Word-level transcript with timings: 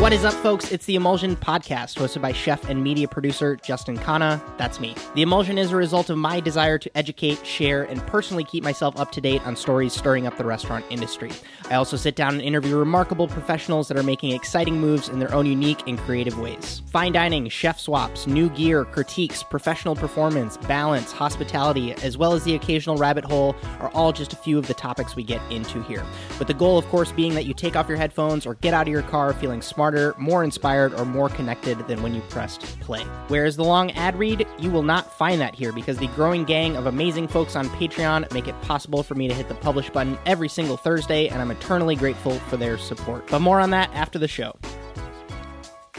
What 0.00 0.12
is 0.12 0.24
up, 0.24 0.32
folks? 0.34 0.70
It's 0.70 0.86
the 0.86 0.94
Emulsion 0.94 1.34
Podcast, 1.34 1.98
hosted 1.98 2.22
by 2.22 2.32
chef 2.32 2.70
and 2.70 2.84
media 2.84 3.08
producer 3.08 3.56
Justin 3.56 3.98
Khanna. 3.98 4.40
That's 4.56 4.78
me. 4.78 4.94
The 5.16 5.22
Emulsion 5.22 5.58
is 5.58 5.72
a 5.72 5.76
result 5.76 6.08
of 6.08 6.16
my 6.16 6.38
desire 6.38 6.78
to 6.78 6.96
educate, 6.96 7.44
share, 7.44 7.82
and 7.82 8.00
personally 8.06 8.44
keep 8.44 8.62
myself 8.62 8.96
up 8.96 9.10
to 9.10 9.20
date 9.20 9.44
on 9.44 9.56
stories 9.56 9.92
stirring 9.92 10.24
up 10.24 10.38
the 10.38 10.44
restaurant 10.44 10.84
industry. 10.88 11.32
I 11.68 11.74
also 11.74 11.96
sit 11.96 12.14
down 12.14 12.34
and 12.34 12.42
interview 12.42 12.76
remarkable 12.76 13.26
professionals 13.26 13.88
that 13.88 13.98
are 13.98 14.04
making 14.04 14.30
exciting 14.30 14.80
moves 14.80 15.08
in 15.08 15.18
their 15.18 15.34
own 15.34 15.46
unique 15.46 15.82
and 15.88 15.98
creative 15.98 16.38
ways. 16.38 16.80
Fine 16.86 17.12
dining, 17.12 17.48
chef 17.48 17.80
swaps, 17.80 18.28
new 18.28 18.50
gear, 18.50 18.84
critiques, 18.84 19.42
professional 19.42 19.96
performance, 19.96 20.58
balance, 20.58 21.10
hospitality, 21.10 21.92
as 22.04 22.16
well 22.16 22.34
as 22.34 22.44
the 22.44 22.54
occasional 22.54 22.96
rabbit 22.96 23.24
hole 23.24 23.56
are 23.80 23.90
all 23.90 24.12
just 24.12 24.32
a 24.32 24.36
few 24.36 24.58
of 24.58 24.68
the 24.68 24.74
topics 24.74 25.16
we 25.16 25.24
get 25.24 25.42
into 25.50 25.82
here. 25.82 26.06
With 26.38 26.46
the 26.46 26.54
goal, 26.54 26.78
of 26.78 26.86
course, 26.86 27.10
being 27.10 27.34
that 27.34 27.46
you 27.46 27.52
take 27.52 27.74
off 27.74 27.88
your 27.88 27.98
headphones 27.98 28.46
or 28.46 28.54
get 28.54 28.72
out 28.72 28.86
of 28.86 28.92
your 28.92 29.02
car 29.02 29.32
feeling 29.34 29.60
smarter, 29.88 30.14
more 30.18 30.44
inspired, 30.44 30.92
or 30.94 31.06
more 31.06 31.30
connected 31.30 31.78
than 31.88 32.02
when 32.02 32.14
you 32.14 32.20
pressed 32.22 32.60
play. 32.80 33.02
Whereas 33.28 33.56
the 33.56 33.64
long 33.64 33.90
ad 33.92 34.18
read, 34.18 34.46
you 34.58 34.70
will 34.70 34.82
not 34.82 35.16
find 35.16 35.40
that 35.40 35.54
here 35.54 35.72
because 35.72 35.96
the 35.96 36.08
growing 36.08 36.44
gang 36.44 36.76
of 36.76 36.84
amazing 36.84 37.26
folks 37.26 37.56
on 37.56 37.68
Patreon 37.70 38.30
make 38.34 38.48
it 38.48 38.60
possible 38.62 39.02
for 39.02 39.14
me 39.14 39.28
to 39.28 39.34
hit 39.34 39.48
the 39.48 39.54
publish 39.54 39.88
button 39.88 40.18
every 40.26 40.48
single 40.48 40.76
Thursday, 40.76 41.28
and 41.28 41.40
I'm 41.40 41.50
eternally 41.50 41.96
grateful 41.96 42.38
for 42.50 42.58
their 42.58 42.76
support. 42.76 43.26
But 43.28 43.40
more 43.40 43.60
on 43.60 43.70
that 43.70 43.90
after 43.94 44.18
the 44.18 44.28
show. 44.28 44.54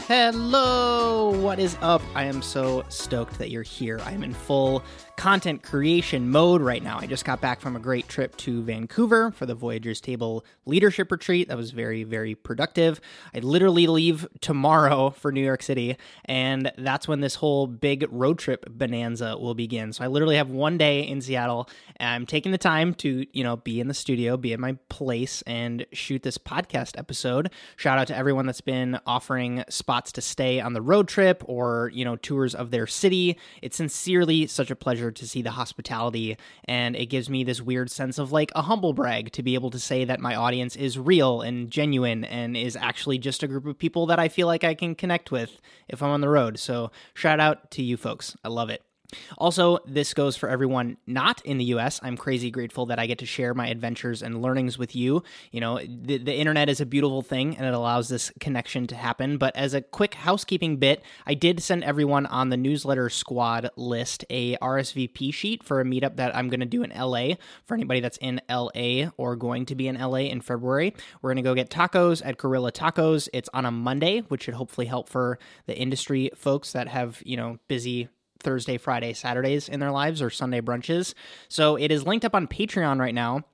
Hello, 0.06 1.30
what 1.40 1.58
is 1.58 1.76
up? 1.82 2.02
I 2.14 2.24
am 2.24 2.42
so 2.42 2.84
stoked 2.88 3.38
that 3.38 3.50
you're 3.50 3.62
here. 3.62 4.00
I 4.04 4.12
am 4.12 4.22
in 4.22 4.34
full 4.34 4.84
content 5.20 5.62
creation 5.62 6.30
mode 6.30 6.62
right 6.62 6.82
now. 6.82 6.98
I 6.98 7.04
just 7.04 7.26
got 7.26 7.42
back 7.42 7.60
from 7.60 7.76
a 7.76 7.78
great 7.78 8.08
trip 8.08 8.34
to 8.38 8.62
Vancouver 8.62 9.30
for 9.32 9.44
the 9.44 9.54
Voyagers 9.54 10.00
Table 10.00 10.46
Leadership 10.64 11.12
Retreat. 11.12 11.48
That 11.48 11.58
was 11.58 11.72
very, 11.72 12.04
very 12.04 12.34
productive. 12.34 13.02
I 13.34 13.40
literally 13.40 13.86
leave 13.86 14.26
tomorrow 14.40 15.10
for 15.10 15.30
New 15.30 15.44
York 15.44 15.62
City, 15.62 15.98
and 16.24 16.72
that's 16.78 17.06
when 17.06 17.20
this 17.20 17.34
whole 17.34 17.66
big 17.66 18.06
road 18.10 18.38
trip 18.38 18.64
bonanza 18.70 19.36
will 19.36 19.52
begin. 19.52 19.92
So 19.92 20.04
I 20.04 20.06
literally 20.06 20.36
have 20.36 20.48
one 20.48 20.78
day 20.78 21.06
in 21.06 21.20
Seattle, 21.20 21.68
I'm 22.00 22.24
taking 22.24 22.50
the 22.50 22.56
time 22.56 22.94
to, 22.94 23.26
you 23.30 23.44
know, 23.44 23.56
be 23.56 23.78
in 23.78 23.88
the 23.88 23.94
studio, 23.94 24.38
be 24.38 24.54
in 24.54 24.60
my 24.62 24.78
place, 24.88 25.42
and 25.42 25.84
shoot 25.92 26.22
this 26.22 26.38
podcast 26.38 26.98
episode. 26.98 27.50
Shout 27.76 27.98
out 27.98 28.06
to 28.06 28.16
everyone 28.16 28.46
that's 28.46 28.62
been 28.62 28.98
offering 29.04 29.64
spots 29.68 30.12
to 30.12 30.22
stay 30.22 30.60
on 30.60 30.72
the 30.72 30.80
road 30.80 31.08
trip 31.08 31.42
or, 31.44 31.90
you 31.92 32.06
know, 32.06 32.16
tours 32.16 32.54
of 32.54 32.70
their 32.70 32.86
city. 32.86 33.36
It's 33.60 33.76
sincerely 33.76 34.46
such 34.46 34.70
a 34.70 34.76
pleasure 34.76 35.09
to 35.10 35.26
see 35.26 35.42
the 35.42 35.52
hospitality, 35.52 36.36
and 36.64 36.96
it 36.96 37.06
gives 37.06 37.30
me 37.30 37.44
this 37.44 37.60
weird 37.60 37.90
sense 37.90 38.18
of 38.18 38.32
like 38.32 38.50
a 38.54 38.62
humble 38.62 38.92
brag 38.92 39.32
to 39.32 39.42
be 39.42 39.54
able 39.54 39.70
to 39.70 39.78
say 39.78 40.04
that 40.04 40.20
my 40.20 40.34
audience 40.34 40.76
is 40.76 40.98
real 40.98 41.40
and 41.40 41.70
genuine 41.70 42.24
and 42.24 42.56
is 42.56 42.76
actually 42.76 43.18
just 43.18 43.42
a 43.42 43.48
group 43.48 43.66
of 43.66 43.78
people 43.78 44.06
that 44.06 44.18
I 44.18 44.28
feel 44.28 44.46
like 44.46 44.64
I 44.64 44.74
can 44.74 44.94
connect 44.94 45.30
with 45.30 45.60
if 45.88 46.02
I'm 46.02 46.10
on 46.10 46.20
the 46.20 46.28
road. 46.28 46.58
So, 46.58 46.90
shout 47.14 47.40
out 47.40 47.70
to 47.72 47.82
you 47.82 47.96
folks. 47.96 48.36
I 48.44 48.48
love 48.48 48.70
it. 48.70 48.82
Also, 49.38 49.78
this 49.86 50.14
goes 50.14 50.36
for 50.36 50.48
everyone 50.48 50.96
not 51.06 51.44
in 51.44 51.58
the 51.58 51.64
US. 51.66 52.00
I'm 52.02 52.16
crazy 52.16 52.50
grateful 52.50 52.86
that 52.86 52.98
I 52.98 53.06
get 53.06 53.18
to 53.18 53.26
share 53.26 53.54
my 53.54 53.68
adventures 53.68 54.22
and 54.22 54.42
learnings 54.42 54.78
with 54.78 54.94
you. 54.94 55.22
You 55.50 55.60
know, 55.60 55.78
the, 55.78 56.18
the 56.18 56.34
internet 56.34 56.68
is 56.68 56.80
a 56.80 56.86
beautiful 56.86 57.22
thing 57.22 57.56
and 57.56 57.66
it 57.66 57.74
allows 57.74 58.08
this 58.08 58.32
connection 58.40 58.86
to 58.88 58.94
happen. 58.94 59.38
But 59.38 59.56
as 59.56 59.74
a 59.74 59.82
quick 59.82 60.14
housekeeping 60.14 60.76
bit, 60.76 61.02
I 61.26 61.34
did 61.34 61.62
send 61.62 61.84
everyone 61.84 62.26
on 62.26 62.50
the 62.50 62.56
newsletter 62.56 63.08
squad 63.08 63.70
list 63.76 64.24
a 64.30 64.56
RSVP 64.56 65.32
sheet 65.32 65.62
for 65.62 65.80
a 65.80 65.84
meetup 65.84 66.16
that 66.16 66.34
I'm 66.36 66.48
going 66.48 66.60
to 66.60 66.66
do 66.66 66.82
in 66.82 66.90
LA 66.90 67.34
for 67.64 67.74
anybody 67.74 68.00
that's 68.00 68.18
in 68.18 68.40
LA 68.50 69.10
or 69.16 69.36
going 69.36 69.66
to 69.66 69.74
be 69.74 69.88
in 69.88 69.98
LA 69.98 70.20
in 70.20 70.40
February. 70.40 70.94
We're 71.22 71.30
going 71.30 71.42
to 71.42 71.48
go 71.48 71.54
get 71.54 71.70
tacos 71.70 72.22
at 72.24 72.38
Guerrilla 72.38 72.72
Tacos. 72.72 73.28
It's 73.32 73.48
on 73.52 73.64
a 73.64 73.70
Monday, 73.70 74.20
which 74.20 74.44
should 74.44 74.54
hopefully 74.54 74.86
help 74.86 75.08
for 75.08 75.38
the 75.66 75.76
industry 75.76 76.30
folks 76.34 76.72
that 76.72 76.88
have, 76.88 77.22
you 77.24 77.36
know, 77.36 77.58
busy 77.68 78.08
Thursday, 78.40 78.78
Friday, 78.78 79.12
Saturdays 79.12 79.68
in 79.68 79.80
their 79.80 79.90
lives 79.90 80.22
or 80.22 80.30
Sunday 80.30 80.60
brunches. 80.60 81.14
So 81.48 81.76
it 81.76 81.90
is 81.90 82.06
linked 82.06 82.24
up 82.24 82.34
on 82.34 82.46
Patreon 82.46 82.98
right 82.98 83.14
now 83.14 83.44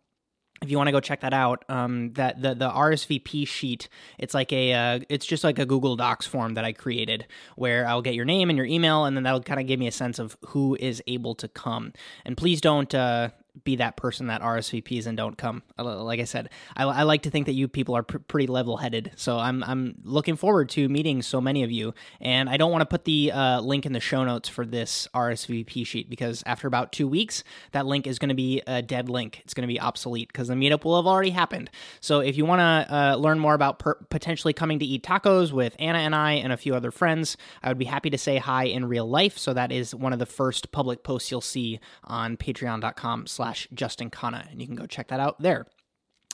if 0.63 0.71
you 0.71 0.77
want 0.77 0.89
to 0.89 0.93
go 0.93 1.01
check 1.01 1.21
that 1.21 1.35
out 1.35 1.65
um, 1.69 2.13
that 2.15 2.41
the 2.41 2.55
the 2.55 2.69
rsvp 2.69 3.47
sheet 3.47 3.89
it's 4.19 4.35
like 4.35 4.53
a 4.53 4.73
uh, 4.73 5.01
it's 5.09 5.27
just 5.27 5.45
like 5.45 5.59
a 5.59 5.67
google 5.67 5.97
docs 5.97 6.27
form 6.27 6.55
that 6.55 6.65
i 6.65 6.73
created 6.73 7.27
where 7.57 7.87
i'll 7.87 8.03
get 8.03 8.15
your 8.15 8.25
name 8.25 8.49
and 8.49 8.57
your 8.57 8.67
email 8.67 9.05
and 9.05 9.17
then 9.17 9.25
that'll 9.25 9.43
kind 9.43 9.61
of 9.61 9.67
give 9.67 9.79
me 9.79 9.87
a 9.87 9.93
sense 9.93 10.19
of 10.19 10.37
who 10.49 10.77
is 10.81 11.03
able 11.07 11.35
to 11.35 11.49
come 11.49 11.93
and 12.25 12.37
please 12.37 12.61
don't 12.61 12.95
uh, 12.95 13.29
be 13.65 13.77
that 13.77 13.97
person 13.97 14.27
that 14.29 14.43
RSVPs 14.43 15.07
and 15.07 15.17
don't 15.17 15.37
come. 15.37 15.63
Like 15.79 16.21
I 16.21 16.25
said, 16.25 16.51
I, 16.77 16.85
I 16.85 17.03
like 17.03 17.23
to 17.23 17.31
think 17.31 17.47
that 17.47 17.53
you 17.53 17.69
people 17.69 17.97
are 17.97 18.03
pr- 18.03 18.19
pretty 18.19 18.47
level 18.47 18.77
headed. 18.77 19.13
So 19.17 19.39
I'm 19.39 19.63
I'm 19.65 19.97
looking 20.05 20.37
forward 20.37 20.69
to 20.71 20.89
meeting 20.89 21.23
so 21.23 21.41
many 21.41 21.63
of 21.63 21.71
you. 21.71 21.95
And 22.21 22.49
I 22.49 22.57
don't 22.57 22.71
want 22.71 22.83
to 22.83 22.87
put 22.87 23.05
the 23.05 23.33
uh, 23.33 23.61
link 23.61 23.87
in 23.87 23.93
the 23.93 24.01
show 24.01 24.25
notes 24.25 24.49
for 24.49 24.65
this 24.67 25.09
RSVP 25.15 25.87
sheet 25.87 26.11
because 26.11 26.43
after 26.47 26.67
about 26.67 26.93
two 26.93 27.09
weeks, 27.09 27.45
that 27.73 27.87
link 27.87 28.07
is 28.07 28.19
going 28.19 28.29
to 28.29 28.35
be 28.35 28.63
a 28.67 28.83
dead 28.83 29.09
link. 29.09 29.41
It's 29.45 29.55
going 29.55 29.67
to 29.67 29.73
be 29.73 29.81
obsolete 29.81 30.29
because 30.29 30.49
the 30.49 30.55
meetup 30.55 30.85
will 30.85 30.97
have 30.97 31.07
already 31.07 31.31
happened. 31.31 31.71
So 32.01 32.21
if 32.21 32.37
you 32.37 32.45
want 32.45 32.61
to 32.61 32.95
uh, 32.95 33.17
learn 33.17 33.39
more 33.39 33.55
about 33.55 33.79
per- 33.79 33.95
potentially 34.11 34.53
coming 34.53 34.79
to 34.79 34.85
eat 34.85 35.03
tacos 35.03 35.53
with 35.53 35.77
Anna 35.79 35.99
and 35.99 36.15
I 36.15 36.33
and 36.33 36.53
a 36.53 36.57
few 36.57 36.75
other 36.75 36.91
friends, 36.91 37.37
I 37.63 37.69
would 37.69 37.79
be 37.79 37.85
happy 37.85 38.11
to 38.11 38.19
say 38.19 38.39
hi 38.39 38.65
in 38.65 38.87
real 38.87 39.09
life. 39.09 39.39
So 39.39 39.53
that 39.55 39.73
is 39.73 39.95
one 39.95 40.13
of 40.13 40.19
the 40.19 40.27
first 40.27 40.73
public 40.73 41.03
posts 41.03 41.31
you'll 41.31 41.41
see 41.41 41.81
on 42.05 42.37
patreon.com 42.37 43.27
slash 43.27 43.46
slash 43.47 43.69
Justin 43.73 44.11
Khanna, 44.11 44.51
and 44.51 44.61
you 44.61 44.67
can 44.67 44.75
go 44.77 44.87
check 44.87 45.09
that 45.09 45.21
out 45.21 45.41
there. 45.41 45.67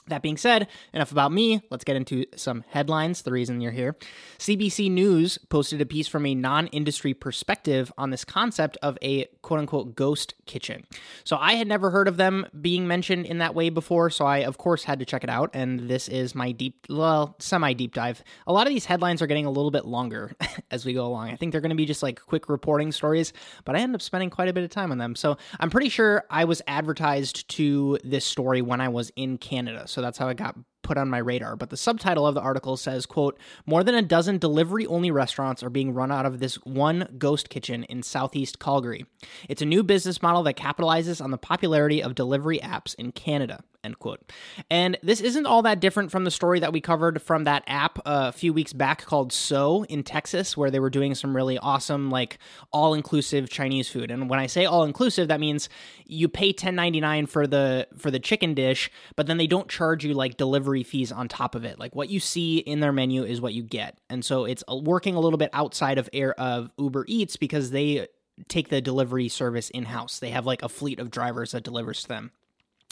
That 0.07 0.21
being 0.21 0.37
said, 0.37 0.67
enough 0.93 1.11
about 1.11 1.31
me. 1.31 1.61
Let's 1.69 1.85
get 1.85 1.95
into 1.95 2.25
some 2.35 2.65
headlines, 2.69 3.21
the 3.21 3.31
reason 3.31 3.61
you're 3.61 3.71
here. 3.71 3.95
CBC 4.37 4.91
News 4.91 5.37
posted 5.49 5.79
a 5.79 5.85
piece 5.85 6.07
from 6.07 6.25
a 6.25 6.35
non 6.35 6.67
industry 6.67 7.13
perspective 7.13 7.91
on 7.97 8.09
this 8.09 8.25
concept 8.25 8.77
of 8.81 8.97
a 9.01 9.25
quote 9.41 9.61
unquote 9.61 9.95
ghost 9.95 10.33
kitchen. 10.45 10.83
So 11.23 11.37
I 11.37 11.53
had 11.53 11.67
never 11.67 11.89
heard 11.89 12.07
of 12.07 12.17
them 12.17 12.45
being 12.59 12.87
mentioned 12.87 13.25
in 13.25 13.37
that 13.37 13.55
way 13.55 13.69
before, 13.69 14.09
so 14.09 14.25
I, 14.25 14.39
of 14.39 14.57
course, 14.57 14.83
had 14.83 14.99
to 14.99 15.05
check 15.05 15.23
it 15.23 15.29
out. 15.29 15.51
And 15.53 15.87
this 15.89 16.07
is 16.09 16.35
my 16.35 16.51
deep, 16.51 16.85
well, 16.89 17.35
semi 17.39 17.73
deep 17.73 17.93
dive. 17.93 18.23
A 18.45 18.51
lot 18.51 18.67
of 18.67 18.73
these 18.73 18.85
headlines 18.85 19.21
are 19.21 19.27
getting 19.27 19.45
a 19.45 19.51
little 19.51 19.71
bit 19.71 19.85
longer 19.85 20.33
as 20.71 20.85
we 20.85 20.93
go 20.93 21.05
along. 21.05 21.29
I 21.29 21.35
think 21.37 21.51
they're 21.51 21.61
going 21.61 21.69
to 21.69 21.75
be 21.75 21.85
just 21.85 22.03
like 22.03 22.19
quick 22.19 22.49
reporting 22.49 22.91
stories, 22.91 23.31
but 23.63 23.75
I 23.75 23.79
end 23.79 23.95
up 23.95 24.01
spending 24.01 24.29
quite 24.29 24.49
a 24.49 24.53
bit 24.53 24.63
of 24.65 24.69
time 24.69 24.91
on 24.91 24.97
them. 24.97 25.15
So 25.15 25.37
I'm 25.59 25.69
pretty 25.69 25.89
sure 25.89 26.25
I 26.29 26.43
was 26.43 26.61
advertised 26.67 27.47
to 27.49 27.99
this 28.03 28.25
story 28.25 28.61
when 28.61 28.81
I 28.81 28.89
was 28.89 29.11
in 29.15 29.37
Canada. 29.37 29.87
So 29.93 30.01
that's 30.01 30.17
how 30.17 30.27
it 30.29 30.37
got 30.37 30.57
put 30.81 30.97
on 30.97 31.09
my 31.09 31.19
radar. 31.19 31.55
But 31.55 31.69
the 31.69 31.77
subtitle 31.77 32.27
of 32.27 32.35
the 32.35 32.41
article 32.41 32.77
says, 32.77 33.05
quote, 33.05 33.39
more 33.65 33.83
than 33.83 33.95
a 33.95 34.01
dozen 34.01 34.37
delivery 34.37 34.85
only 34.85 35.11
restaurants 35.11 35.63
are 35.63 35.69
being 35.69 35.93
run 35.93 36.11
out 36.11 36.25
of 36.25 36.39
this 36.39 36.55
one 36.63 37.07
ghost 37.17 37.49
kitchen 37.49 37.83
in 37.85 38.03
southeast 38.03 38.59
Calgary. 38.59 39.05
It's 39.47 39.61
a 39.61 39.65
new 39.65 39.83
business 39.83 40.21
model 40.21 40.43
that 40.43 40.57
capitalizes 40.57 41.23
on 41.23 41.31
the 41.31 41.37
popularity 41.37 42.03
of 42.03 42.15
delivery 42.15 42.59
apps 42.59 42.95
in 42.95 43.11
Canada. 43.11 43.63
End 43.83 43.99
quote. 43.99 44.31
And 44.69 44.97
this 45.03 45.19
isn't 45.19 45.45
all 45.45 45.61
that 45.63 45.81
different 45.81 46.09
from 46.09 46.23
the 46.23 46.31
story 46.31 46.61
that 46.61 46.71
we 46.71 46.79
covered 46.79 47.21
from 47.21 47.43
that 47.43 47.63
app 47.67 47.99
uh, 47.99 48.27
a 48.27 48.31
few 48.31 48.53
weeks 48.53 48.71
back 48.71 49.03
called 49.03 49.33
So 49.33 49.83
in 49.85 50.03
Texas, 50.03 50.55
where 50.55 50.71
they 50.71 50.79
were 50.79 50.89
doing 50.89 51.15
some 51.15 51.35
really 51.35 51.57
awesome, 51.57 52.09
like 52.09 52.39
all 52.71 52.93
inclusive 52.93 53.49
Chinese 53.49 53.89
food. 53.89 54.09
And 54.09 54.29
when 54.29 54.39
I 54.39 54.47
say 54.47 54.63
all 54.63 54.85
inclusive, 54.85 55.27
that 55.27 55.41
means 55.41 55.67
you 56.05 56.29
pay 56.29 56.53
ten 56.53 56.75
ninety 56.75 57.01
nine 57.01 57.25
for 57.25 57.45
the 57.45 57.87
for 57.97 58.09
the 58.09 58.19
chicken 58.19 58.53
dish, 58.53 58.89
but 59.17 59.27
then 59.27 59.35
they 59.35 59.47
don't 59.47 59.67
charge 59.67 60.05
you 60.05 60.13
like 60.13 60.37
delivery 60.37 60.83
fees 60.83 61.11
on 61.11 61.27
top 61.27 61.53
of 61.53 61.65
it. 61.65 61.77
Like 61.77 61.93
what 61.93 62.09
you 62.09 62.21
see 62.21 62.59
in 62.59 62.79
their 62.79 62.93
menu 62.93 63.23
is 63.23 63.41
what 63.41 63.53
you 63.53 63.63
get. 63.63 63.97
And 64.09 64.23
so 64.23 64.45
it's 64.45 64.63
uh, 64.71 64.77
working 64.77 65.15
a 65.15 65.19
little 65.19 65.37
bit 65.37 65.49
outside 65.51 65.97
of 65.97 66.09
air 66.13 66.39
of 66.39 66.71
Uber 66.77 67.03
Eats 67.09 67.35
because 67.35 67.71
they 67.71 68.07
take 68.47 68.69
the 68.69 68.81
delivery 68.81 69.27
service 69.27 69.69
in 69.71 69.83
house. 69.83 70.19
They 70.19 70.29
have 70.29 70.45
like 70.45 70.63
a 70.63 70.69
fleet 70.69 70.99
of 70.99 71.11
drivers 71.11 71.51
that 71.51 71.63
delivers 71.63 72.03
to 72.03 72.07
them 72.07 72.31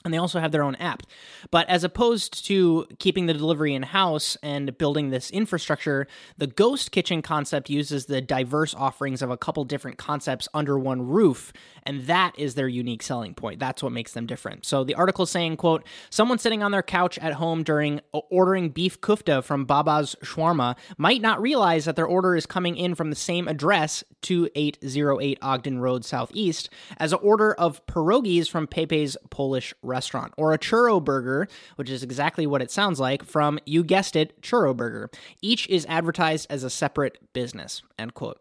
and 0.03 0.13
they 0.13 0.17
also 0.17 0.39
have 0.39 0.51
their 0.51 0.63
own 0.63 0.75
app. 0.75 1.03
But 1.50 1.67
as 1.69 1.83
opposed 1.83 2.45
to 2.45 2.88
keeping 3.00 3.25
the 3.25 3.33
delivery 3.33 3.74
in 3.74 3.83
house 3.83 4.38
and 4.42 4.77
building 4.77 5.09
this 5.09 5.31
infrastructure, 5.31 6.07
the 6.38 6.48
Ghost 6.48 6.92
Kitchen 6.92 7.21
concept 7.21 7.69
uses 7.69 8.06
the 8.06 8.21
diverse 8.21 8.74
offerings 8.74 9.21
of 9.21 9.30
a 9.30 9.38
couple 9.38 9.63
different 9.63 9.98
concepts 9.98 10.48
under 10.53 10.77
one 10.77 11.07
roof, 11.07 11.53
and 11.83 12.07
that 12.07 12.33
is 12.38 12.56
their 12.56 12.68
unique 12.68 13.03
selling 13.03 13.33
point. 13.33 13.59
That's 13.59 13.83
what 13.83 13.92
makes 13.92 14.13
them 14.13 14.25
different. 14.25 14.65
So 14.65 14.83
the 14.83 14.95
article 14.95 15.25
saying, 15.25 15.57
quote, 15.57 15.86
someone 16.09 16.39
sitting 16.39 16.63
on 16.63 16.71
their 16.71 16.83
couch 16.83 17.18
at 17.19 17.33
home 17.33 17.63
during 17.63 18.01
ordering 18.12 18.69
beef 18.69 19.00
kufta 19.01 19.44
from 19.44 19.65
Baba's 19.65 20.15
Shawarma 20.24 20.75
might 20.97 21.21
not 21.21 21.42
realize 21.42 21.86
that 21.86 21.95
their 21.95 22.06
order 22.06 22.36
is 22.36 22.45
coming 22.45 22.77
in 22.77 22.95
from 22.95 23.09
the 23.09 23.15
same 23.15 23.47
address, 23.47 24.04
2808 24.21 25.38
Ogden 25.42 25.80
Road 25.80 26.06
Southeast, 26.06 26.69
as 26.97 27.13
an 27.13 27.19
order 27.21 27.54
of 27.54 27.86
pierogies 27.86 28.50
from 28.50 28.68
Pepe's 28.68 29.18
Polish 29.30 29.74
restaurant, 29.81 29.91
or 30.38 30.54
a 30.54 30.58
churro 30.58 31.04
burger, 31.04 31.48
which 31.76 31.90
is 31.90 32.04
exactly 32.04 32.46
what 32.48 32.62
it 32.62 32.72
sounds 32.72 33.00
like, 33.00 33.24
from, 33.24 33.60
you 33.66 33.84
guessed 33.84 34.16
it, 34.16 34.42
Churro 34.42 34.76
Burger. 34.76 35.10
Each 35.42 35.68
is 35.68 35.86
advertised 35.88 36.48
as 36.50 36.64
a 36.64 36.70
separate 36.70 37.18
business, 37.34 37.82
end 37.98 38.14
quote. 38.14 38.40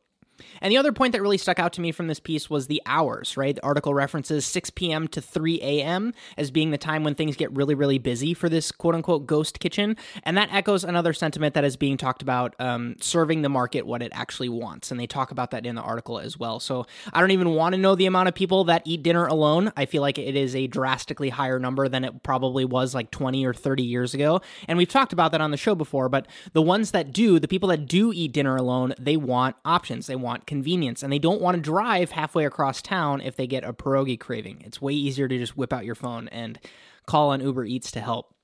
And 0.60 0.72
the 0.72 0.76
other 0.76 0.92
point 0.92 1.12
that 1.12 1.22
really 1.22 1.38
stuck 1.38 1.58
out 1.58 1.72
to 1.74 1.80
me 1.80 1.92
from 1.92 2.06
this 2.06 2.20
piece 2.20 2.48
was 2.50 2.66
the 2.66 2.82
hours, 2.86 3.36
right? 3.36 3.54
The 3.54 3.64
article 3.64 3.94
references 3.94 4.44
6 4.46 4.70
p.m. 4.70 5.08
to 5.08 5.20
3 5.20 5.60
a.m. 5.62 6.12
as 6.36 6.50
being 6.50 6.70
the 6.70 6.78
time 6.78 7.04
when 7.04 7.14
things 7.14 7.36
get 7.36 7.52
really, 7.52 7.74
really 7.74 7.98
busy 7.98 8.34
for 8.34 8.48
this 8.48 8.72
quote 8.72 8.94
unquote 8.94 9.26
ghost 9.26 9.60
kitchen. 9.60 9.96
And 10.22 10.36
that 10.36 10.52
echoes 10.52 10.84
another 10.84 11.12
sentiment 11.12 11.54
that 11.54 11.64
is 11.64 11.76
being 11.76 11.96
talked 11.96 12.22
about 12.22 12.54
um, 12.58 12.96
serving 13.00 13.42
the 13.42 13.48
market 13.48 13.86
what 13.86 14.02
it 14.02 14.12
actually 14.14 14.48
wants. 14.48 14.90
And 14.90 14.98
they 14.98 15.06
talk 15.06 15.30
about 15.30 15.50
that 15.50 15.66
in 15.66 15.74
the 15.74 15.82
article 15.82 16.18
as 16.18 16.38
well. 16.38 16.60
So 16.60 16.86
I 17.12 17.20
don't 17.20 17.30
even 17.30 17.50
want 17.50 17.74
to 17.74 17.80
know 17.80 17.94
the 17.94 18.06
amount 18.06 18.28
of 18.28 18.34
people 18.34 18.64
that 18.64 18.82
eat 18.84 19.02
dinner 19.02 19.26
alone. 19.26 19.72
I 19.76 19.86
feel 19.86 20.02
like 20.02 20.18
it 20.18 20.36
is 20.36 20.54
a 20.54 20.66
drastically 20.66 21.30
higher 21.30 21.58
number 21.58 21.88
than 21.88 22.04
it 22.04 22.22
probably 22.22 22.64
was 22.64 22.94
like 22.94 23.10
20 23.10 23.44
or 23.44 23.54
30 23.54 23.82
years 23.82 24.14
ago. 24.14 24.40
And 24.68 24.78
we've 24.78 24.88
talked 24.88 25.12
about 25.12 25.32
that 25.32 25.40
on 25.40 25.50
the 25.50 25.56
show 25.56 25.74
before, 25.74 26.08
but 26.08 26.26
the 26.52 26.62
ones 26.62 26.92
that 26.92 27.12
do, 27.12 27.38
the 27.38 27.48
people 27.48 27.68
that 27.70 27.86
do 27.86 28.12
eat 28.12 28.32
dinner 28.32 28.56
alone, 28.56 28.94
they 28.98 29.16
want 29.16 29.56
options. 29.64 30.06
They 30.06 30.16
want 30.16 30.29
convenience 30.38 31.02
and 31.02 31.12
they 31.12 31.18
don't 31.18 31.40
want 31.40 31.56
to 31.56 31.60
drive 31.60 32.12
halfway 32.12 32.44
across 32.44 32.82
town 32.82 33.20
if 33.20 33.36
they 33.36 33.46
get 33.46 33.64
a 33.64 33.72
pierogi 33.72 34.18
craving. 34.18 34.62
It's 34.64 34.80
way 34.80 34.92
easier 34.92 35.28
to 35.28 35.38
just 35.38 35.56
whip 35.56 35.72
out 35.72 35.84
your 35.84 35.94
phone 35.94 36.28
and 36.28 36.58
call 37.06 37.30
on 37.30 37.40
Uber 37.40 37.64
Eats 37.64 37.90
to 37.92 38.00
help. 38.00 38.34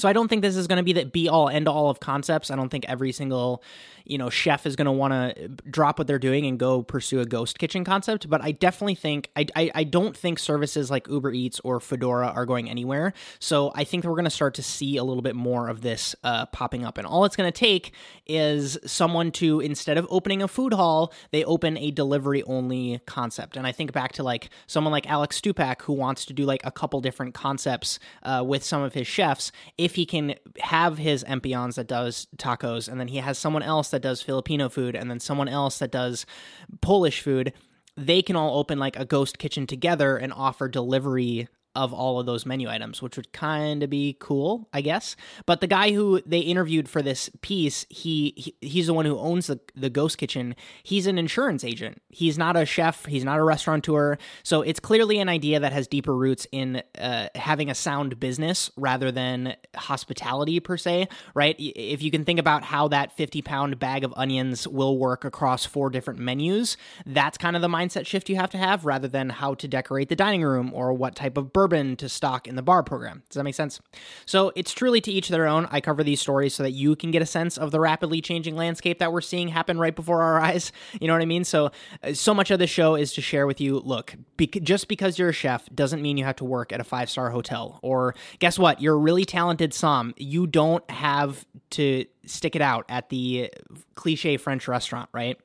So 0.00 0.08
I 0.08 0.12
don't 0.12 0.28
think 0.28 0.42
this 0.42 0.56
is 0.56 0.66
going 0.66 0.78
to 0.78 0.82
be 0.82 0.92
the 0.92 1.04
be 1.04 1.28
all 1.28 1.48
end 1.48 1.68
all 1.68 1.90
of 1.90 2.00
concepts. 2.00 2.50
I 2.50 2.56
don't 2.56 2.70
think 2.70 2.84
every 2.88 3.12
single 3.12 3.62
you 4.04 4.18
know 4.18 4.30
chef 4.30 4.66
is 4.66 4.76
going 4.76 4.86
to 4.86 4.92
want 4.92 5.12
to 5.12 5.48
drop 5.70 5.98
what 5.98 6.06
they're 6.06 6.18
doing 6.18 6.46
and 6.46 6.58
go 6.58 6.82
pursue 6.82 7.20
a 7.20 7.26
ghost 7.26 7.58
kitchen 7.58 7.84
concept 7.84 8.28
but 8.28 8.42
i 8.42 8.50
definitely 8.50 8.94
think 8.94 9.30
I, 9.36 9.46
I, 9.54 9.70
I 9.76 9.84
don't 9.84 10.16
think 10.16 10.38
services 10.38 10.90
like 10.90 11.08
uber 11.08 11.32
eats 11.32 11.60
or 11.60 11.78
Foodora 11.78 12.34
are 12.34 12.46
going 12.46 12.68
anywhere. 12.68 13.12
So 13.38 13.72
i 13.74 13.84
think 13.84 14.04
we're 14.04 14.14
going 14.14 14.24
to 14.24 14.30
start 14.30 14.54
to 14.54 14.62
see 14.62 14.96
a 14.96 15.04
little 15.04 15.22
bit 15.22 15.36
more 15.36 15.68
of 15.68 15.82
this 15.82 16.16
uh, 16.24 16.46
popping 16.46 16.84
up. 16.84 16.98
And 16.98 17.06
all 17.06 17.24
it's 17.24 17.36
going 17.36 17.50
to 17.50 17.56
take 17.58 17.92
is 18.26 18.78
someone 18.84 19.30
to 19.32 19.60
instead 19.60 19.96
of 19.98 20.06
opening 20.10 20.42
a 20.42 20.48
food 20.48 20.72
hall 20.72 21.12
they 21.30 21.44
open 21.44 21.76
a 21.76 21.90
delivery 21.90 22.42
only 22.44 23.00
concept. 23.06 23.56
And 23.56 23.66
i 23.66 23.72
think 23.72 23.92
back 23.92 24.12
to 24.12 24.22
like 24.22 24.50
someone 24.66 24.92
like 24.92 25.08
alex 25.08 25.40
stupak 25.40 25.82
who 25.82 25.92
wants 25.92 26.24
to 26.26 26.32
do 26.32 26.44
like 26.44 26.62
a 26.64 26.70
couple 26.70 27.00
different 27.00 27.34
concepts 27.34 27.98
uh, 28.22 28.42
with 28.46 28.64
some 28.64 28.82
of 28.82 28.94
his 28.94 29.06
chefs. 29.06 29.52
If 29.78 29.89
he 29.94 30.06
can 30.06 30.34
have 30.58 30.98
his 30.98 31.24
Empellón's 31.24 31.76
that 31.76 31.86
does 31.86 32.26
tacos 32.36 32.88
and 32.88 33.00
then 33.00 33.08
he 33.08 33.18
has 33.18 33.38
someone 33.38 33.62
else 33.62 33.90
that 33.90 34.02
does 34.02 34.22
Filipino 34.22 34.68
food 34.68 34.94
and 34.94 35.10
then 35.10 35.20
someone 35.20 35.48
else 35.48 35.78
that 35.78 35.90
does 35.90 36.26
Polish 36.80 37.20
food, 37.20 37.52
they 37.96 38.22
can 38.22 38.36
all 38.36 38.58
open 38.58 38.78
like 38.78 38.98
a 38.98 39.04
ghost 39.04 39.38
kitchen 39.38 39.66
together 39.66 40.16
and 40.16 40.32
offer 40.32 40.68
delivery 40.68 41.48
of 41.74 41.92
all 41.92 42.18
of 42.18 42.26
those 42.26 42.44
menu 42.44 42.68
items, 42.68 43.00
which 43.00 43.16
would 43.16 43.32
kind 43.32 43.82
of 43.82 43.90
be 43.90 44.16
cool, 44.18 44.68
I 44.72 44.80
guess. 44.80 45.14
But 45.46 45.60
the 45.60 45.66
guy 45.66 45.92
who 45.92 46.20
they 46.26 46.40
interviewed 46.40 46.88
for 46.88 47.02
this 47.02 47.30
piece, 47.42 47.86
he, 47.88 48.34
he, 48.36 48.54
he's 48.60 48.88
the 48.88 48.94
one 48.94 49.06
who 49.06 49.18
owns 49.18 49.46
the 49.46 49.60
the 49.74 49.90
ghost 49.90 50.18
kitchen. 50.18 50.56
He's 50.82 51.06
an 51.06 51.16
insurance 51.16 51.62
agent. 51.62 52.02
He's 52.08 52.36
not 52.36 52.56
a 52.56 52.66
chef. 52.66 53.06
He's 53.06 53.24
not 53.24 53.38
a 53.38 53.44
restaurateur. 53.44 54.16
So 54.42 54.62
it's 54.62 54.80
clearly 54.80 55.20
an 55.20 55.28
idea 55.28 55.60
that 55.60 55.72
has 55.72 55.86
deeper 55.86 56.16
roots 56.16 56.46
in 56.50 56.82
uh, 56.98 57.28
having 57.34 57.70
a 57.70 57.74
sound 57.74 58.18
business 58.18 58.70
rather 58.76 59.12
than 59.12 59.54
hospitality 59.76 60.58
per 60.60 60.76
se, 60.76 61.08
right? 61.34 61.54
If 61.58 62.02
you 62.02 62.10
can 62.10 62.24
think 62.24 62.40
about 62.40 62.64
how 62.64 62.88
that 62.88 63.16
fifty 63.16 63.42
pound 63.42 63.78
bag 63.78 64.04
of 64.04 64.12
onions 64.16 64.66
will 64.66 64.98
work 64.98 65.24
across 65.24 65.64
four 65.64 65.88
different 65.90 66.18
menus, 66.18 66.76
that's 67.06 67.38
kind 67.38 67.54
of 67.54 67.62
the 67.62 67.68
mindset 67.68 68.06
shift 68.06 68.28
you 68.28 68.36
have 68.36 68.50
to 68.50 68.58
have, 68.58 68.84
rather 68.84 69.08
than 69.08 69.30
how 69.30 69.54
to 69.54 69.68
decorate 69.68 70.08
the 70.08 70.16
dining 70.16 70.42
room 70.42 70.72
or 70.74 70.92
what 70.92 71.14
type 71.14 71.36
of 71.36 71.52
bourbon 71.60 71.94
to 71.94 72.08
stock 72.08 72.46
in 72.48 72.54
the 72.54 72.62
bar 72.62 72.82
program. 72.82 73.22
Does 73.28 73.34
that 73.34 73.44
make 73.44 73.54
sense? 73.54 73.82
So 74.24 74.50
it's 74.56 74.72
truly 74.72 75.02
to 75.02 75.12
each 75.12 75.28
their 75.28 75.46
own. 75.46 75.68
I 75.70 75.82
cover 75.82 76.02
these 76.02 76.18
stories 76.18 76.54
so 76.54 76.62
that 76.62 76.70
you 76.70 76.96
can 76.96 77.10
get 77.10 77.20
a 77.20 77.26
sense 77.26 77.58
of 77.58 77.70
the 77.70 77.78
rapidly 77.78 78.22
changing 78.22 78.56
landscape 78.56 78.98
that 78.98 79.12
we're 79.12 79.20
seeing 79.20 79.48
happen 79.48 79.78
right 79.78 79.94
before 79.94 80.22
our 80.22 80.40
eyes. 80.48 80.72
You 80.98 81.06
know 81.06 81.12
what 81.12 81.20
I 81.20 81.26
mean? 81.26 81.44
So, 81.44 81.70
uh, 82.02 82.14
so 82.14 82.32
much 82.32 82.50
of 82.50 82.60
the 82.60 82.66
show 82.66 82.94
is 82.94 83.12
to 83.12 83.20
share 83.20 83.46
with 83.46 83.60
you 83.60 83.78
look, 83.80 84.14
just 84.62 84.88
because 84.88 85.18
you're 85.18 85.28
a 85.28 85.34
chef 85.34 85.68
doesn't 85.74 86.00
mean 86.00 86.16
you 86.16 86.24
have 86.24 86.36
to 86.36 86.46
work 86.46 86.72
at 86.72 86.80
a 86.80 86.84
five 86.84 87.10
star 87.10 87.28
hotel. 87.28 87.78
Or 87.82 88.14
guess 88.38 88.58
what? 88.58 88.80
You're 88.80 88.94
a 88.94 88.98
really 88.98 89.26
talented 89.26 89.74
som. 89.74 90.14
You 90.16 90.46
don't 90.46 90.88
have 90.90 91.44
to 91.72 92.06
stick 92.24 92.56
it 92.56 92.62
out 92.62 92.86
at 92.88 93.10
the 93.10 93.52
cliche 93.96 94.38
French 94.38 94.66
restaurant, 94.66 95.10
right? 95.12 95.38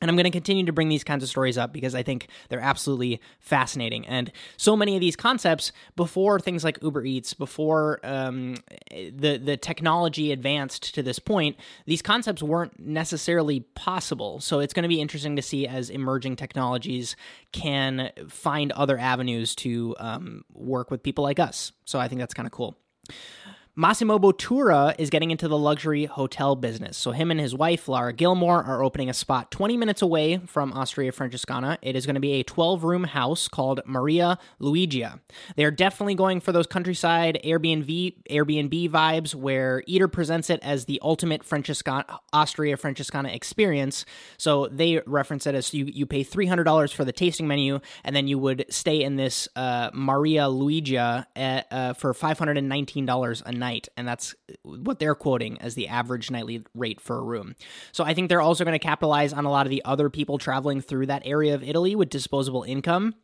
And 0.00 0.10
I'm 0.10 0.16
going 0.16 0.24
to 0.24 0.30
continue 0.30 0.66
to 0.66 0.72
bring 0.72 0.88
these 0.88 1.04
kinds 1.04 1.22
of 1.22 1.30
stories 1.30 1.56
up 1.56 1.72
because 1.72 1.94
I 1.94 2.02
think 2.02 2.26
they're 2.48 2.60
absolutely 2.60 3.20
fascinating. 3.38 4.06
And 4.06 4.32
so 4.56 4.76
many 4.76 4.96
of 4.96 5.00
these 5.00 5.14
concepts, 5.14 5.70
before 5.94 6.40
things 6.40 6.64
like 6.64 6.82
Uber 6.82 7.04
Eats, 7.04 7.32
before 7.32 8.00
um, 8.02 8.56
the 8.90 9.40
the 9.42 9.56
technology 9.56 10.32
advanced 10.32 10.94
to 10.96 11.02
this 11.02 11.20
point, 11.20 11.56
these 11.86 12.02
concepts 12.02 12.42
weren't 12.42 12.78
necessarily 12.78 13.60
possible. 13.60 14.40
So 14.40 14.58
it's 14.58 14.74
going 14.74 14.82
to 14.82 14.88
be 14.88 15.00
interesting 15.00 15.36
to 15.36 15.42
see 15.42 15.66
as 15.66 15.90
emerging 15.90 16.36
technologies 16.36 17.14
can 17.52 18.10
find 18.28 18.72
other 18.72 18.98
avenues 18.98 19.54
to 19.56 19.94
um, 20.00 20.44
work 20.52 20.90
with 20.90 21.04
people 21.04 21.22
like 21.22 21.38
us. 21.38 21.72
So 21.84 22.00
I 22.00 22.08
think 22.08 22.18
that's 22.18 22.34
kind 22.34 22.46
of 22.46 22.52
cool. 22.52 22.76
Massimo 23.76 24.20
Bottura 24.20 24.94
is 24.98 25.10
getting 25.10 25.32
into 25.32 25.48
the 25.48 25.58
luxury 25.58 26.04
hotel 26.04 26.54
business. 26.54 26.96
So, 26.96 27.10
him 27.10 27.32
and 27.32 27.40
his 27.40 27.56
wife, 27.56 27.88
Lara 27.88 28.12
Gilmore, 28.12 28.62
are 28.62 28.84
opening 28.84 29.10
a 29.10 29.12
spot 29.12 29.50
20 29.50 29.76
minutes 29.76 30.00
away 30.00 30.36
from 30.46 30.72
Osteria 30.72 31.10
Francescana. 31.10 31.78
It 31.82 31.96
is 31.96 32.06
going 32.06 32.14
to 32.14 32.20
be 32.20 32.34
a 32.34 32.44
12 32.44 32.84
room 32.84 33.02
house 33.02 33.48
called 33.48 33.80
Maria 33.84 34.38
Luigia. 34.60 35.18
They 35.56 35.64
are 35.64 35.72
definitely 35.72 36.14
going 36.14 36.38
for 36.38 36.52
those 36.52 36.68
countryside 36.68 37.40
Airbnb, 37.44 38.14
Airbnb 38.30 38.90
vibes 38.90 39.34
where 39.34 39.82
Eater 39.88 40.06
presents 40.06 40.50
it 40.50 40.60
as 40.62 40.84
the 40.84 41.00
ultimate 41.02 41.42
Francescana, 41.42 42.04
Osteria 42.32 42.76
Francescana 42.76 43.34
experience. 43.34 44.04
So, 44.36 44.68
they 44.68 45.00
reference 45.04 45.48
it 45.48 45.56
as 45.56 45.74
you, 45.74 45.86
you 45.86 46.06
pay 46.06 46.22
$300 46.22 46.94
for 46.94 47.04
the 47.04 47.10
tasting 47.12 47.48
menu, 47.48 47.80
and 48.04 48.14
then 48.14 48.28
you 48.28 48.38
would 48.38 48.66
stay 48.68 49.02
in 49.02 49.16
this 49.16 49.48
uh, 49.56 49.90
Maria 49.92 50.42
Luigia 50.42 51.26
at, 51.34 51.66
uh, 51.72 51.92
for 51.94 52.14
$519 52.14 53.42
a 53.44 53.52
night 53.52 53.63
night, 53.64 53.88
and 53.96 54.06
that's 54.06 54.34
what 54.62 54.98
they're 54.98 55.14
quoting 55.14 55.58
as 55.60 55.74
the 55.74 55.88
average 55.88 56.30
nightly 56.30 56.62
rate 56.74 57.00
for 57.00 57.16
a 57.18 57.22
room. 57.22 57.54
So 57.92 58.04
I 58.04 58.12
think 58.12 58.28
they're 58.28 58.42
also 58.42 58.64
going 58.64 58.78
to 58.78 58.78
capitalize 58.78 59.32
on 59.32 59.46
a 59.46 59.50
lot 59.50 59.64
of 59.64 59.70
the 59.70 59.82
other 59.84 60.10
people 60.10 60.36
traveling 60.36 60.82
through 60.82 61.06
that 61.06 61.22
area 61.24 61.54
of 61.54 61.62
Italy 61.62 61.96
with 61.96 62.10
disposable 62.10 62.62
income 62.62 63.14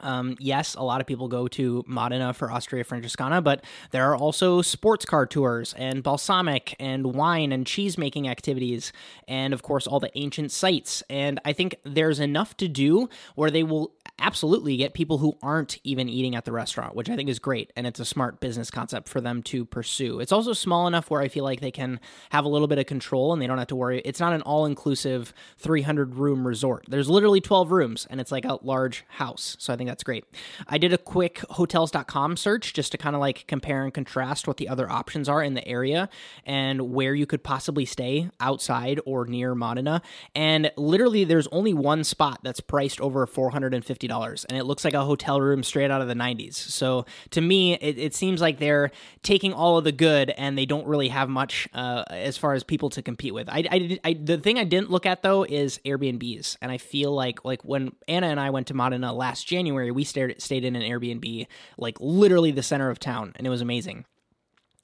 um, 0.00 0.36
yes, 0.38 0.74
a 0.74 0.82
lot 0.82 1.00
of 1.00 1.06
people 1.06 1.28
go 1.28 1.48
to 1.48 1.84
Modena 1.86 2.32
for 2.34 2.50
Osteria 2.50 2.84
Francescana, 2.84 3.42
but 3.42 3.64
there 3.90 4.10
are 4.10 4.16
also 4.16 4.62
sports 4.62 5.04
car 5.04 5.26
tours 5.26 5.74
and 5.76 6.02
balsamic 6.02 6.74
and 6.78 7.14
wine 7.14 7.52
and 7.52 7.66
cheese 7.66 7.98
making 7.98 8.28
activities, 8.28 8.92
and 9.28 9.52
of 9.52 9.62
course, 9.62 9.86
all 9.86 10.00
the 10.00 10.10
ancient 10.18 10.52
sites. 10.52 11.02
And 11.08 11.40
I 11.44 11.52
think 11.52 11.76
there's 11.84 12.20
enough 12.20 12.56
to 12.58 12.68
do 12.68 13.08
where 13.34 13.50
they 13.50 13.62
will 13.62 13.92
absolutely 14.20 14.76
get 14.76 14.94
people 14.94 15.18
who 15.18 15.36
aren't 15.42 15.78
even 15.82 16.08
eating 16.08 16.34
at 16.34 16.44
the 16.44 16.52
restaurant, 16.52 16.94
which 16.94 17.08
I 17.08 17.16
think 17.16 17.28
is 17.28 17.38
great. 17.38 17.72
And 17.74 17.86
it's 17.86 17.98
a 17.98 18.04
smart 18.04 18.40
business 18.40 18.70
concept 18.70 19.08
for 19.08 19.20
them 19.20 19.42
to 19.44 19.64
pursue. 19.64 20.20
It's 20.20 20.32
also 20.32 20.52
small 20.52 20.86
enough 20.86 21.10
where 21.10 21.20
I 21.20 21.28
feel 21.28 21.44
like 21.44 21.60
they 21.60 21.70
can 21.70 22.00
have 22.30 22.44
a 22.44 22.48
little 22.48 22.68
bit 22.68 22.78
of 22.78 22.86
control 22.86 23.32
and 23.32 23.40
they 23.40 23.46
don't 23.46 23.58
have 23.58 23.68
to 23.68 23.76
worry. 23.76 24.00
It's 24.04 24.20
not 24.20 24.32
an 24.32 24.42
all 24.42 24.66
inclusive 24.66 25.32
300 25.58 26.16
room 26.16 26.46
resort. 26.46 26.84
There's 26.88 27.08
literally 27.08 27.40
12 27.40 27.72
rooms 27.72 28.06
and 28.10 28.20
it's 28.20 28.32
like 28.32 28.44
a 28.44 28.58
large 28.62 29.04
house. 29.08 29.56
So 29.58 29.72
I 29.72 29.76
think 29.76 29.89
that's 29.90 30.04
great. 30.04 30.24
I 30.68 30.78
did 30.78 30.92
a 30.92 30.98
quick 30.98 31.40
hotels.com 31.50 32.36
search 32.36 32.72
just 32.72 32.92
to 32.92 32.98
kind 32.98 33.16
of 33.16 33.20
like 33.20 33.44
compare 33.48 33.82
and 33.82 33.92
contrast 33.92 34.46
what 34.46 34.56
the 34.56 34.68
other 34.68 34.88
options 34.88 35.28
are 35.28 35.42
in 35.42 35.54
the 35.54 35.66
area 35.66 36.08
and 36.46 36.92
where 36.92 37.12
you 37.12 37.26
could 37.26 37.42
possibly 37.42 37.84
stay 37.84 38.30
outside 38.38 39.00
or 39.04 39.26
near 39.26 39.56
Modena. 39.56 40.00
And 40.32 40.70
literally, 40.76 41.24
there's 41.24 41.48
only 41.48 41.74
one 41.74 42.04
spot 42.04 42.38
that's 42.44 42.60
priced 42.60 43.00
over 43.00 43.26
$450, 43.26 44.46
and 44.48 44.56
it 44.56 44.64
looks 44.64 44.84
like 44.84 44.94
a 44.94 45.04
hotel 45.04 45.40
room 45.40 45.64
straight 45.64 45.90
out 45.90 46.00
of 46.00 46.06
the 46.06 46.14
90s. 46.14 46.54
So 46.54 47.04
to 47.30 47.40
me, 47.40 47.74
it, 47.74 47.98
it 47.98 48.14
seems 48.14 48.40
like 48.40 48.58
they're 48.58 48.92
taking 49.24 49.52
all 49.52 49.76
of 49.76 49.82
the 49.82 49.92
good 49.92 50.30
and 50.30 50.56
they 50.56 50.66
don't 50.66 50.86
really 50.86 51.08
have 51.08 51.28
much 51.28 51.68
uh, 51.74 52.04
as 52.10 52.36
far 52.36 52.54
as 52.54 52.62
people 52.62 52.90
to 52.90 53.02
compete 53.02 53.34
with. 53.34 53.48
I, 53.48 53.64
I, 53.68 53.98
I, 54.04 54.12
the 54.12 54.38
thing 54.38 54.56
I 54.56 54.64
didn't 54.64 54.90
look 54.90 55.04
at 55.04 55.22
though 55.22 55.42
is 55.42 55.80
Airbnbs, 55.84 56.58
and 56.62 56.70
I 56.70 56.78
feel 56.78 57.12
like 57.12 57.44
like 57.44 57.64
when 57.64 57.90
Anna 58.06 58.28
and 58.28 58.38
I 58.38 58.50
went 58.50 58.68
to 58.68 58.74
Modena 58.74 59.12
last 59.12 59.48
January 59.48 59.69
January, 59.70 59.92
we 59.92 60.02
stayed 60.02 60.42
stayed 60.42 60.64
in 60.64 60.74
an 60.74 60.82
Airbnb, 60.82 61.46
like 61.78 61.96
literally 62.00 62.50
the 62.50 62.62
center 62.62 62.90
of 62.90 62.98
town, 62.98 63.32
and 63.36 63.46
it 63.46 63.50
was 63.50 63.60
amazing. 63.60 64.04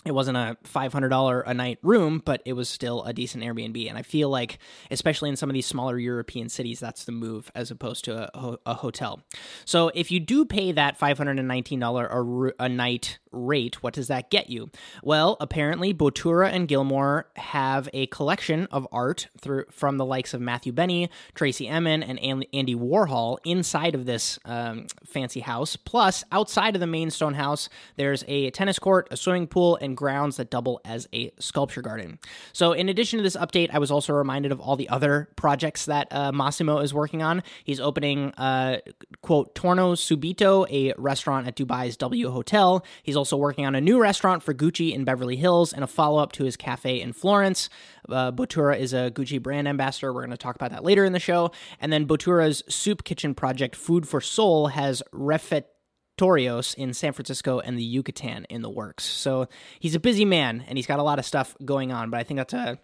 It 0.05 0.14
wasn't 0.14 0.37
a 0.37 0.57
$500 0.62 1.43
a 1.45 1.55
night 1.55 1.81
room, 1.83 2.23
but 2.25 2.40
it 2.45 2.52
was 2.52 2.69
still 2.69 3.02
a 3.02 3.12
decent 3.12 3.43
Airbnb. 3.43 3.88
And 3.88 3.99
I 3.99 4.02
feel 4.02 4.28
like, 4.28 4.61
especially 4.88 5.31
in 5.31 5.35
some 5.35 5.50
of 5.50 5.55
these 5.55 5.66
smaller 5.66 5.99
European 5.99 6.49
cities, 6.49 6.78
that's 6.78 7.02
the 7.02 7.11
move 7.11 7.50
as 7.57 7.73
opposed 7.73 8.05
to 8.05 8.31
a, 8.33 8.57
a 8.64 8.75
hotel. 8.75 9.21
So 9.64 9.90
if 9.97 10.12
you 10.12 10.21
do 10.21 10.45
pay 10.45 10.71
that 10.71 10.97
$519 10.97 12.52
a, 12.61 12.64
a 12.64 12.69
night 12.69 13.19
rate. 13.37 13.83
What 13.83 13.95
does 13.95 14.09
that 14.09 14.31
get 14.31 14.50
you? 14.50 14.71
Well, 15.02 15.37
apparently, 15.40 15.93
Bottura 15.93 16.50
and 16.52 16.66
Gilmore 16.66 17.26
have 17.37 17.88
a 17.93 18.07
collection 18.07 18.66
of 18.71 18.87
art 18.90 19.28
through 19.40 19.64
from 19.71 19.99
the 19.99 20.05
likes 20.05 20.35
of 20.35 20.40
Matthew 20.40 20.73
Barney, 20.73 21.11
Tracey 21.35 21.69
Emin, 21.69 22.02
and 22.02 22.19
Andy 22.52 22.75
Warhol 22.75 23.38
inside 23.45 23.95
of 23.95 24.07
this 24.07 24.38
um, 24.45 24.87
fancy 25.05 25.40
house. 25.40 25.76
Plus, 25.76 26.25
outside 26.31 26.75
of 26.75 26.81
the 26.81 26.87
main 26.87 27.11
stone 27.11 27.35
house, 27.35 27.69
there's 27.97 28.25
a 28.28 28.50
tennis 28.50 28.78
court, 28.78 29.09
a 29.11 29.16
swimming 29.16 29.47
pool, 29.47 29.76
and 29.81 29.97
grounds 29.97 30.37
that 30.37 30.50
double 30.50 30.81
as 30.85 31.09
a 31.12 31.33
sculpture 31.38 31.83
garden. 31.83 32.19
So, 32.52 32.73
in 32.73 32.88
addition 32.88 33.19
to 33.19 33.23
this 33.23 33.37
update, 33.37 33.71
I 33.73 33.78
was 33.78 33.90
also 33.90 34.12
reminded 34.12 34.52
of 34.52 34.61
all 34.61 34.76
the 34.76 34.88
other 34.88 35.28
projects 35.37 35.87
that 35.87 36.09
uh, 36.12 36.33
Massimo 36.33 36.78
is 36.78 36.95
working 36.95 37.23
on. 37.23 37.43
He's 37.64 37.81
opening, 37.81 38.33
uh, 38.35 38.78
quote, 39.23 39.55
Torno 39.55 39.95
Subito, 39.95 40.71
a 40.71 40.95
restaurant 40.97 41.47
at 41.47 41.57
Dubai's 41.57 41.97
W 41.97 42.31
Hotel. 42.31 42.85
He's 43.02 43.16
also 43.16 43.25
working 43.35 43.64
on 43.64 43.75
a 43.75 43.80
new 43.80 43.99
restaurant 43.99 44.42
for 44.42 44.52
Gucci 44.52 44.95
in 44.95 45.04
Beverly 45.04 45.37
Hills 45.37 45.73
and 45.73 45.83
a 45.83 45.87
follow 45.87 46.23
up 46.23 46.33
to 46.33 46.45
his 46.45 46.56
cafe 46.56 47.00
in 47.00 47.12
Florence. 47.12 47.68
Uh, 48.09 48.30
is 48.30 48.92
a 48.92 49.11
Gucci 49.11 49.42
brand 49.42 49.66
ambassador. 49.66 50.12
We're 50.12 50.21
going 50.21 50.30
to 50.30 50.37
talk 50.37 50.54
about 50.54 50.71
that 50.71 50.85
later 50.85 51.04
in 51.04 51.12
the 51.12 51.18
show. 51.18 51.50
And 51.80 51.92
then 51.92 52.06
Bottura's 52.06 52.62
soup 52.68 53.04
kitchen 53.04 53.35
project, 53.35 53.75
Food 53.75 54.06
for 54.06 54.21
Soul, 54.21 54.68
has 54.68 55.02
refit 55.12 55.68
Torios 56.18 56.75
in 56.75 56.95
San 56.95 57.12
Francisco 57.12 57.61
and 57.61 57.78
the 57.78 57.83
Yucatan 57.83 58.47
in 58.49 58.62
the 58.62 58.71
works. 58.71 59.04
So 59.04 59.49
he's 59.80 59.95
a 59.95 60.00
busy 60.00 60.25
man 60.25 60.64
and 60.68 60.78
he's 60.78 60.87
got 60.87 60.99
a 60.99 61.02
lot 61.02 61.18
of 61.18 61.25
stuff 61.25 61.56
going 61.64 61.92
on, 61.92 62.11
but 62.11 62.21
I 62.21 62.23
think 62.23 62.38
that's 62.38 62.54
a 62.54 62.78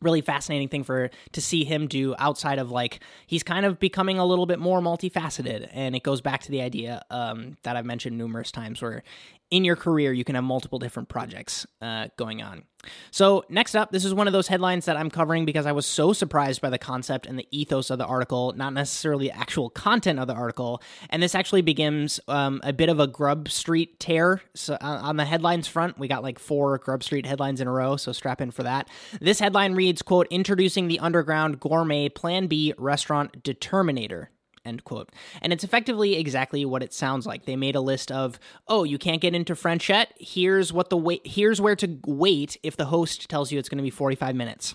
really 0.00 0.20
fascinating 0.20 0.68
thing 0.68 0.84
for 0.84 1.10
to 1.32 1.40
see 1.40 1.64
him 1.64 1.86
do 1.88 2.14
outside 2.18 2.58
of 2.58 2.70
like 2.70 3.00
he's 3.26 3.42
kind 3.42 3.66
of 3.66 3.78
becoming 3.78 4.18
a 4.18 4.24
little 4.24 4.46
bit 4.46 4.58
more 4.58 4.80
multifaceted 4.80 5.68
and 5.72 5.96
it 5.96 6.02
goes 6.02 6.20
back 6.20 6.42
to 6.42 6.50
the 6.50 6.60
idea 6.60 7.02
um, 7.10 7.56
that 7.62 7.76
i've 7.76 7.84
mentioned 7.84 8.16
numerous 8.16 8.52
times 8.52 8.80
where 8.80 9.02
in 9.50 9.64
your 9.64 9.76
career, 9.76 10.12
you 10.12 10.24
can 10.24 10.34
have 10.34 10.44
multiple 10.44 10.78
different 10.78 11.08
projects 11.08 11.66
uh, 11.80 12.08
going 12.16 12.42
on. 12.42 12.64
So, 13.10 13.44
next 13.48 13.74
up, 13.74 13.90
this 13.90 14.04
is 14.04 14.14
one 14.14 14.26
of 14.26 14.32
those 14.32 14.46
headlines 14.46 14.84
that 14.84 14.96
I'm 14.96 15.10
covering 15.10 15.44
because 15.44 15.66
I 15.66 15.72
was 15.72 15.84
so 15.84 16.12
surprised 16.12 16.60
by 16.60 16.70
the 16.70 16.78
concept 16.78 17.26
and 17.26 17.38
the 17.38 17.46
ethos 17.50 17.90
of 17.90 17.98
the 17.98 18.06
article, 18.06 18.52
not 18.56 18.72
necessarily 18.72 19.28
the 19.28 19.36
actual 19.36 19.68
content 19.68 20.20
of 20.20 20.28
the 20.28 20.34
article. 20.34 20.80
And 21.10 21.22
this 21.22 21.34
actually 21.34 21.62
begins 21.62 22.20
um, 22.28 22.60
a 22.62 22.72
bit 22.72 22.88
of 22.88 23.00
a 23.00 23.06
Grub 23.06 23.48
Street 23.48 23.98
tear. 23.98 24.42
So, 24.54 24.74
uh, 24.74 25.00
on 25.02 25.16
the 25.16 25.24
headlines 25.24 25.66
front, 25.66 25.98
we 25.98 26.08
got 26.08 26.22
like 26.22 26.38
four 26.38 26.78
Grub 26.78 27.02
Street 27.02 27.26
headlines 27.26 27.60
in 27.60 27.66
a 27.66 27.72
row, 27.72 27.96
so 27.96 28.12
strap 28.12 28.40
in 28.40 28.50
for 28.52 28.62
that. 28.62 28.88
This 29.20 29.40
headline 29.40 29.74
reads, 29.74 30.02
quote, 30.02 30.28
introducing 30.30 30.88
the 30.88 31.00
underground 31.00 31.58
gourmet 31.60 32.08
Plan 32.08 32.46
B 32.46 32.74
restaurant 32.78 33.42
Determinator, 33.42 34.28
end 34.68 34.84
quote. 34.84 35.10
And 35.42 35.52
it's 35.52 35.64
effectively 35.64 36.16
exactly 36.16 36.64
what 36.64 36.82
it 36.82 36.92
sounds 36.92 37.26
like. 37.26 37.44
They 37.44 37.56
made 37.56 37.74
a 37.74 37.80
list 37.80 38.12
of, 38.12 38.38
oh, 38.68 38.84
you 38.84 38.98
can't 38.98 39.20
get 39.20 39.34
into 39.34 39.54
Frenchette. 39.54 40.12
Here's 40.18 40.72
what 40.72 40.90
the 40.90 40.96
wait. 40.96 41.26
Here's 41.26 41.60
where 41.60 41.76
to 41.76 41.98
wait 42.06 42.56
if 42.62 42.76
the 42.76 42.86
host 42.86 43.28
tells 43.28 43.50
you 43.50 43.58
it's 43.58 43.68
going 43.68 43.78
to 43.78 43.82
be 43.82 43.90
45 43.90 44.36
minutes. 44.36 44.74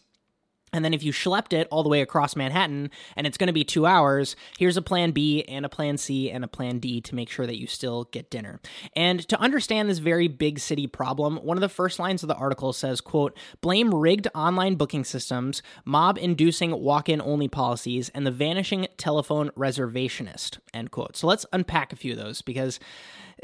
And 0.73 0.83
then 0.83 0.93
if 0.93 1.03
you 1.03 1.13
schlepped 1.13 1.53
it 1.53 1.67
all 1.71 1.83
the 1.83 1.89
way 1.89 2.01
across 2.01 2.35
Manhattan 2.35 2.89
and 3.15 3.27
it's 3.27 3.37
going 3.37 3.47
to 3.47 3.53
be 3.53 3.63
two 3.63 3.85
hours, 3.85 4.35
here's 4.57 4.75
a 4.75 4.81
plan 4.81 5.11
B 5.11 5.43
and 5.43 5.65
a 5.65 5.69
plan 5.69 5.97
C 5.97 6.31
and 6.31 6.43
a 6.43 6.47
plan 6.47 6.79
D 6.79 6.99
to 7.01 7.15
make 7.15 7.29
sure 7.29 7.45
that 7.45 7.59
you 7.59 7.67
still 7.67 8.05
get 8.05 8.29
dinner. 8.29 8.59
And 8.95 9.25
to 9.29 9.39
understand 9.39 9.89
this 9.89 9.99
very 9.99 10.27
big 10.27 10.59
city 10.59 10.87
problem, 10.87 11.37
one 11.37 11.55
of 11.57 11.61
the 11.61 11.69
first 11.69 11.99
lines 11.99 12.23
of 12.23 12.27
the 12.27 12.35
article 12.35 12.73
says, 12.73 12.99
quote, 12.99 13.37
blame 13.61 13.93
rigged 13.93 14.27
online 14.33 14.75
booking 14.75 15.03
systems, 15.03 15.61
mob 15.85 16.17
inducing 16.17 16.71
walk-in 16.71 17.21
only 17.21 17.47
policies, 17.47 18.09
and 18.09 18.25
the 18.25 18.31
vanishing 18.31 18.87
telephone 18.97 19.51
reservationist, 19.51 20.57
end 20.73 20.91
quote. 20.91 21.15
So 21.15 21.27
let's 21.27 21.45
unpack 21.53 21.93
a 21.93 21.95
few 21.95 22.13
of 22.13 22.17
those 22.17 22.41
because 22.41 22.79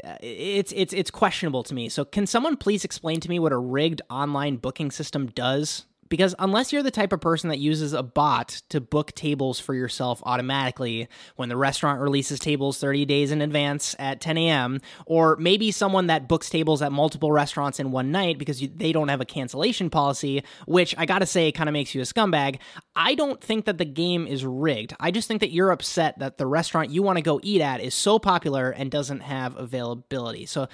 uh, 0.02 0.16
it's 0.20 0.72
it's 0.74 0.92
it's 0.92 1.10
questionable 1.10 1.62
to 1.64 1.74
me. 1.74 1.88
So 1.88 2.04
can 2.04 2.26
someone 2.26 2.56
please 2.56 2.84
explain 2.84 3.20
to 3.20 3.28
me 3.28 3.38
what 3.38 3.52
a 3.52 3.58
rigged 3.58 4.02
online 4.10 4.56
booking 4.56 4.90
system 4.90 5.26
does? 5.26 5.84
Because 6.10 6.34
unless 6.40 6.72
you're 6.72 6.82
the 6.82 6.90
type 6.90 7.12
of 7.12 7.20
person 7.20 7.48
that 7.50 7.58
uses 7.58 7.92
a 7.92 8.02
bot 8.02 8.62
to 8.68 8.80
book 8.80 9.12
tables 9.12 9.60
for 9.60 9.74
yourself 9.74 10.20
automatically 10.26 11.08
when 11.36 11.48
the 11.48 11.56
restaurant 11.56 12.00
releases 12.00 12.40
tables 12.40 12.78
30 12.78 13.06
days 13.06 13.30
in 13.30 13.40
advance 13.40 13.94
at 13.98 14.20
10 14.20 14.36
a.m., 14.36 14.80
or 15.06 15.36
maybe 15.36 15.70
someone 15.70 16.08
that 16.08 16.28
books 16.28 16.50
tables 16.50 16.82
at 16.82 16.90
multiple 16.90 17.30
restaurants 17.30 17.78
in 17.78 17.92
one 17.92 18.10
night 18.10 18.38
because 18.38 18.60
you, 18.60 18.68
they 18.74 18.90
don't 18.90 19.08
have 19.08 19.20
a 19.20 19.24
cancellation 19.24 19.88
policy, 19.88 20.42
which 20.66 20.96
I 20.98 21.06
gotta 21.06 21.26
say 21.26 21.52
kind 21.52 21.68
of 21.68 21.72
makes 21.72 21.94
you 21.94 22.00
a 22.00 22.04
scumbag, 22.04 22.58
I 22.96 23.14
don't 23.14 23.40
think 23.40 23.66
that 23.66 23.78
the 23.78 23.84
game 23.84 24.26
is 24.26 24.44
rigged. 24.44 24.94
I 24.98 25.12
just 25.12 25.28
think 25.28 25.40
that 25.40 25.52
you're 25.52 25.70
upset 25.70 26.18
that 26.18 26.38
the 26.38 26.46
restaurant 26.46 26.90
you 26.90 27.04
want 27.04 27.18
to 27.18 27.22
go 27.22 27.38
eat 27.44 27.60
at 27.60 27.80
is 27.80 27.94
so 27.94 28.18
popular 28.18 28.70
and 28.70 28.90
doesn't 28.90 29.20
have 29.20 29.56
availability. 29.56 30.44
So, 30.46 30.66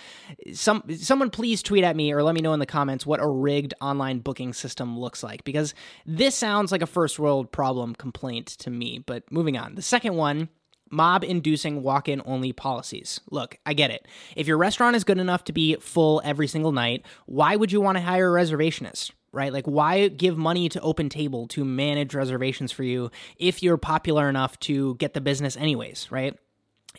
some 0.55 0.83
someone 0.97 1.29
please 1.29 1.63
tweet 1.63 1.85
at 1.85 1.95
me 1.95 2.13
or 2.13 2.23
let 2.23 2.35
me 2.35 2.41
know 2.41 2.55
in 2.55 2.59
the 2.59 2.65
comments 2.65 3.05
what 3.05 3.21
a 3.21 3.29
rigged 3.29 3.75
online 3.83 4.21
booking 4.21 4.55
system 4.55 4.99
looks 4.99 5.23
like 5.23 5.26
like 5.27 5.45
because 5.45 5.75
this 6.07 6.35
sounds 6.35 6.73
like 6.73 6.83
a 6.83 6.87
first 6.87 7.19
world 7.19 7.53
problem 7.53 7.95
complaint 7.95 8.47
to 8.47 8.71
me. 8.71 9.03
But 9.05 9.31
moving 9.31 9.59
on. 9.59 9.75
The 9.75 9.83
second 9.83 10.15
one 10.15 10.49
mob 10.91 11.25
inducing 11.25 11.83
walk 11.83 12.09
in 12.09 12.23
only 12.25 12.53
policies. 12.53 13.21
Look, 13.31 13.59
I 13.67 13.75
get 13.75 13.91
it. 13.91 14.07
If 14.37 14.47
your 14.47 14.59
restaurant 14.59 14.97
is 14.97 15.05
good 15.05 15.19
enough 15.19 15.45
to 15.45 15.53
be 15.53 15.77
full 15.77 16.23
every 16.25 16.47
single 16.47 16.73
night, 16.73 17.05
why 17.27 17.57
would 17.57 17.73
you 17.73 17.81
want 17.81 17.99
to 17.99 18.05
hire 18.05 18.37
a 18.37 18.41
reservationist? 18.41 19.11
Right? 19.33 19.53
Like, 19.53 19.67
why 19.67 20.09
give 20.09 20.39
money 20.39 20.69
to 20.71 20.81
Open 20.81 21.11
Table 21.11 21.47
to 21.49 21.65
manage 21.65 22.15
reservations 22.15 22.73
for 22.73 22.85
you 22.85 23.11
if 23.37 23.63
you're 23.63 23.77
popular 23.77 24.31
enough 24.31 24.59
to 24.61 24.95
get 24.95 25.13
the 25.13 25.21
business, 25.21 25.57
anyways, 25.57 26.11
right? 26.11 26.39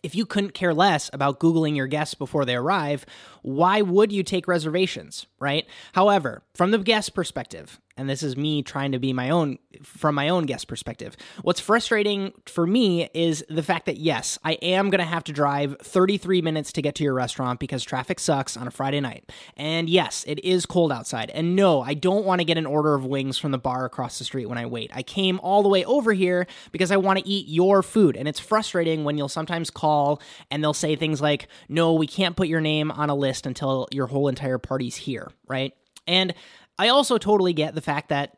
If 0.04 0.14
you 0.14 0.28
couldn't 0.28 0.54
care 0.54 0.74
less 0.74 1.10
about 1.14 1.40
Googling 1.40 1.76
your 1.76 1.88
guests 1.88 2.14
before 2.14 2.46
they 2.46 2.56
arrive, 2.56 3.08
why 3.42 3.82
would 3.82 4.12
you 4.12 4.22
take 4.22 4.48
reservations, 4.48 5.26
right? 5.40 5.66
However, 5.94 6.44
from 6.54 6.70
the 6.70 6.78
guest 6.78 7.16
perspective, 7.16 7.80
and 7.98 8.10
this 8.10 8.24
is 8.24 8.38
me 8.38 8.62
trying 8.62 8.92
to 8.92 9.00
be 9.00 9.14
my 9.14 9.30
own 9.30 9.58
from 9.84 10.16
my 10.16 10.30
own 10.30 10.46
guest 10.46 10.68
perspective. 10.68 11.16
What's 11.42 11.60
frustrating 11.60 12.34
for 12.46 12.66
me 12.66 13.10
is 13.14 13.44
the 13.50 13.64
fact 13.64 13.86
that 13.86 13.98
yes, 13.98 14.40
I 14.44 14.54
am 14.54 14.90
going 14.90 15.00
to 15.00 15.06
have 15.06 15.24
to 15.26 15.34
drive 15.34 15.78
33 15.82 16.42
minutes 16.42 16.72
to 16.74 16.82
get 16.82 16.96
to 16.96 17.04
your 17.04 17.14
restaurant 17.14 17.60
because 17.60 17.84
traffic 17.84 18.20
sucks 18.20 18.58
on 18.58 18.68
a 18.68 18.72
Friday 18.72 19.00
night. 19.00 19.32
And 19.56 19.90
yes, 19.90 20.24
it 20.28 20.44
is 20.44 20.66
cold 20.66 20.92
outside. 20.92 21.30
And 21.32 21.56
no, 21.56 21.82
I 21.82 21.94
don't 21.94 22.26
want 22.26 22.40
to 22.40 22.46
get 22.46 22.58
an 22.58 22.66
order 22.66 22.94
of 22.94 23.06
wings 23.06 23.38
from 23.38 23.52
the 23.52 23.58
bar 23.58 23.86
across 23.86 24.18
the 24.18 24.24
street 24.24 24.48
when 24.48 24.58
I 24.58 24.66
wait. 24.66 24.92
I 24.94 25.04
came 25.04 25.40
all 25.42 25.64
the 25.64 25.70
way 25.70 25.84
over 25.86 26.14
here 26.14 26.48
because 26.72 26.92
I 26.92 26.98
want 26.98 27.20
to 27.20 27.28
eat 27.28 27.48
your 27.48 27.84
food. 27.84 28.16
And 28.16 28.28
it's 28.28 28.40
frustrating 28.40 29.04
when 29.04 29.18
you'll 29.18 29.30
sometimes 29.30 29.70
call 29.70 30.22
and 30.50 30.64
they'll 30.64 30.74
say 30.74 30.96
things 30.96 31.22
like, 31.22 31.48
"No, 31.70 31.94
we 31.94 32.08
can't 32.08 32.36
put 32.36 32.48
your 32.48 32.62
name 32.62 32.92
on 32.92 33.10
a 33.10 33.16
list 33.16 33.46
until 33.46 33.88
your 33.92 34.08
whole 34.08 34.28
entire 34.28 34.58
party's 34.58 34.96
here," 34.96 35.32
right? 35.48 35.74
And 36.08 36.34
I 36.78 36.90
also 36.90 37.18
totally 37.18 37.54
get 37.54 37.76
the 37.76 37.82
fact 37.82 38.10
that 38.10 38.38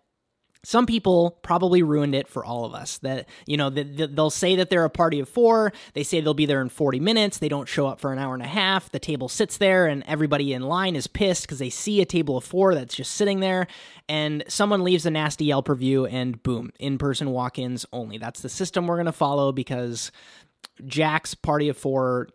some 0.64 0.86
people 0.86 1.40
probably 1.42 1.84
ruined 1.84 2.14
it 2.14 2.28
for 2.28 2.44
all 2.44 2.66
of 2.66 2.74
us 2.74 2.98
that 2.98 3.30
you 3.46 3.56
know 3.56 3.70
they'll 3.70 4.30
say 4.30 4.58
that 4.58 4.70
they're 4.70 4.84
a 4.84 4.90
party 4.90 5.22
of 5.22 5.30
four 5.30 5.72
they 5.94 6.04
say 6.04 6.20
they'll 6.20 6.34
be 6.34 6.46
there 6.46 6.62
in 6.62 6.68
40 6.68 7.00
minutes 7.00 7.38
they 7.38 7.48
don't 7.48 7.68
show 7.68 7.88
up 7.88 8.00
for 8.00 8.12
an 8.12 8.20
hour 8.20 8.34
and 8.34 8.44
a 8.44 8.48
half 8.48 8.92
the 8.92 9.00
table 9.00 9.30
sits 9.30 9.56
there 9.56 9.88
and 9.88 10.04
everybody 10.06 10.52
in 10.52 10.62
line 10.62 10.98
is 10.98 11.08
pissed 11.08 11.44
because 11.44 11.60
they 11.60 11.70
see 11.70 12.02
a 12.02 12.06
table 12.06 12.36
of 12.36 12.44
four 12.44 12.76
that's 12.76 12.94
just 12.94 13.12
sitting 13.12 13.40
there 13.40 13.68
and 14.10 14.44
someone 14.48 14.84
leaves 14.84 15.06
a 15.06 15.12
nasty 15.12 15.46
yelp 15.46 15.70
review 15.70 16.06
and 16.08 16.42
boom 16.44 16.72
in-person 16.80 17.30
walk-ins 17.30 17.86
only. 17.94 18.18
That's 18.18 18.42
the 18.42 18.50
system 18.50 18.88
we're 18.88 18.96
going 18.96 19.06
to 19.06 19.12
follow 19.12 19.52
because 19.52 20.12
Jack's 20.86 21.36
party 21.36 21.70
of 21.70 21.78
four 21.78 22.30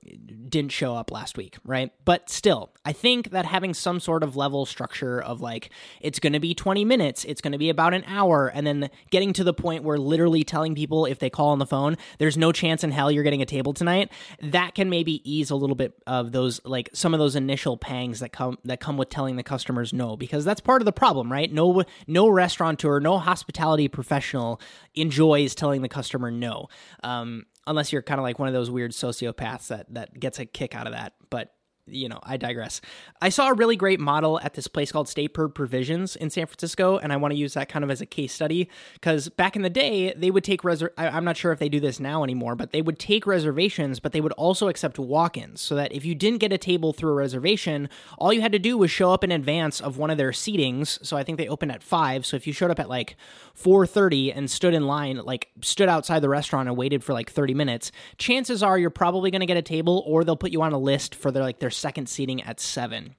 didn't 0.49 0.73
show 0.73 0.95
up 0.95 1.11
last 1.11 1.37
week, 1.37 1.57
right? 1.65 1.93
But 2.05 2.31
still, 2.31 2.71
I 2.85 2.93
think 2.93 3.31
that 3.31 3.45
having 3.47 3.75
some 3.75 4.01
sort 4.01 4.23
of 4.23 4.37
level 4.37 4.67
structure 4.67 5.21
of 5.21 5.41
like, 5.41 5.71
it's 6.01 6.19
going 6.19 6.33
to 6.35 6.41
be 6.41 6.55
20 6.55 6.85
minutes, 6.85 7.25
it's 7.25 7.41
going 7.41 7.53
to 7.53 7.59
be 7.59 7.71
about 7.71 7.95
an 7.95 8.05
hour, 8.07 8.49
and 8.49 8.67
then 8.67 8.91
getting 9.11 9.33
to 9.35 9.45
the 9.45 9.55
point 9.55 9.85
where 9.85 9.99
literally 9.99 10.45
telling 10.45 10.75
people 10.75 11.07
if 11.07 11.19
they 11.19 11.31
call 11.31 11.49
on 11.49 11.59
the 11.59 11.67
phone, 11.67 11.97
there's 12.19 12.37
no 12.37 12.53
chance 12.53 12.85
in 12.85 12.91
hell 12.91 13.11
you're 13.11 13.25
getting 13.25 13.43
a 13.43 13.47
table 13.47 13.73
tonight, 13.73 14.13
that 14.41 14.75
can 14.75 14.91
maybe 14.91 15.29
ease 15.31 15.51
a 15.51 15.57
little 15.57 15.77
bit 15.77 15.95
of 16.07 16.33
those, 16.33 16.61
like 16.65 16.91
some 16.93 17.15
of 17.15 17.21
those 17.21 17.37
initial 17.37 17.77
pangs 17.77 18.21
that 18.21 18.33
come, 18.33 18.59
that 18.65 18.81
come 18.81 18.97
with 18.97 19.09
telling 19.09 19.37
the 19.37 19.43
customers 19.43 19.93
no, 19.93 20.17
because 20.17 20.45
that's 20.45 20.61
part 20.61 20.83
of 20.83 20.87
the 20.87 20.93
problem, 20.93 21.33
right? 21.33 21.53
No, 21.53 21.85
no 22.07 22.29
restaurateur, 22.29 23.01
no 23.01 23.19
hospitality 23.19 23.89
professional 23.89 24.61
enjoys 24.95 25.55
telling 25.55 25.83
the 25.83 25.89
customer 25.89 26.31
no. 26.31 26.69
Um, 27.03 27.47
unless 27.67 27.93
you're 27.93 28.03
kind 28.03 28.19
of 28.19 28.23
like 28.23 28.39
one 28.39 28.49
of 28.49 28.55
those 28.55 28.71
weird 28.71 28.93
sociopaths 28.93 29.69
that 29.69 29.93
that 29.95 30.19
gets 30.19 30.39
a 30.39 30.47
kick 30.47 30.75
out 30.75 30.87
of 30.87 30.93
that. 30.93 31.15
But 31.31 31.55
you 31.87 32.09
know, 32.09 32.19
I 32.23 32.37
digress. 32.37 32.81
I 33.21 33.29
saw 33.29 33.51
a 33.51 33.55
really 33.55 33.77
great 33.77 34.01
model 34.01 34.41
at 34.41 34.55
this 34.55 34.69
place 34.69 34.91
called 34.91 35.09
State 35.09 35.35
Bird 35.35 35.55
Provisions 35.55 36.17
in 36.17 36.31
San 36.31 36.47
Francisco, 36.47 36.99
and 36.99 37.13
I 37.13 37.17
want 37.17 37.33
to 37.33 37.39
use 37.39 37.55
that 37.55 37.69
kind 37.69 37.85
of 37.85 37.91
as 37.91 38.01
a 38.01 38.07
case 38.07 38.33
study 38.33 38.69
because 38.95 39.29
back 39.29 39.57
in 39.57 39.63
the 39.63 39.71
day, 39.71 40.13
they 40.17 40.31
would 40.31 40.45
take 40.45 40.63
reser. 40.63 40.91
I'm 40.97 41.25
not 41.25 41.37
sure 41.37 41.53
if 41.53 41.59
they 41.59 41.69
do 41.69 41.81
this 41.81 42.01
now 42.01 42.25
anymore, 42.25 42.57
but 42.57 42.73
they 42.73 42.83
would 42.83 42.99
take 42.99 43.27
reservations, 43.27 44.01
but 44.01 44.13
they 44.13 44.21
would 44.21 44.33
also 44.33 44.69
accept 44.69 44.99
walk-ins, 44.99 45.61
so 45.61 45.75
that 45.75 45.93
if 45.93 46.05
you 46.05 46.15
didn't 46.15 46.39
get 46.39 46.53
a 46.53 46.59
table 46.59 46.93
through 46.93 47.13
a 47.13 47.15
reservation, 47.15 47.89
all 48.19 48.33
you 48.33 48.41
had 48.41 48.53
to 48.53 48.59
do 48.59 48.79
was 48.79 48.91
show 48.91 49.13
up 49.13 49.23
in 49.23 49.31
advance 49.31 49.81
of 49.81 49.99
one 49.99 50.11
of 50.11 50.17
their 50.17 50.31
seatings. 50.31 51.05
So 51.05 51.17
I 51.17 51.23
think 51.23 51.39
they 51.39 51.49
opened 51.49 51.73
at 51.73 51.83
five. 51.83 52.25
So 52.25 52.37
if 52.37 52.47
you 52.47 52.53
showed 52.53 52.71
up 52.71 52.81
at 52.81 52.89
like 52.89 53.17
4:30 53.55 54.33
and 54.35 54.51
stood 54.51 54.75
in 54.75 54.87
line, 54.87 55.19
like 55.19 55.49
stood 55.61 55.89
outside 55.89 56.21
the 56.21 56.29
restaurant 56.29 56.69
and 56.69 56.77
waited 56.77 57.05
for 57.05 57.13
like 57.13 57.31
30 57.31 57.55
minutes, 57.55 57.93
chances 58.17 58.63
are 58.63 58.79
you're 58.79 58.91
probably 58.91 59.31
going 59.31 59.41
to 59.41 59.47
get 59.47 59.57
a 59.57 59.63
table, 59.63 60.03
or 60.07 60.25
they'll 60.25 60.37
put 60.37 60.53
you 60.53 60.63
on 60.63 60.73
a 60.73 60.79
list 60.79 61.15
for 61.15 61.31
their 61.31 61.43
like 61.43 61.59
their 61.59 61.71
second 61.75 62.09
seating 62.09 62.43
at 62.43 62.61
seven. 62.61 63.17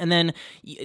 And 0.00 0.10
then, 0.10 0.32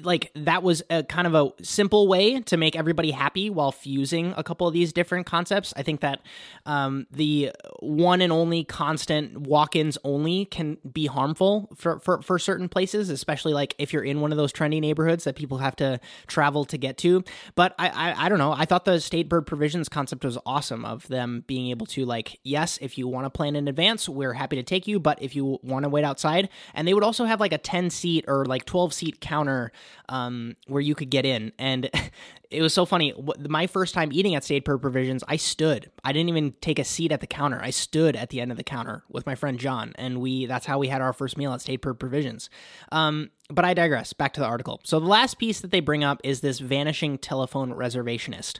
like, 0.03 0.31
that 0.35 0.61
was 0.61 0.83
a 0.89 1.03
kind 1.03 1.25
of 1.25 1.33
a 1.33 1.63
simple 1.63 2.07
way 2.07 2.41
to 2.41 2.57
make 2.57 2.75
everybody 2.75 3.11
happy 3.11 3.49
while 3.49 3.71
fusing 3.71 4.33
a 4.37 4.43
couple 4.43 4.67
of 4.67 4.73
these 4.73 4.93
different 4.93 5.25
concepts. 5.25 5.73
I 5.75 5.83
think 5.83 6.01
that 6.01 6.21
um, 6.65 7.07
the 7.11 7.51
one 7.79 8.21
and 8.21 8.31
only 8.31 8.63
constant 8.63 9.37
walk 9.41 9.75
ins 9.75 9.97
only 10.03 10.45
can 10.45 10.77
be 10.91 11.05
harmful 11.05 11.69
for, 11.75 11.99
for, 11.99 12.21
for 12.21 12.37
certain 12.37 12.69
places, 12.69 13.09
especially 13.09 13.53
like 13.53 13.73
if 13.77 13.93
you're 13.93 14.03
in 14.03 14.21
one 14.21 14.31
of 14.31 14.37
those 14.37 14.51
trendy 14.51 14.81
neighborhoods 14.81 15.23
that 15.23 15.35
people 15.35 15.59
have 15.59 15.75
to 15.77 15.99
travel 16.27 16.65
to 16.65 16.77
get 16.77 16.97
to. 16.99 17.23
But 17.55 17.73
I, 17.79 17.89
I, 17.89 18.25
I 18.25 18.29
don't 18.29 18.39
know. 18.39 18.51
I 18.51 18.65
thought 18.65 18.85
the 18.85 18.99
state 18.99 19.29
bird 19.29 19.47
provisions 19.47 19.89
concept 19.89 20.25
was 20.25 20.37
awesome 20.45 20.83
of 20.83 21.07
them 21.07 21.43
being 21.47 21.69
able 21.69 21.85
to, 21.87 22.05
like, 22.05 22.39
yes, 22.43 22.77
if 22.81 22.97
you 22.97 23.07
want 23.07 23.25
to 23.25 23.29
plan 23.29 23.55
in 23.55 23.67
advance, 23.67 24.09
we're 24.09 24.33
happy 24.33 24.57
to 24.57 24.63
take 24.63 24.87
you. 24.87 24.99
But 24.99 25.21
if 25.21 25.35
you 25.35 25.59
want 25.63 25.83
to 25.83 25.89
wait 25.89 26.03
outside, 26.03 26.49
and 26.73 26.87
they 26.87 26.93
would 26.93 27.03
also 27.03 27.25
have 27.25 27.39
like 27.39 27.53
a 27.53 27.57
10 27.57 27.89
seat 27.89 28.25
or 28.27 28.45
like 28.45 28.65
12 28.65 28.93
seat 28.93 29.04
counter 29.11 29.71
um, 30.09 30.55
where 30.67 30.81
you 30.81 30.95
could 30.95 31.09
get 31.09 31.25
in. 31.25 31.51
And 31.57 31.89
it 32.51 32.61
was 32.61 32.73
so 32.73 32.85
funny. 32.85 33.13
My 33.39 33.67
first 33.67 33.93
time 33.93 34.11
eating 34.11 34.35
at 34.35 34.43
State 34.43 34.65
Bird 34.65 34.81
Provisions, 34.81 35.23
I 35.27 35.35
stood. 35.35 35.91
I 36.03 36.11
didn't 36.11 36.29
even 36.29 36.53
take 36.61 36.79
a 36.79 36.83
seat 36.83 37.11
at 37.11 37.21
the 37.21 37.27
counter. 37.27 37.59
I 37.61 37.69
stood 37.69 38.15
at 38.15 38.29
the 38.29 38.41
end 38.41 38.51
of 38.51 38.57
the 38.57 38.63
counter 38.63 39.03
with 39.09 39.25
my 39.25 39.35
friend 39.35 39.59
John, 39.59 39.93
and 39.95 40.21
we 40.21 40.45
that's 40.45 40.65
how 40.65 40.79
we 40.79 40.87
had 40.87 41.01
our 41.01 41.13
first 41.13 41.37
meal 41.37 41.53
at 41.53 41.61
State 41.61 41.81
Bird 41.81 41.99
Provisions. 41.99 42.49
Um, 42.91 43.31
but 43.49 43.65
I 43.65 43.73
digress. 43.73 44.13
Back 44.13 44.33
to 44.33 44.39
the 44.39 44.47
article. 44.47 44.81
So 44.83 44.99
the 44.99 45.07
last 45.07 45.37
piece 45.37 45.61
that 45.61 45.71
they 45.71 45.79
bring 45.79 46.03
up 46.03 46.19
is 46.23 46.41
this 46.41 46.59
vanishing 46.59 47.17
telephone 47.17 47.73
reservationist 47.73 48.59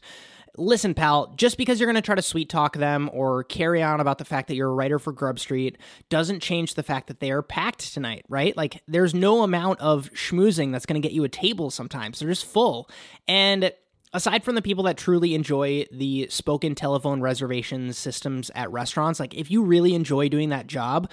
listen, 0.57 0.93
pal, 0.93 1.33
just 1.35 1.57
because 1.57 1.79
you're 1.79 1.87
going 1.87 1.95
to 1.95 2.01
try 2.01 2.15
to 2.15 2.21
sweet 2.21 2.49
talk 2.49 2.75
them 2.77 3.09
or 3.13 3.43
carry 3.43 3.81
on 3.81 3.99
about 3.99 4.17
the 4.17 4.25
fact 4.25 4.47
that 4.47 4.55
you're 4.55 4.69
a 4.69 4.73
writer 4.73 4.99
for 4.99 5.11
Grub 5.11 5.39
Street 5.39 5.77
doesn't 6.09 6.41
change 6.41 6.75
the 6.75 6.83
fact 6.83 7.07
that 7.07 7.19
they 7.19 7.31
are 7.31 7.41
packed 7.41 7.93
tonight, 7.93 8.25
right? 8.29 8.55
Like, 8.55 8.81
there's 8.87 9.13
no 9.13 9.43
amount 9.43 9.79
of 9.79 10.11
schmoozing 10.13 10.71
that's 10.71 10.85
going 10.85 11.01
to 11.01 11.05
get 11.05 11.13
you 11.13 11.23
a 11.23 11.29
table 11.29 11.71
sometimes. 11.71 12.19
They're 12.19 12.29
just 12.29 12.45
full. 12.45 12.89
And 13.27 13.71
aside 14.13 14.43
from 14.43 14.55
the 14.55 14.61
people 14.61 14.85
that 14.85 14.97
truly 14.97 15.35
enjoy 15.35 15.85
the 15.91 16.27
spoken 16.29 16.73
telephone 16.73 17.21
reservation 17.21 17.91
systems 17.93 18.49
at 18.55 18.71
restaurants, 18.71 19.19
like 19.19 19.33
if 19.33 19.51
you 19.51 19.63
really 19.63 19.93
enjoy 19.93 20.29
doing 20.29 20.49
that 20.49 20.67
job, 20.67 21.11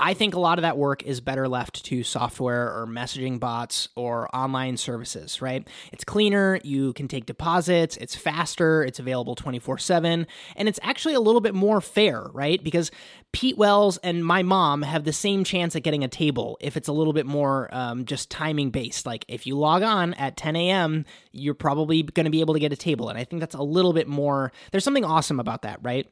I 0.00 0.12
think 0.14 0.34
a 0.34 0.40
lot 0.40 0.58
of 0.58 0.62
that 0.62 0.76
work 0.76 1.04
is 1.04 1.20
better 1.20 1.46
left 1.46 1.84
to 1.84 2.02
software 2.02 2.66
or 2.66 2.84
messaging 2.84 3.38
bots 3.38 3.88
or 3.94 4.28
online 4.34 4.76
services, 4.76 5.40
right? 5.40 5.68
It's 5.92 6.02
cleaner, 6.02 6.58
you 6.64 6.92
can 6.94 7.06
take 7.06 7.26
deposits, 7.26 7.96
it's 7.98 8.16
faster, 8.16 8.82
it's 8.82 8.98
available 8.98 9.36
24 9.36 9.78
7, 9.78 10.26
and 10.56 10.68
it's 10.68 10.80
actually 10.82 11.14
a 11.14 11.20
little 11.20 11.40
bit 11.40 11.54
more 11.54 11.80
fair, 11.80 12.24
right? 12.32 12.62
Because 12.62 12.90
Pete 13.30 13.56
Wells 13.56 13.96
and 13.98 14.24
my 14.24 14.42
mom 14.42 14.82
have 14.82 15.04
the 15.04 15.12
same 15.12 15.44
chance 15.44 15.76
at 15.76 15.84
getting 15.84 16.02
a 16.02 16.08
table 16.08 16.58
if 16.60 16.76
it's 16.76 16.88
a 16.88 16.92
little 16.92 17.12
bit 17.12 17.26
more 17.26 17.68
um, 17.70 18.04
just 18.04 18.30
timing 18.30 18.70
based. 18.70 19.06
Like 19.06 19.24
if 19.28 19.46
you 19.46 19.56
log 19.56 19.84
on 19.84 20.14
at 20.14 20.36
10 20.36 20.56
a.m., 20.56 21.04
you're 21.30 21.54
probably 21.54 22.02
going 22.02 22.24
to 22.24 22.30
be 22.30 22.40
able 22.40 22.54
to 22.54 22.60
get 22.60 22.72
a 22.72 22.76
table. 22.76 23.10
And 23.10 23.18
I 23.18 23.22
think 23.22 23.38
that's 23.38 23.54
a 23.54 23.62
little 23.62 23.92
bit 23.92 24.08
more, 24.08 24.50
there's 24.72 24.84
something 24.84 25.04
awesome 25.04 25.38
about 25.38 25.62
that, 25.62 25.78
right? 25.82 26.08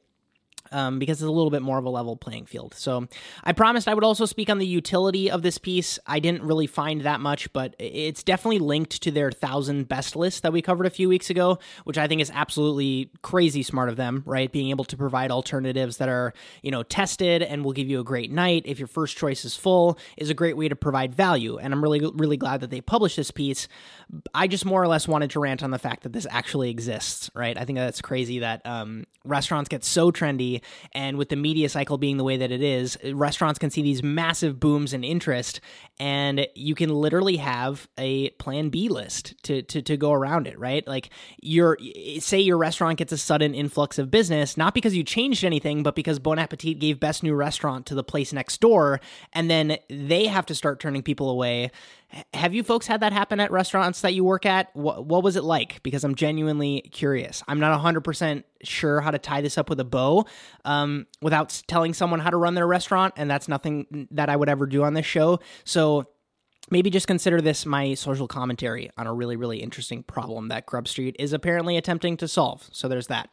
Um, 0.73 0.99
because 0.99 1.23
it's 1.23 1.29
a 1.29 1.31
little 1.31 1.50
bit 1.50 1.62
more 1.62 1.79
of 1.79 1.85
a 1.85 1.91
level 1.91 2.17
playing 2.17 2.47
field. 2.47 2.75
So 2.75 3.07
I 3.45 3.52
promised 3.52 3.88
I 3.88 3.95
would 3.95 4.05
also 4.05 4.26
speak 4.26 4.50
on 4.50 4.59
the 4.59 4.67
utility 4.67 5.31
of 5.31 5.43
this 5.43 5.59
piece. 5.59 5.99
I 6.07 6.19
didn't 6.19 6.43
really 6.43 6.67
find 6.67 7.02
that 7.02 7.21
much, 7.21 7.52
but 7.52 7.75
it's 7.79 8.23
definitely 8.23 8.59
linked 8.59 9.02
to 9.02 9.11
their 9.11 9.31
thousand 9.31 9.88
best 9.88 10.17
list 10.17 10.43
that 10.43 10.52
we 10.52 10.62
covered 10.62 10.87
a 10.87 10.91
few 10.91 11.09
weeks 11.09 11.31
ago, 11.31 11.59
which 11.85 11.99
I 11.99 12.07
think 12.09 12.21
is 12.21 12.31
absolutely 12.35 13.11
crazy 13.23 13.62
smart 13.62 13.88
of 13.88 13.97
them, 13.97 14.23
right? 14.26 14.50
Being 14.50 14.71
able 14.71 14.85
to 14.85 14.97
provide 14.97 15.31
alternatives 15.31 15.99
that 15.99 16.09
are, 16.09 16.33
you 16.62 16.71
know, 16.71 16.83
tested 16.83 17.43
and 17.43 17.64
will 17.64 17.73
give 17.73 17.88
you 17.88 18.00
a 18.00 18.05
great 18.05 18.31
night 18.31 18.62
if 18.67 18.79
your 18.79 18.88
first 18.88 19.17
choice 19.17 19.45
is 19.45 19.57
full 19.57 19.99
is 20.17 20.31
a 20.31 20.35
great 20.35 20.57
way 20.57 20.69
to 20.69 20.76
provide 20.76 21.14
value. 21.14 21.59
And 21.59 21.73
I'm 21.73 21.83
really, 21.83 22.00
really 22.14 22.37
glad 22.37 22.61
that 22.61 22.71
they 22.71 22.81
published 22.81 23.17
this 23.17 23.31
piece. 23.31 23.69
I 24.35 24.47
just 24.47 24.66
more 24.66 24.83
or 24.83 24.88
less 24.88 25.09
wanted 25.09 25.31
to 25.31 25.40
rant 25.40 25.62
on 25.62 25.71
the 25.71 25.78
fact 25.78 26.02
that 26.02 26.12
this 26.12 26.26
actually 26.31 26.69
exists, 26.69 27.31
right? 27.35 27.57
I 27.57 27.64
think 27.64 27.78
that's 27.78 28.02
crazy 28.02 28.40
that 28.40 28.61
um, 28.66 29.04
restaurants 29.25 29.69
get 29.69 29.85
so 29.85 30.12
trendy 30.12 30.61
and 30.92 31.16
with 31.16 31.31
the 31.31 31.37
media 31.37 31.69
cycle 31.71 31.97
being 31.97 32.19
the 32.19 32.25
way 32.25 32.37
that 32.37 32.50
it 32.50 32.62
is, 32.62 32.99
restaurants 33.12 33.59
can 33.59 33.71
see 33.71 33.81
these 33.81 34.02
massive 34.02 34.61
booms 34.61 34.92
in 34.92 35.02
interest, 35.02 35.61
and 35.99 36.47
you 36.54 36.75
can 36.75 36.90
literally 36.90 37.37
have 37.37 37.88
a 37.97 38.31
plan 38.31 38.69
B 38.69 38.90
list 38.90 39.35
to, 39.45 39.62
to, 39.62 39.81
to 39.81 39.97
go 39.97 40.12
around 40.12 40.47
it, 40.47 40.59
right? 40.59 40.87
Like, 40.87 41.09
your 41.40 41.78
say 42.19 42.40
your 42.40 42.59
restaurant 42.59 42.99
gets 42.99 43.12
a 43.12 43.19
sudden 43.19 43.54
influx 43.54 43.99
of 43.99 44.11
business, 44.11 44.57
not 44.59 44.75
because 44.75 44.95
you 44.95 45.04
changed 45.04 45.42
anything, 45.42 45.83
but 45.83 45.95
because 45.95 46.19
Bon 46.19 46.38
Appetit 46.38 46.78
gave 46.78 47.00
Best 47.00 47.23
New 47.23 47.35
Restaurant 47.35 47.87
to 47.87 47.95
the 47.95 48.04
place 48.04 48.33
next 48.33 48.61
door, 48.61 49.00
and 49.33 49.50
then 49.50 49.78
they 49.88 50.26
have 50.26 50.45
to 50.47 50.54
start 50.54 50.81
turning 50.81 51.02
people 51.02 51.31
away 51.31 51.71
have 52.35 52.52
you 52.54 52.62
folks 52.62 52.87
had 52.87 53.00
that 53.00 53.12
happen 53.12 53.40
at 53.40 53.50
restaurants 53.50 54.02
that 54.02 54.14
you 54.14 54.25
work 54.25 54.45
at? 54.45 54.75
What, 54.75 55.07
what 55.07 55.23
was 55.23 55.37
it 55.37 55.45
like? 55.45 55.83
Because 55.83 56.04
I'm 56.04 56.14
genuinely 56.14 56.82
curious. 56.93 57.43
I'm 57.49 57.60
not 57.60 57.78
100% 57.80 58.45
sure 58.63 59.00
how 59.00 59.10
to 59.10 59.19
tie 59.19 59.41
this 59.41 59.56
up 59.56 59.71
with 59.71 59.80
a 59.80 59.84
bow 59.84 60.26
um, 60.65 61.06
without 61.21 61.63
telling 61.67 61.95
someone 61.95 62.21
how 62.21 62.30
to 62.30 62.37
run 62.37 62.54
their 62.54 62.67
restaurant, 62.67 63.15
and 63.17 63.30
that's 63.30 63.49
nothing 63.49 64.08
that 64.10 64.28
I 64.28 64.37
would 64.37 64.49
ever 64.49 64.67
do 64.67 64.82
on 64.84 64.95
this 64.95 65.06
show. 65.06 65.41
So 65.65 66.08
maybe 66.71 66.91
just 66.91 67.06
consider 67.06 67.41
this 67.41 67.65
my 67.65 67.95
social 67.95 68.28
commentary 68.28 68.91
on 68.97 69.06
a 69.06 69.13
really, 69.13 69.37
really 69.37 69.58
interesting 69.58 70.02
problem 70.02 70.49
that 70.49 70.67
Grub 70.67 70.89
Street 70.89 71.17
is 71.19 71.32
apparently 71.32 71.76
attempting 71.76 72.17
to 72.19 72.28
solve. 72.28 72.69
So 72.73 72.89
there's 72.89 73.08
that. 73.08 73.30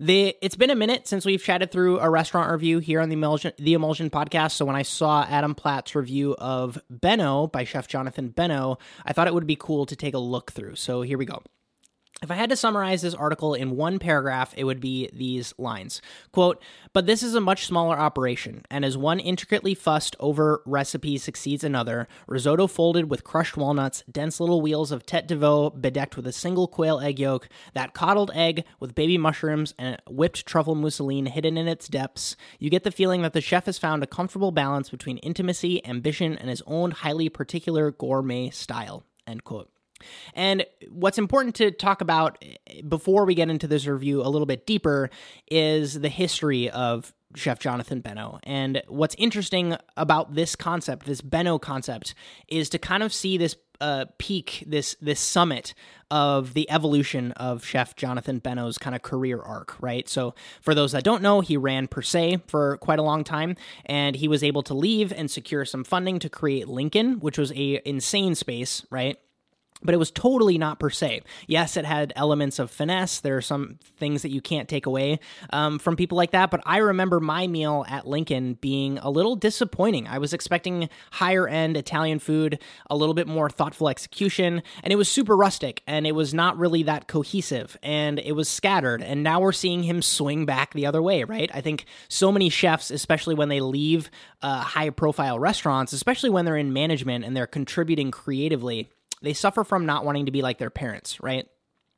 The 0.00 0.36
it's 0.42 0.56
been 0.56 0.70
a 0.70 0.74
minute 0.74 1.06
since 1.06 1.24
we've 1.24 1.42
chatted 1.42 1.70
through 1.70 2.00
a 2.00 2.10
restaurant 2.10 2.50
review 2.50 2.78
here 2.78 3.00
on 3.00 3.08
the 3.08 3.14
Emulsion 3.14 3.52
the 3.58 3.74
Emulsion 3.74 4.10
podcast. 4.10 4.52
So 4.52 4.64
when 4.64 4.76
I 4.76 4.82
saw 4.82 5.24
Adam 5.24 5.54
Platt's 5.54 5.94
review 5.94 6.34
of 6.38 6.78
Benno 6.90 7.46
by 7.46 7.64
Chef 7.64 7.88
Jonathan 7.88 8.28
Benno, 8.28 8.78
I 9.04 9.12
thought 9.12 9.26
it 9.26 9.34
would 9.34 9.46
be 9.46 9.56
cool 9.56 9.86
to 9.86 9.96
take 9.96 10.14
a 10.14 10.18
look 10.18 10.52
through. 10.52 10.76
So 10.76 11.02
here 11.02 11.18
we 11.18 11.24
go. 11.24 11.42
If 12.22 12.30
I 12.30 12.36
had 12.36 12.48
to 12.50 12.56
summarize 12.56 13.02
this 13.02 13.12
article 13.12 13.54
in 13.54 13.76
one 13.76 13.98
paragraph, 13.98 14.54
it 14.56 14.64
would 14.64 14.80
be 14.80 15.10
these 15.12 15.52
lines. 15.58 16.00
Quote, 16.32 16.62
but 16.92 17.06
this 17.06 17.22
is 17.22 17.34
a 17.34 17.40
much 17.40 17.66
smaller 17.66 17.98
operation, 17.98 18.64
and 18.70 18.84
as 18.84 18.96
one 18.96 19.18
intricately 19.20 19.74
fussed 19.74 20.14
over 20.20 20.62
recipe 20.64 21.18
succeeds 21.18 21.64
another, 21.64 22.08
risotto 22.26 22.66
folded 22.66 23.10
with 23.10 23.24
crushed 23.24 23.56
walnuts, 23.56 24.04
dense 24.10 24.40
little 24.40 24.62
wheels 24.62 24.92
of 24.92 25.04
tete 25.04 25.26
de 25.26 25.36
veau 25.36 25.70
bedecked 25.70 26.16
with 26.16 26.26
a 26.26 26.32
single 26.32 26.68
quail 26.68 27.00
egg 27.00 27.18
yolk, 27.18 27.48
that 27.74 27.94
coddled 27.94 28.30
egg 28.32 28.64
with 28.78 28.94
baby 28.94 29.18
mushrooms 29.18 29.74
and 29.76 30.00
whipped 30.08 30.46
truffle 30.46 30.76
mousseline 30.76 31.26
hidden 31.26 31.58
in 31.58 31.68
its 31.68 31.88
depths, 31.88 32.36
you 32.58 32.70
get 32.70 32.84
the 32.84 32.90
feeling 32.92 33.22
that 33.22 33.32
the 33.32 33.40
chef 33.40 33.66
has 33.66 33.76
found 33.76 34.02
a 34.02 34.06
comfortable 34.06 34.52
balance 34.52 34.88
between 34.88 35.18
intimacy, 35.18 35.84
ambition, 35.84 36.38
and 36.38 36.48
his 36.48 36.62
own 36.66 36.92
highly 36.92 37.28
particular 37.28 37.90
gourmet 37.90 38.50
style. 38.50 39.04
End 39.26 39.42
quote. 39.42 39.73
And 40.34 40.64
what's 40.90 41.18
important 41.18 41.54
to 41.56 41.70
talk 41.70 42.00
about 42.00 42.38
eh, 42.42 42.82
before 42.86 43.24
we 43.24 43.34
get 43.34 43.50
into 43.50 43.66
this 43.66 43.86
review 43.86 44.22
a 44.22 44.28
little 44.28 44.46
bit 44.46 44.66
deeper 44.66 45.10
is 45.50 46.00
the 46.00 46.08
history 46.08 46.70
of 46.70 47.12
Chef 47.36 47.58
Jonathan 47.58 48.00
Benno. 48.00 48.38
And 48.44 48.82
what's 48.88 49.14
interesting 49.16 49.76
about 49.96 50.34
this 50.34 50.56
concept, 50.56 51.06
this 51.06 51.20
Benno 51.20 51.58
concept, 51.58 52.14
is 52.48 52.68
to 52.70 52.78
kind 52.78 53.02
of 53.02 53.12
see 53.12 53.36
this 53.36 53.56
uh, 53.80 54.06
peak, 54.18 54.62
this 54.66 54.96
this 55.00 55.20
summit 55.20 55.74
of 56.10 56.54
the 56.54 56.70
evolution 56.70 57.32
of 57.32 57.64
Chef 57.64 57.96
Jonathan 57.96 58.38
Benno's 58.38 58.78
kind 58.78 58.94
of 58.94 59.02
career 59.02 59.40
arc, 59.40 59.76
right? 59.80 60.08
So, 60.08 60.34
for 60.62 60.74
those 60.74 60.92
that 60.92 61.02
don't 61.02 61.22
know, 61.22 61.40
he 61.40 61.56
ran 61.56 61.88
Per 61.88 62.02
Se 62.02 62.38
for 62.46 62.76
quite 62.78 62.98
a 62.98 63.02
long 63.02 63.24
time, 63.24 63.56
and 63.84 64.14
he 64.14 64.28
was 64.28 64.44
able 64.44 64.62
to 64.64 64.74
leave 64.74 65.12
and 65.12 65.30
secure 65.30 65.64
some 65.64 65.82
funding 65.82 66.18
to 66.20 66.28
create 66.28 66.68
Lincoln, 66.68 67.18
which 67.20 67.36
was 67.36 67.52
a 67.52 67.80
insane 67.84 68.34
space, 68.34 68.86
right? 68.90 69.18
But 69.84 69.94
it 69.94 69.98
was 69.98 70.10
totally 70.10 70.58
not 70.58 70.78
per 70.78 70.90
se. 70.90 71.22
Yes, 71.46 71.76
it 71.76 71.84
had 71.84 72.12
elements 72.16 72.58
of 72.58 72.70
finesse. 72.70 73.20
There 73.20 73.36
are 73.36 73.42
some 73.42 73.78
things 73.98 74.22
that 74.22 74.30
you 74.30 74.40
can't 74.40 74.68
take 74.68 74.86
away 74.86 75.20
um, 75.50 75.78
from 75.78 75.96
people 75.96 76.16
like 76.16 76.30
that, 76.32 76.50
but 76.50 76.62
I 76.66 76.78
remember 76.78 77.20
my 77.20 77.46
meal 77.46 77.84
at 77.88 78.06
Lincoln 78.06 78.54
being 78.54 78.98
a 78.98 79.10
little 79.10 79.36
disappointing. 79.36 80.08
I 80.08 80.18
was 80.18 80.32
expecting 80.32 80.88
higher 81.12 81.46
end 81.46 81.76
Italian 81.76 82.18
food, 82.18 82.58
a 82.88 82.96
little 82.96 83.14
bit 83.14 83.28
more 83.28 83.50
thoughtful 83.50 83.88
execution, 83.88 84.62
and 84.82 84.92
it 84.92 84.96
was 84.96 85.08
super 85.08 85.36
rustic 85.36 85.82
and 85.86 86.06
it 86.06 86.14
was 86.14 86.32
not 86.32 86.58
really 86.58 86.82
that 86.84 87.06
cohesive 87.06 87.76
and 87.82 88.18
it 88.18 88.32
was 88.32 88.48
scattered. 88.48 89.02
And 89.02 89.22
now 89.22 89.40
we're 89.40 89.52
seeing 89.52 89.82
him 89.82 90.02
swing 90.02 90.46
back 90.46 90.72
the 90.72 90.86
other 90.86 91.02
way, 91.02 91.24
right? 91.24 91.50
I 91.52 91.60
think 91.60 91.84
so 92.08 92.32
many 92.32 92.48
chefs, 92.48 92.90
especially 92.90 93.34
when 93.34 93.48
they 93.48 93.60
leave 93.60 94.10
uh, 94.42 94.60
high 94.60 94.90
profile 94.90 95.38
restaurants, 95.38 95.92
especially 95.92 96.30
when 96.30 96.44
they're 96.44 96.56
in 96.56 96.72
management 96.72 97.24
and 97.24 97.36
they're 97.36 97.46
contributing 97.46 98.10
creatively 98.10 98.90
they 99.24 99.32
suffer 99.32 99.64
from 99.64 99.86
not 99.86 100.04
wanting 100.04 100.26
to 100.26 100.32
be 100.32 100.42
like 100.42 100.58
their 100.58 100.70
parents, 100.70 101.20
right? 101.20 101.46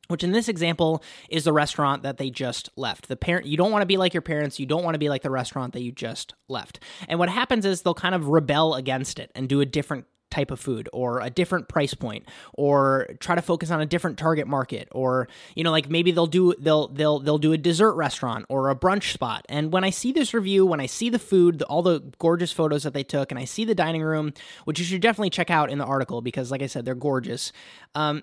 Which 0.09 0.23
in 0.23 0.33
this 0.33 0.49
example 0.49 1.03
is 1.29 1.45
the 1.45 1.53
restaurant 1.53 2.05
that 2.05 2.17
they 2.17 2.31
just 2.31 2.71
left. 2.77 3.09
The 3.09 3.17
parent 3.17 3.47
you 3.47 3.57
don't 3.57 3.73
want 3.73 3.83
to 3.83 3.87
be 3.87 3.97
like 3.97 4.15
your 4.15 4.23
parents, 4.23 4.61
you 4.61 4.67
don't 4.67 4.85
want 4.85 4.95
to 4.95 5.01
be 5.01 5.09
like 5.09 5.23
the 5.23 5.31
restaurant 5.31 5.73
that 5.73 5.83
you 5.83 5.91
just 5.91 6.35
left. 6.49 6.79
And 7.09 7.19
what 7.19 7.29
happens 7.29 7.67
is 7.67 7.83
they'll 7.83 7.95
kind 7.95 8.15
of 8.15 8.29
rebel 8.29 8.75
against 8.75 9.19
it 9.19 9.33
and 9.35 9.49
do 9.49 9.61
a 9.61 9.67
different 9.67 10.07
type 10.31 10.51
of 10.51 10.59
food 10.59 10.89
or 10.93 11.21
a 11.21 11.31
different 11.31 11.69
price 11.69 11.95
point 11.95 12.27
or 12.55 13.09
try 13.21 13.35
to 13.35 13.43
focus 13.43 13.71
on 13.71 13.81
a 13.81 13.87
different 13.87 14.19
target 14.19 14.47
market 14.47 14.89
or 14.93 15.29
you 15.55 15.62
know 15.62 15.71
like 15.71 15.89
maybe 15.89 16.11
they'll 16.11 16.27
do 16.27 16.55
they'll 16.59 16.89
they'll 16.89 17.21
they'll 17.21 17.39
do 17.39 17.53
a 17.53 17.59
dessert 17.59 17.95
restaurant 17.95 18.45
or 18.49 18.71
a 18.71 18.77
brunch 18.77 19.12
spot. 19.12 19.45
And 19.49 19.73
when 19.73 19.85
i 19.85 19.91
see 19.91 20.12
this 20.12 20.35
review 20.35 20.67
when 20.67 20.81
i 20.81 20.87
see 20.87 21.11
the 21.11 21.19
food 21.19 21.62
all 21.62 21.83
the 21.83 22.01
gorgeous 22.19 22.53
photos 22.53 22.83
that 22.83 22.93
they 22.93 23.05
took 23.05 23.31
and 23.31 23.39
i 23.39 23.45
see 23.45 23.65
the 23.65 23.75
dining 23.75 24.03
room 24.03 24.33
which 24.65 24.79
you 24.79 24.85
should 24.85 25.01
definitely 25.01 25.31
check 25.31 25.51
out 25.51 25.71
in 25.71 25.79
the 25.79 25.85
article 25.85 26.21
because 26.21 26.51
like 26.51 26.62
i 26.62 26.67
said 26.67 26.85
they're 26.85 26.95
gorgeous 26.95 27.53
um, 27.95 28.23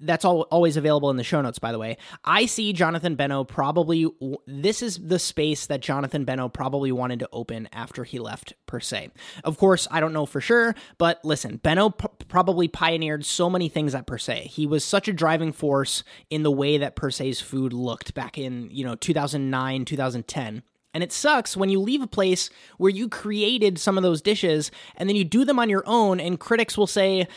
that's 0.00 0.24
all 0.24 0.42
always 0.42 0.76
available 0.76 1.10
in 1.10 1.16
the 1.16 1.24
show 1.24 1.40
notes 1.40 1.58
by 1.58 1.72
the 1.72 1.78
way. 1.78 1.96
I 2.24 2.46
see 2.46 2.72
jonathan 2.72 3.14
benno 3.14 3.44
probably 3.44 4.06
this 4.46 4.82
is 4.82 4.98
the 4.98 5.18
space 5.18 5.66
that 5.66 5.80
jonathan 5.80 6.24
benno 6.24 6.48
probably 6.48 6.92
wanted 6.92 7.20
to 7.20 7.28
open 7.32 7.68
after 7.72 8.04
he 8.04 8.18
left 8.18 8.54
per 8.66 8.80
se. 8.80 9.10
Of 9.44 9.56
course 9.58 9.88
i 9.90 10.00
don't 10.00 10.12
know 10.12 10.26
for 10.26 10.40
sure 10.40 10.74
but 10.98 11.24
listen 11.24 11.56
benno 11.56 11.90
p- 11.90 12.08
probably 12.28 12.68
pioneered 12.68 13.24
so 13.24 13.48
many 13.48 13.68
things 13.68 13.94
at 13.94 14.06
per 14.06 14.18
se. 14.18 14.48
He 14.48 14.66
was 14.66 14.84
such 14.84 15.08
a 15.08 15.12
driving 15.12 15.52
force 15.52 16.04
in 16.30 16.42
the 16.42 16.50
way 16.50 16.78
that 16.78 16.96
per 16.96 17.10
se's 17.10 17.40
food 17.40 17.72
looked 17.72 18.14
back 18.14 18.38
in 18.38 18.68
you 18.70 18.84
know 18.84 18.94
2009 18.94 19.84
2010 19.84 20.62
and 20.96 21.02
it 21.02 21.12
sucks 21.12 21.58
when 21.58 21.68
you 21.68 21.78
leave 21.78 22.00
a 22.00 22.06
place 22.06 22.48
where 22.78 22.90
you 22.90 23.06
created 23.06 23.78
some 23.78 23.98
of 23.98 24.02
those 24.02 24.22
dishes 24.22 24.70
and 24.96 25.08
then 25.08 25.14
you 25.14 25.24
do 25.24 25.44
them 25.44 25.58
on 25.58 25.68
your 25.68 25.82
own 25.86 26.18
and 26.18 26.40
critics 26.40 26.78
will 26.78 26.86
say 26.86 27.28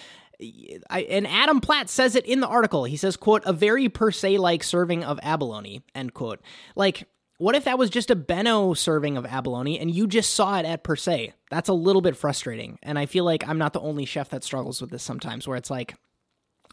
I, 0.89 1.01
and 1.01 1.27
Adam 1.27 1.59
Platt 1.59 1.89
says 1.89 2.15
it 2.15 2.25
in 2.25 2.39
the 2.39 2.47
article. 2.47 2.85
He 2.85 2.97
says, 2.97 3.17
quote, 3.17 3.43
a 3.45 3.53
very 3.53 3.89
per 3.89 4.11
se 4.11 4.37
like 4.37 4.63
serving 4.63 5.03
of 5.03 5.19
abalone, 5.21 5.81
end 5.93 6.13
quote. 6.13 6.39
Like, 6.75 7.07
what 7.39 7.55
if 7.55 7.65
that 7.65 7.77
was 7.77 7.89
just 7.89 8.11
a 8.11 8.15
Benno 8.15 8.73
serving 8.73 9.17
of 9.17 9.25
abalone 9.25 9.79
and 9.79 9.89
you 9.89 10.07
just 10.07 10.33
saw 10.33 10.59
it 10.59 10.65
at 10.65 10.83
per 10.83 10.95
se? 10.95 11.33
That's 11.49 11.69
a 11.69 11.73
little 11.73 12.01
bit 12.01 12.17
frustrating. 12.17 12.79
And 12.83 12.97
I 12.99 13.05
feel 13.05 13.23
like 13.23 13.47
I'm 13.47 13.57
not 13.57 13.73
the 13.73 13.81
only 13.81 14.05
chef 14.05 14.29
that 14.29 14.43
struggles 14.43 14.81
with 14.81 14.91
this 14.91 15.03
sometimes, 15.03 15.47
where 15.47 15.57
it's 15.57 15.69
like, 15.69 15.95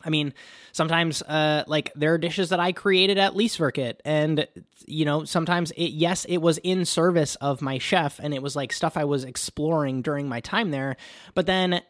I 0.07 0.11
mean, 0.11 0.33
sometimes 0.73 1.21
uh, 1.23 1.65
like 1.67 1.93
there 1.95 2.15
are 2.15 2.19
dishes 2.19 2.51
that 2.51 2.61
I 2.61 2.73
created 2.73 3.19
at 3.19 3.35
Lysverket, 3.35 3.97
and 4.05 4.47
you 4.87 5.05
know, 5.05 5.25
sometimes 5.25 5.73
it 5.73 5.91
yes, 5.91 6.25
it 6.27 6.39
was 6.39 6.59
in 6.59 6.85
service 6.85 7.35
of 7.37 7.61
my 7.61 7.79
chef, 7.79 8.21
and 8.23 8.33
it 8.33 8.43
was 8.43 8.55
like 8.55 8.73
stuff 8.73 8.97
I 8.97 9.05
was 9.05 9.25
exploring 9.25 10.03
during 10.03 10.29
my 10.29 10.41
time 10.41 10.71
there. 10.71 10.97
But 11.35 11.47
then 11.47 11.83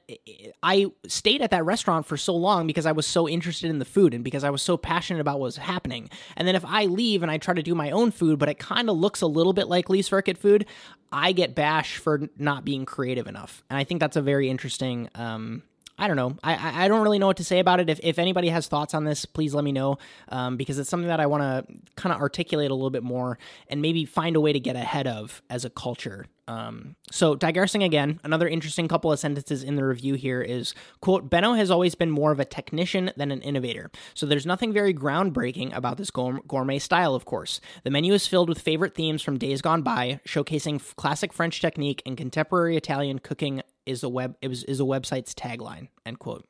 I 0.63 0.87
stayed 1.07 1.43
at 1.43 1.51
that 1.51 1.65
restaurant 1.65 2.07
for 2.07 2.17
so 2.17 2.35
long 2.35 2.67
because 2.67 2.87
I 2.87 2.93
was 2.93 3.07
so 3.07 3.29
interested 3.29 3.69
in 3.69 3.79
the 3.79 3.85
food 3.85 4.15
and 4.15 4.25
because 4.25 4.45
I 4.45 4.51
was 4.51 4.63
so 4.63 4.77
passionate 4.77 5.21
about 5.21 5.39
what 5.39 5.47
was 5.47 5.57
happening. 5.59 6.09
And 6.37 6.49
then 6.49 6.57
if 6.57 6.65
I 6.65 6.87
leave 6.87 7.23
and 7.23 7.31
I 7.31 7.39
try 7.39 7.55
to 7.55 7.63
do 7.63 7.75
my 7.75 7.91
own 7.91 8.11
food, 8.11 8.39
but 8.39 8.49
it 8.49 8.59
kind 8.59 8.89
of 8.89 8.97
looks 8.97 9.21
a 9.21 9.27
little 9.27 9.53
bit 9.53 9.69
like 9.69 9.89
Lysverket 9.89 10.39
food, 10.39 10.65
I 11.13 11.33
get 11.33 11.55
bashed 11.55 11.99
for 11.99 12.29
not 12.39 12.65
being 12.65 12.87
creative 12.87 13.27
enough. 13.27 13.63
And 13.69 13.79
I 13.79 13.85
think 13.85 14.01
that's 14.01 14.17
a 14.17 14.23
very 14.23 14.49
interesting. 14.49 15.11
Um, 15.15 15.63
I 15.99 16.09
don't 16.09 16.17
know. 16.17 16.37
I, 16.45 16.85
I 16.85 16.89
don't 16.89 17.03
really 17.03 17.19
know 17.19 17.27
what 17.27 17.39
to 17.39 17.45
say 17.45 17.59
about 17.59 17.81
it. 17.81 17.89
If, 17.89 18.01
if 18.03 18.19
anybody 18.19 18.49
has 18.49 18.69
thoughts 18.69 18.93
on 18.93 19.05
this, 19.05 19.25
please 19.25 19.55
let 19.55 19.65
me 19.65 19.73
know 19.73 19.99
um, 20.29 20.57
because 20.57 20.79
it's 20.79 20.91
something 20.91 21.09
that 21.09 21.21
I 21.21 21.27
want 21.27 21.43
to 21.43 21.65
kind 21.97 22.15
of 22.15 22.21
articulate 22.21 22.71
a 22.71 22.75
little 22.75 22.91
bit 22.91 23.03
more 23.03 23.39
and 23.69 23.81
maybe 23.81 24.05
find 24.05 24.37
a 24.37 24.41
way 24.41 24.53
to 24.53 24.61
get 24.61 24.77
ahead 24.77 25.07
of 25.07 25.43
as 25.49 25.65
a 25.65 25.71
culture. 25.71 26.27
Um, 26.49 26.95
so 27.11 27.35
digressing 27.35 27.83
again, 27.83 28.21
another 28.23 28.49
interesting 28.49 28.87
couple 28.89 29.11
of 29.11 29.19
sentences 29.19 29.65
in 29.65 29.77
the 29.77 29.85
review 29.85 30.15
here 30.15 30.41
is 30.41 30.75
quote 31.01 31.29
Benno 31.29 31.55
has 31.55 31.71
always 31.71 31.95
been 31.95 32.11
more 32.11 32.31
of 32.33 32.41
a 32.41 32.45
technician 32.45 33.11
than 33.17 33.31
an 33.31 33.43
innovator. 33.43 33.91
So 34.15 34.27
there's 34.27 34.47
nothing 34.47 34.73
very 34.73 34.95
groundbreaking 34.95 35.77
about 35.77 35.97
this 35.97 36.11
gourmet 36.11 36.79
style, 36.79 37.15
of 37.15 37.25
course. 37.25 37.61
The 37.83 37.91
menu 37.91 38.13
is 38.13 38.27
filled 38.27 38.49
with 38.49 38.61
favorite 38.61 38.95
themes 38.95 39.23
from 39.23 39.39
days 39.39 39.61
gone 39.61 39.83
by, 39.83 40.21
showcasing 40.27 40.95
classic 40.97 41.33
French 41.33 41.61
technique 41.61 42.03
and 42.07 42.17
contemporary 42.17 42.77
Italian 42.77 43.19
cooking 43.19 43.63
is 43.85 44.03
a 44.03 44.09
web 44.09 44.37
is, 44.41 44.65
is 44.65 44.81
a 44.81 44.85
website's 44.85 45.35
tagline 45.35 45.89
end 46.05 46.19
quote 46.19 46.47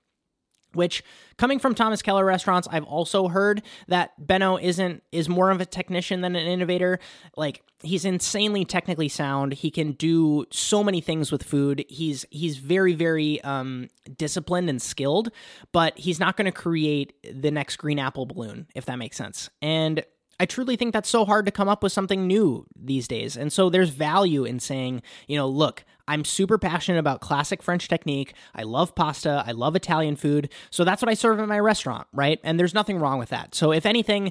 which 0.77 1.03
coming 1.37 1.59
from 1.59 1.75
Thomas 1.75 2.03
Keller 2.03 2.25
restaurants 2.25 2.69
I've 2.71 2.85
also 2.85 3.29
heard 3.29 3.63
that 3.89 4.13
Benno 4.25 4.59
isn't 4.59 5.03
is 5.13 5.29
more 5.29 5.51
of 5.51 5.61
a 5.61 5.67
technician 5.67 6.21
than 6.21 6.37
an 6.37 6.47
innovator. 6.47 6.99
Like 7.37 7.63
he's 7.83 8.05
insanely 8.05 8.65
technically 8.65 9.09
sound. 9.09 9.55
He 9.55 9.71
can 9.71 9.93
do 9.93 10.47
so 10.51 10.85
many 10.85 11.01
things 11.01 11.33
with 11.33 11.43
food. 11.43 11.85
He's 11.89 12.25
he's 12.31 12.59
very 12.59 12.95
very 12.95 13.41
um, 13.43 13.89
disciplined 14.17 14.71
and 14.71 14.81
skilled 14.81 15.31
but 15.73 15.99
he's 15.99 16.21
not 16.21 16.37
going 16.37 16.47
to 16.47 16.53
create 16.53 17.15
the 17.33 17.51
next 17.51 17.77
green 17.77 17.99
apple 17.99 18.27
balloon 18.27 18.67
if 18.75 18.87
that 18.87 18.97
makes 18.97 19.17
sense. 19.17 19.51
And 19.61 20.05
I 20.39 20.47
truly 20.47 20.77
think 20.77 20.93
that's 20.93 21.09
so 21.09 21.25
hard 21.25 21.47
to 21.47 21.53
come 21.53 21.69
up 21.69 21.83
with 21.83 21.93
something 21.93 22.27
new 22.27 22.67
these 22.79 23.09
days. 23.09 23.37
And 23.37 23.53
so 23.53 23.71
there's 23.71 23.91
value 23.91 24.45
in 24.45 24.61
saying, 24.61 25.03
you 25.27 25.37
know, 25.37 25.49
look, 25.49 25.85
I'm 26.09 26.25
super 26.25 26.57
passionate 26.59 26.99
about 26.99 27.21
classic 27.21 27.63
French 27.63 27.89
technique. 27.89 28.35
I 28.55 28.63
love 28.63 28.95
pasta. 28.95 29.43
I 29.47 29.53
love 29.53 29.75
Italian 29.75 30.15
food. 30.17 30.51
So 30.71 30.85
that's 30.85 31.03
what 31.03 31.09
I 31.09 31.15
serve 31.15 31.41
at 31.41 31.49
my 31.49 31.59
restaurant, 31.59 32.07
right? 32.13 32.39
And 32.45 32.61
there's 32.61 32.75
nothing 32.75 32.99
wrong 32.99 33.19
with 33.19 33.31
that. 33.31 33.55
So 33.55 33.73
if 33.73 33.87
anything, 33.87 34.31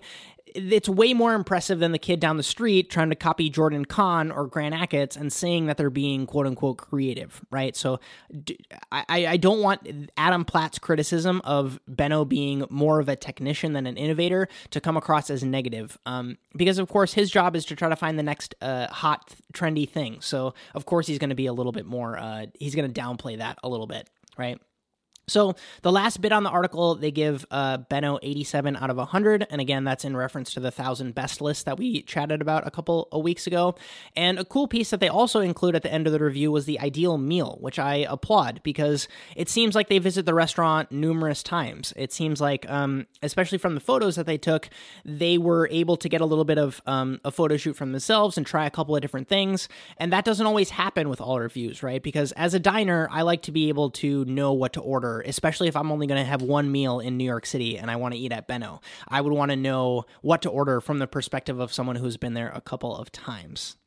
it's 0.55 0.87
way 0.87 1.13
more 1.13 1.33
impressive 1.33 1.79
than 1.79 1.91
the 1.91 1.99
kid 1.99 2.19
down 2.19 2.37
the 2.37 2.43
street 2.43 2.89
trying 2.89 3.09
to 3.09 3.15
copy 3.15 3.49
Jordan 3.49 3.85
Kahn 3.85 4.31
or 4.31 4.47
Grant 4.47 4.73
Achatz 4.73 5.17
and 5.17 5.31
saying 5.31 5.65
that 5.65 5.77
they're 5.77 5.89
being 5.89 6.25
quote 6.25 6.47
unquote 6.47 6.77
creative, 6.77 7.41
right? 7.51 7.75
So 7.75 7.99
I, 8.91 9.05
I 9.27 9.37
don't 9.37 9.61
want 9.61 10.09
Adam 10.17 10.45
Platt's 10.45 10.79
criticism 10.79 11.41
of 11.43 11.79
Benno 11.87 12.25
being 12.25 12.65
more 12.69 12.99
of 12.99 13.09
a 13.09 13.15
technician 13.15 13.73
than 13.73 13.85
an 13.85 13.97
innovator 13.97 14.47
to 14.71 14.81
come 14.81 14.97
across 14.97 15.29
as 15.29 15.43
negative, 15.43 15.97
um, 16.05 16.37
because 16.55 16.79
of 16.79 16.87
course 16.87 17.13
his 17.13 17.29
job 17.29 17.55
is 17.55 17.65
to 17.65 17.75
try 17.75 17.89
to 17.89 17.95
find 17.95 18.17
the 18.17 18.23
next 18.23 18.55
uh, 18.61 18.87
hot 18.87 19.35
trendy 19.53 19.87
thing. 19.87 20.21
So 20.21 20.53
of 20.73 20.85
course 20.85 21.07
he's 21.07 21.19
going 21.19 21.29
to 21.29 21.35
be 21.35 21.47
a 21.47 21.53
little 21.53 21.73
bit 21.73 21.85
more, 21.85 22.17
uh, 22.17 22.45
he's 22.53 22.75
going 22.75 22.91
to 22.91 23.01
downplay 23.01 23.37
that 23.37 23.59
a 23.63 23.69
little 23.69 23.87
bit, 23.87 24.09
right? 24.37 24.59
So 25.27 25.55
the 25.81 25.91
last 25.91 26.21
bit 26.21 26.31
on 26.31 26.43
the 26.43 26.49
article, 26.49 26.95
they 26.95 27.11
give 27.11 27.45
uh, 27.49 27.77
Benno 27.77 28.19
87 28.21 28.75
out 28.75 28.89
of 28.89 28.97
100, 28.97 29.47
and 29.49 29.59
again, 29.59 29.83
that's 29.83 30.05
in 30.05 30.15
reference 30.15 30.53
to 30.53 30.59
the 30.59 30.71
thousand 30.71 31.15
best 31.15 31.41
list 31.41 31.65
that 31.65 31.77
we 31.77 32.03
chatted 32.03 32.41
about 32.41 32.67
a 32.67 32.71
couple 32.71 33.07
of 33.11 33.23
weeks 33.23 33.47
ago. 33.47 33.75
And 34.15 34.37
a 34.37 34.45
cool 34.45 34.67
piece 34.67 34.91
that 34.91 34.99
they 34.99 35.09
also 35.09 35.39
include 35.39 35.75
at 35.75 35.83
the 35.83 35.91
end 35.91 36.05
of 36.05 36.13
the 36.13 36.19
review 36.19 36.51
was 36.51 36.65
the 36.65 36.79
ideal 36.79 37.17
meal, 37.17 37.57
which 37.59 37.79
I 37.79 38.05
applaud 38.07 38.61
because 38.63 39.07
it 39.35 39.49
seems 39.49 39.73
like 39.73 39.89
they 39.89 39.99
visit 39.99 40.25
the 40.25 40.33
restaurant 40.33 40.91
numerous 40.91 41.41
times. 41.41 41.93
It 41.95 42.13
seems 42.13 42.39
like, 42.39 42.69
um, 42.69 43.07
especially 43.23 43.57
from 43.57 43.73
the 43.73 43.81
photos 43.81 44.15
that 44.15 44.25
they 44.25 44.37
took, 44.37 44.69
they 45.03 45.37
were 45.37 45.67
able 45.71 45.97
to 45.97 46.09
get 46.09 46.21
a 46.21 46.25
little 46.25 46.45
bit 46.45 46.57
of 46.57 46.81
um, 46.85 47.19
a 47.25 47.31
photo 47.31 47.57
shoot 47.57 47.75
from 47.75 47.91
themselves 47.91 48.37
and 48.37 48.45
try 48.45 48.65
a 48.65 48.71
couple 48.71 48.95
of 48.95 49.01
different 49.01 49.27
things. 49.27 49.67
And 49.97 50.13
that 50.13 50.25
doesn't 50.25 50.45
always 50.45 50.69
happen 50.69 51.09
with 51.09 51.19
all 51.19 51.39
reviews, 51.39 51.81
right? 51.81 52.01
Because 52.01 52.31
as 52.33 52.53
a 52.53 52.59
diner, 52.59 53.07
I 53.11 53.23
like 53.23 53.41
to 53.43 53.51
be 53.51 53.69
able 53.69 53.89
to 53.91 54.23
know 54.25 54.53
what 54.53 54.73
to 54.73 54.81
order 54.81 55.14
especially 55.21 55.67
if 55.67 55.75
I'm 55.75 55.91
only 55.91 56.07
going 56.07 56.19
to 56.21 56.25
have 56.25 56.41
one 56.41 56.71
meal 56.71 56.99
in 56.99 57.17
New 57.17 57.23
York 57.23 57.45
City 57.45 57.77
and 57.77 57.89
I 57.91 57.95
want 57.95 58.13
to 58.13 58.19
eat 58.19 58.31
at 58.31 58.47
Benno. 58.47 58.81
I 59.07 59.21
would 59.21 59.33
want 59.33 59.51
to 59.51 59.55
know 59.55 60.05
what 60.21 60.41
to 60.43 60.49
order 60.49 60.81
from 60.81 60.99
the 60.99 61.07
perspective 61.07 61.59
of 61.59 61.73
someone 61.73 61.95
who's 61.95 62.17
been 62.17 62.33
there 62.33 62.51
a 62.53 62.61
couple 62.61 62.95
of 62.95 63.11
times. 63.11 63.77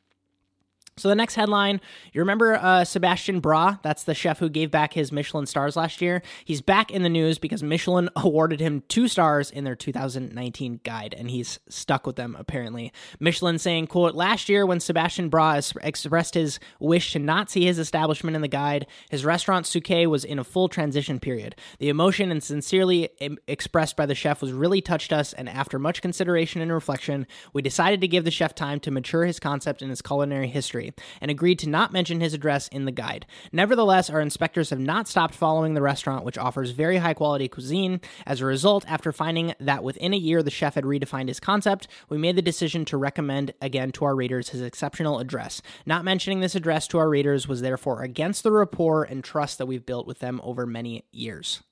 So 0.98 1.08
the 1.08 1.14
next 1.14 1.36
headline, 1.36 1.80
you 2.12 2.20
remember 2.20 2.56
uh, 2.56 2.84
Sebastian 2.84 3.38
Bras? 3.38 3.76
That's 3.82 4.02
the 4.02 4.14
chef 4.14 4.40
who 4.40 4.48
gave 4.48 4.72
back 4.72 4.94
his 4.94 5.12
Michelin 5.12 5.46
stars 5.46 5.76
last 5.76 6.02
year. 6.02 6.22
He's 6.44 6.60
back 6.60 6.90
in 6.90 7.04
the 7.04 7.08
news 7.08 7.38
because 7.38 7.62
Michelin 7.62 8.08
awarded 8.16 8.58
him 8.58 8.82
two 8.88 9.06
stars 9.06 9.50
in 9.50 9.62
their 9.62 9.76
2019 9.76 10.80
guide, 10.82 11.14
and 11.16 11.30
he's 11.30 11.60
stuck 11.68 12.04
with 12.04 12.16
them 12.16 12.36
apparently. 12.36 12.92
Michelin 13.20 13.58
saying, 13.58 13.86
"quote 13.86 14.16
Last 14.16 14.48
year, 14.48 14.66
when 14.66 14.80
Sebastian 14.80 15.28
Bras 15.28 15.72
expressed 15.82 16.34
his 16.34 16.58
wish 16.80 17.12
to 17.12 17.20
not 17.20 17.48
see 17.48 17.64
his 17.64 17.78
establishment 17.78 18.34
in 18.34 18.42
the 18.42 18.48
guide, 18.48 18.86
his 19.08 19.24
restaurant 19.24 19.66
Suquet 19.66 20.06
was 20.06 20.24
in 20.24 20.40
a 20.40 20.44
full 20.44 20.68
transition 20.68 21.20
period. 21.20 21.54
The 21.78 21.90
emotion 21.90 22.32
and 22.32 22.42
sincerely 22.42 23.10
expressed 23.46 23.96
by 23.96 24.06
the 24.06 24.16
chef 24.16 24.42
was 24.42 24.52
really 24.52 24.80
touched 24.80 25.12
us, 25.12 25.32
and 25.32 25.48
after 25.48 25.78
much 25.78 26.02
consideration 26.02 26.60
and 26.60 26.72
reflection, 26.72 27.28
we 27.52 27.62
decided 27.62 28.00
to 28.00 28.08
give 28.08 28.24
the 28.24 28.32
chef 28.32 28.54
time 28.54 28.80
to 28.80 28.90
mature 28.90 29.24
his 29.24 29.38
concept 29.38 29.80
and 29.80 29.90
his 29.90 30.02
culinary 30.02 30.48
history." 30.48 30.87
And 31.20 31.30
agreed 31.30 31.58
to 31.60 31.68
not 31.68 31.92
mention 31.92 32.20
his 32.20 32.34
address 32.34 32.68
in 32.68 32.84
the 32.84 32.92
guide. 32.92 33.26
Nevertheless, 33.52 34.10
our 34.10 34.20
inspectors 34.20 34.70
have 34.70 34.78
not 34.78 35.08
stopped 35.08 35.34
following 35.34 35.74
the 35.74 35.82
restaurant, 35.82 36.24
which 36.24 36.38
offers 36.38 36.70
very 36.70 36.98
high 36.98 37.14
quality 37.14 37.48
cuisine. 37.48 38.00
As 38.26 38.40
a 38.40 38.46
result, 38.46 38.84
after 38.88 39.12
finding 39.12 39.54
that 39.60 39.84
within 39.84 40.14
a 40.14 40.18
year 40.18 40.42
the 40.42 40.50
chef 40.50 40.74
had 40.74 40.84
redefined 40.84 41.28
his 41.28 41.40
concept, 41.40 41.88
we 42.08 42.18
made 42.18 42.36
the 42.36 42.42
decision 42.42 42.84
to 42.86 42.96
recommend 42.96 43.52
again 43.60 43.92
to 43.92 44.04
our 44.04 44.14
readers 44.14 44.50
his 44.50 44.62
exceptional 44.62 45.18
address. 45.18 45.62
Not 45.86 46.04
mentioning 46.04 46.40
this 46.40 46.54
address 46.54 46.86
to 46.88 46.98
our 46.98 47.08
readers 47.08 47.48
was 47.48 47.60
therefore 47.60 48.02
against 48.02 48.42
the 48.42 48.52
rapport 48.52 49.04
and 49.04 49.22
trust 49.22 49.58
that 49.58 49.66
we've 49.66 49.86
built 49.86 50.06
with 50.06 50.18
them 50.18 50.40
over 50.42 50.66
many 50.66 51.04
years. 51.12 51.62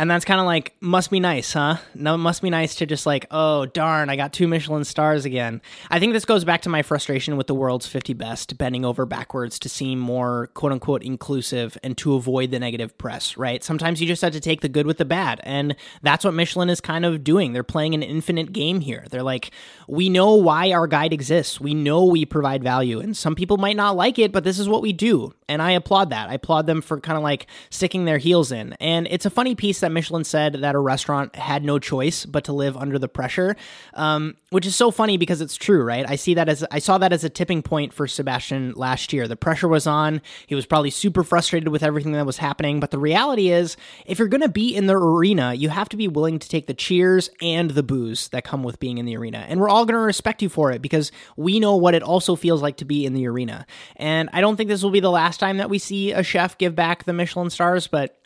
And 0.00 0.08
that's 0.08 0.24
kind 0.24 0.38
of 0.38 0.46
like, 0.46 0.74
must 0.80 1.10
be 1.10 1.18
nice, 1.18 1.52
huh? 1.52 1.78
No, 1.92 2.16
must 2.16 2.40
be 2.40 2.50
nice 2.50 2.76
to 2.76 2.86
just 2.86 3.04
like, 3.04 3.26
oh, 3.32 3.66
darn, 3.66 4.08
I 4.08 4.14
got 4.14 4.32
two 4.32 4.46
Michelin 4.46 4.84
stars 4.84 5.24
again. 5.24 5.60
I 5.90 5.98
think 5.98 6.12
this 6.12 6.24
goes 6.24 6.44
back 6.44 6.62
to 6.62 6.68
my 6.68 6.82
frustration 6.82 7.36
with 7.36 7.48
the 7.48 7.54
world's 7.54 7.88
50 7.88 8.14
best 8.14 8.56
bending 8.58 8.84
over 8.84 9.06
backwards 9.06 9.58
to 9.58 9.68
seem 9.68 9.98
more 9.98 10.50
quote 10.54 10.70
unquote 10.70 11.02
inclusive 11.02 11.76
and 11.82 11.98
to 11.98 12.14
avoid 12.14 12.52
the 12.52 12.60
negative 12.60 12.96
press, 12.96 13.36
right? 13.36 13.64
Sometimes 13.64 14.00
you 14.00 14.06
just 14.06 14.22
have 14.22 14.32
to 14.34 14.40
take 14.40 14.60
the 14.60 14.68
good 14.68 14.86
with 14.86 14.98
the 14.98 15.04
bad. 15.04 15.40
And 15.42 15.74
that's 16.00 16.24
what 16.24 16.32
Michelin 16.32 16.70
is 16.70 16.80
kind 16.80 17.04
of 17.04 17.24
doing. 17.24 17.52
They're 17.52 17.64
playing 17.64 17.94
an 17.94 18.04
infinite 18.04 18.52
game 18.52 18.78
here. 18.78 19.04
They're 19.10 19.24
like, 19.24 19.50
we 19.88 20.08
know 20.08 20.36
why 20.36 20.70
our 20.70 20.86
guide 20.86 21.12
exists, 21.12 21.60
we 21.60 21.74
know 21.74 22.04
we 22.04 22.24
provide 22.24 22.62
value. 22.62 23.00
And 23.00 23.16
some 23.16 23.34
people 23.34 23.56
might 23.56 23.76
not 23.76 23.96
like 23.96 24.20
it, 24.20 24.30
but 24.30 24.44
this 24.44 24.60
is 24.60 24.68
what 24.68 24.82
we 24.82 24.92
do. 24.92 25.34
And 25.48 25.60
I 25.60 25.72
applaud 25.72 26.10
that. 26.10 26.28
I 26.28 26.34
applaud 26.34 26.66
them 26.66 26.82
for 26.82 27.00
kind 27.00 27.16
of 27.16 27.24
like 27.24 27.46
sticking 27.70 28.04
their 28.04 28.18
heels 28.18 28.52
in. 28.52 28.74
And 28.74 29.08
it's 29.10 29.26
a 29.26 29.30
funny 29.30 29.56
piece 29.56 29.80
that 29.80 29.87
that 29.88 29.94
Michelin 29.94 30.24
said 30.24 30.54
that 30.54 30.74
a 30.74 30.78
restaurant 30.78 31.34
had 31.34 31.64
no 31.64 31.78
choice 31.78 32.26
but 32.26 32.44
to 32.44 32.52
live 32.52 32.76
under 32.76 32.98
the 32.98 33.08
pressure, 33.08 33.56
um, 33.94 34.36
which 34.50 34.66
is 34.66 34.76
so 34.76 34.90
funny 34.90 35.16
because 35.16 35.40
it's 35.40 35.56
true, 35.56 35.82
right? 35.82 36.04
I 36.06 36.16
see 36.16 36.34
that 36.34 36.48
as 36.48 36.62
I 36.70 36.78
saw 36.78 36.98
that 36.98 37.12
as 37.12 37.24
a 37.24 37.30
tipping 37.30 37.62
point 37.62 37.94
for 37.94 38.06
Sebastian 38.06 38.74
last 38.76 39.12
year. 39.12 39.26
The 39.26 39.36
pressure 39.36 39.68
was 39.68 39.86
on. 39.86 40.20
He 40.46 40.54
was 40.54 40.66
probably 40.66 40.90
super 40.90 41.24
frustrated 41.24 41.68
with 41.68 41.82
everything 41.82 42.12
that 42.12 42.26
was 42.26 42.36
happening. 42.36 42.80
But 42.80 42.90
the 42.90 42.98
reality 42.98 43.50
is, 43.50 43.76
if 44.04 44.18
you're 44.18 44.28
going 44.28 44.42
to 44.42 44.48
be 44.48 44.74
in 44.74 44.86
the 44.86 44.94
arena, 44.94 45.54
you 45.54 45.70
have 45.70 45.88
to 45.90 45.96
be 45.96 46.06
willing 46.06 46.38
to 46.38 46.48
take 46.48 46.66
the 46.66 46.74
cheers 46.74 47.30
and 47.40 47.70
the 47.70 47.82
boos 47.82 48.28
that 48.28 48.44
come 48.44 48.62
with 48.62 48.78
being 48.78 48.98
in 48.98 49.06
the 49.06 49.16
arena. 49.16 49.46
And 49.48 49.58
we're 49.58 49.70
all 49.70 49.86
going 49.86 49.94
to 49.94 50.00
respect 50.00 50.42
you 50.42 50.50
for 50.50 50.70
it 50.70 50.82
because 50.82 51.10
we 51.36 51.60
know 51.60 51.76
what 51.76 51.94
it 51.94 52.02
also 52.02 52.36
feels 52.36 52.60
like 52.60 52.76
to 52.78 52.84
be 52.84 53.06
in 53.06 53.14
the 53.14 53.26
arena. 53.26 53.66
And 53.96 54.28
I 54.34 54.42
don't 54.42 54.56
think 54.56 54.68
this 54.68 54.82
will 54.82 54.90
be 54.90 55.00
the 55.00 55.10
last 55.10 55.40
time 55.40 55.56
that 55.56 55.70
we 55.70 55.78
see 55.78 56.12
a 56.12 56.22
chef 56.22 56.58
give 56.58 56.74
back 56.74 57.04
the 57.04 57.12
Michelin 57.14 57.50
stars, 57.50 57.86
but 57.86 58.18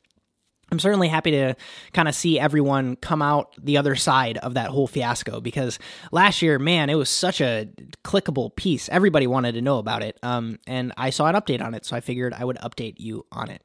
I'm 0.73 0.79
certainly 0.79 1.09
happy 1.09 1.33
to 1.33 1.55
kind 1.93 2.09
of 2.09 2.15
see 2.15 2.41
everyone 2.41 2.97
come 2.97 3.21
out 3.21 3.55
the 3.63 3.77
other 3.77 3.95
side 3.95 4.39
of 4.39 4.55
that 4.55 4.71
whole 4.71 4.87
fiasco 4.87 5.39
because 5.39 5.79
last 6.13 6.41
year, 6.41 6.59
man, 6.59 6.89
it 6.89 6.95
was 6.95 7.11
such 7.11 7.43
a 7.43 7.69
clickable 8.05 8.57
piece. 8.57 8.89
Everybody 8.89 9.27
wanted 9.27 9.53
to 9.53 9.61
know 9.61 9.77
about 9.77 10.03
it. 10.03 10.19
Um, 10.23 10.59
and 10.67 10.95
I 10.97 11.11
saw 11.11 11.27
an 11.27 11.35
update 11.35 11.63
on 11.63 11.75
it, 11.75 11.85
so 11.85 11.95
I 11.95 12.01
figured 12.01 12.33
I 12.33 12.47
would 12.47 12.57
update 12.57 12.95
you 12.97 13.27
on 13.31 13.51
it. 13.51 13.63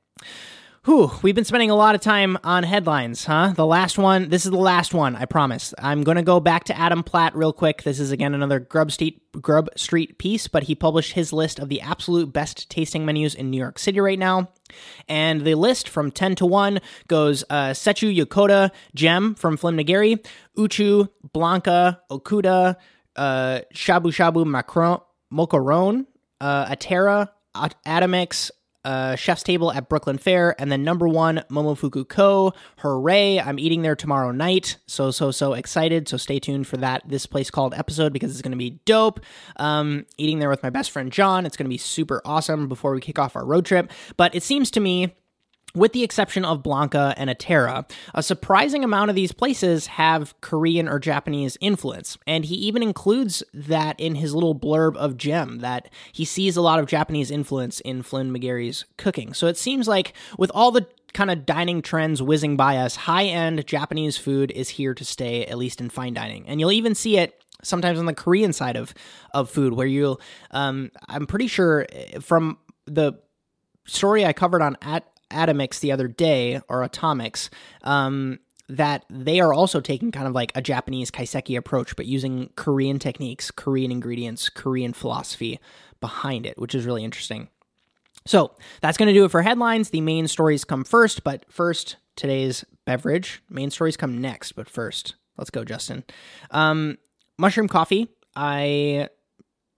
Whew, 0.88 1.12
we've 1.22 1.36
been 1.36 1.44
spending 1.44 1.70
a 1.70 1.76
lot 1.76 1.96
of 1.96 2.02
time 2.02 2.38
on 2.46 2.64
headlines, 2.64 3.26
huh? 3.26 3.52
The 3.54 3.66
last 3.66 3.98
one, 3.98 4.30
this 4.30 4.46
is 4.46 4.52
the 4.52 4.58
last 4.58 4.94
one, 4.94 5.18
I 5.18 5.26
promise. 5.26 5.74
I'm 5.78 6.02
going 6.06 6.16
to 6.16 6.24
go 6.24 6.40
back 6.40 6.64
to 6.64 6.78
Adam 6.78 7.04
Platt 7.04 7.36
real 7.36 7.52
quick. 7.52 7.84
This 7.84 8.00
is 8.00 8.12
again 8.12 8.34
another 8.34 8.62
Grub 8.62 8.94
Street, 8.94 9.22
Grub 9.34 9.70
Street 9.76 10.18
piece, 10.18 10.48
but 10.48 10.64
he 10.64 10.76
published 10.76 11.12
his 11.12 11.34
list 11.34 11.60
of 11.60 11.68
the 11.68 11.82
absolute 11.82 12.32
best 12.32 12.70
tasting 12.70 13.06
menus 13.06 13.36
in 13.36 13.52
New 13.52 13.58
York 13.58 13.80
City 13.80 14.00
right 14.00 14.18
now. 14.18 14.48
And 15.10 15.42
the 15.42 15.56
list 15.56 15.90
from 15.90 16.10
10 16.10 16.36
to 16.36 16.46
1 16.46 16.80
goes 17.10 17.44
uh, 17.50 17.72
Sechu 17.72 18.16
Yokota 18.16 18.72
Gem 18.96 19.36
from 19.36 19.58
McGarry, 19.58 20.26
Uchu, 20.58 21.10
Blanca, 21.34 22.00
Okuda, 22.10 22.78
uh, 23.18 23.60
Shabu 23.74 24.14
Shabu 24.14 24.46
Macron, 24.46 25.02
Mocaron, 25.34 26.06
uh, 26.40 26.74
Atera, 26.74 27.28
Atomix, 27.54 28.52
uh, 28.88 29.18
Chef's 29.18 29.44
Table 29.44 29.70
at 29.74 29.90
Brooklyn 29.90 30.18
Fair, 30.18 30.56
and 30.60 30.72
then 30.72 30.82
number 30.86 31.10
one, 31.10 31.44
Momofuku 31.52 32.08
Ko. 32.08 32.54
Hooray! 32.78 33.38
I'm 33.38 33.60
eating 33.60 33.82
there 33.82 33.98
tomorrow 33.98 34.32
night. 34.32 34.78
So, 34.88 35.12
so, 35.12 35.30
so 35.32 35.52
excited. 35.54 36.08
So 36.08 36.16
stay 36.16 36.40
tuned 36.40 36.68
for 36.68 36.78
that 36.78 37.04
This 37.06 37.26
Place 37.26 37.52
Called 37.52 37.74
episode 37.74 38.14
because 38.14 38.32
it's 38.32 38.42
going 38.42 38.54
to 38.54 38.58
be 38.58 38.80
dope. 38.86 39.20
Um, 39.58 40.06
eating 40.18 40.40
there 40.40 40.50
with 40.50 40.64
my 40.64 40.70
best 40.70 40.92
friend 40.92 41.12
John. 41.12 41.46
It's 41.46 41.58
going 41.58 41.66
to 41.66 41.70
be 41.70 41.78
super 41.78 42.22
awesome 42.24 42.70
before 42.70 42.94
we 42.94 43.02
kick 43.02 43.20
off 43.20 43.36
our 43.36 43.46
road 43.46 43.66
trip. 43.66 43.92
But 44.16 44.34
it 44.34 44.42
seems 44.42 44.72
to 44.72 44.80
me 44.80 45.14
with 45.78 45.94
the 45.94 46.04
exception 46.04 46.44
of 46.44 46.64
Blanca 46.64 47.14
and 47.18 47.30
Atera, 47.30 47.90
a 48.14 48.24
surprising 48.24 48.84
amount 48.84 49.10
of 49.10 49.16
these 49.16 49.32
places 49.32 49.88
have 49.88 50.40
Korean 50.42 50.88
or 50.88 51.00
Japanese 51.00 51.58
influence. 51.62 52.18
And 52.26 52.46
he 52.46 52.56
even 52.56 52.84
includes 52.84 53.44
that 53.54 54.00
in 54.00 54.16
his 54.16 54.34
little 54.34 54.56
blurb 54.56 54.96
of 54.98 55.18
Gem, 55.18 55.60
that 55.60 55.90
he 56.12 56.26
sees 56.26 56.58
a 56.58 56.62
lot 56.62 56.80
of 56.80 56.88
Japanese 56.88 57.32
influence 57.32 57.80
in 57.82 58.02
Flynn 58.02 58.34
McGarry's 58.34 58.86
cooking. 58.98 59.34
So 59.34 59.48
it 59.48 59.58
seems 59.58 59.88
like 59.88 60.14
with 60.38 60.52
all 60.54 60.72
the 60.72 60.88
kind 61.14 61.32
of 61.32 61.46
dining 61.46 61.82
trends 61.82 62.22
whizzing 62.22 62.58
by 62.58 62.78
us, 62.78 62.96
high 62.96 63.26
end 63.26 63.66
Japanese 63.66 64.18
food 64.18 64.52
is 64.52 64.70
here 64.70 64.94
to 64.94 65.06
stay, 65.06 65.46
at 65.46 65.58
least 65.58 65.80
in 65.80 65.90
fine 65.90 66.14
dining. 66.14 66.48
And 66.48 66.60
you'll 66.60 66.72
even 66.72 66.96
see 66.96 67.18
it 67.18 67.42
sometimes 67.64 67.98
on 68.00 68.06
the 68.06 68.14
Korean 68.14 68.54
side 68.54 68.76
of, 68.76 68.94
of 69.34 69.50
food, 69.50 69.74
where 69.74 69.88
you'll, 69.88 70.22
um, 70.52 70.92
I'm 71.08 71.26
pretty 71.26 71.48
sure 71.48 71.88
from 72.22 72.58
the 72.86 73.14
story 73.86 74.26
I 74.26 74.34
covered 74.34 74.62
on 74.62 74.78
at 74.82 75.06
Atomix 75.32 75.80
the 75.80 75.92
other 75.92 76.08
day, 76.08 76.62
or 76.70 76.84
Atomics, 76.84 77.50
um, 77.84 78.40
that 78.70 79.06
they 79.10 79.40
are 79.40 79.54
also 79.54 79.80
taking 79.80 80.12
kind 80.12 80.28
of 80.28 80.34
like 80.34 80.52
a 80.56 80.62
Japanese 80.62 81.10
kaiseki 81.10 81.58
approach, 81.58 81.96
but 81.96 82.06
using 82.06 82.50
Korean 82.56 83.00
techniques, 83.00 83.50
Korean 83.52 83.92
ingredients, 83.92 84.50
Korean 84.50 84.94
philosophy 84.94 85.60
behind 86.02 86.46
it, 86.46 86.58
which 86.58 86.76
is 86.76 86.86
really 86.86 87.04
interesting. 87.04 87.50
So 88.26 88.52
that's 88.82 88.98
going 88.98 89.08
to 89.08 89.14
do 89.14 89.24
it 89.24 89.32
for 89.32 89.42
headlines. 89.42 89.90
The 89.90 90.02
main 90.02 90.28
stories 90.28 90.66
come 90.66 90.84
first, 90.84 91.24
but 91.24 91.46
first, 91.50 91.96
today's 92.18 92.66
beverage. 92.86 93.42
Main 93.50 93.72
stories 93.72 93.96
come 93.96 94.20
next, 94.20 94.52
but 94.52 94.70
first, 94.70 95.16
let's 95.38 95.50
go, 95.50 95.64
Justin. 95.64 96.04
Um, 96.52 96.98
mushroom 97.38 97.70
coffee. 97.70 98.10
I 98.36 99.08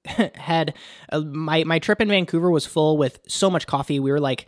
had 0.36 0.74
uh, 1.12 1.22
my 1.22 1.64
my 1.64 1.78
trip 1.78 2.02
in 2.02 2.08
Vancouver 2.08 2.50
was 2.50 2.66
full 2.66 2.98
with 2.98 3.20
so 3.28 3.50
much 3.50 3.68
coffee. 3.68 4.00
We 4.00 4.12
were 4.12 4.20
like 4.20 4.48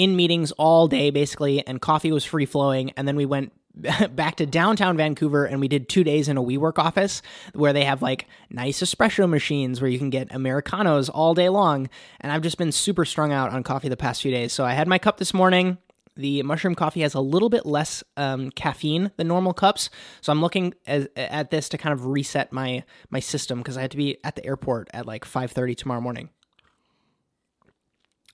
in 0.00 0.16
meetings 0.16 0.50
all 0.52 0.88
day 0.88 1.10
basically, 1.10 1.66
and 1.66 1.78
coffee 1.78 2.10
was 2.10 2.24
free 2.24 2.46
flowing. 2.46 2.90
And 2.96 3.06
then 3.06 3.16
we 3.16 3.26
went 3.26 3.52
back 4.16 4.36
to 4.36 4.46
downtown 4.46 4.96
Vancouver 4.96 5.44
and 5.44 5.60
we 5.60 5.68
did 5.68 5.90
two 5.90 6.02
days 6.02 6.26
in 6.26 6.38
a 6.38 6.42
WeWork 6.42 6.78
office 6.78 7.20
where 7.52 7.74
they 7.74 7.84
have 7.84 8.00
like 8.00 8.26
nice 8.48 8.80
espresso 8.82 9.28
machines 9.28 9.82
where 9.82 9.90
you 9.90 9.98
can 9.98 10.08
get 10.08 10.30
Americanos 10.30 11.10
all 11.10 11.34
day 11.34 11.50
long. 11.50 11.90
And 12.20 12.32
I've 12.32 12.40
just 12.40 12.56
been 12.56 12.72
super 12.72 13.04
strung 13.04 13.30
out 13.30 13.50
on 13.50 13.62
coffee 13.62 13.90
the 13.90 13.96
past 13.96 14.22
few 14.22 14.30
days. 14.30 14.54
So 14.54 14.64
I 14.64 14.72
had 14.72 14.88
my 14.88 14.98
cup 14.98 15.18
this 15.18 15.34
morning. 15.34 15.76
The 16.16 16.42
mushroom 16.42 16.74
coffee 16.74 17.02
has 17.02 17.12
a 17.12 17.20
little 17.20 17.50
bit 17.50 17.66
less 17.66 18.02
um, 18.16 18.50
caffeine 18.52 19.10
than 19.16 19.28
normal 19.28 19.54
cups, 19.54 19.90
so 20.20 20.32
I'm 20.32 20.40
looking 20.40 20.74
as, 20.86 21.08
at 21.16 21.50
this 21.50 21.68
to 21.70 21.78
kind 21.78 21.92
of 21.92 22.04
reset 22.04 22.52
my 22.52 22.82
my 23.10 23.20
system 23.20 23.58
because 23.58 23.78
I 23.78 23.82
had 23.82 23.92
to 23.92 23.96
be 23.96 24.18
at 24.24 24.34
the 24.34 24.44
airport 24.44 24.90
at 24.92 25.06
like 25.06 25.24
5:30 25.24 25.76
tomorrow 25.76 26.00
morning. 26.00 26.28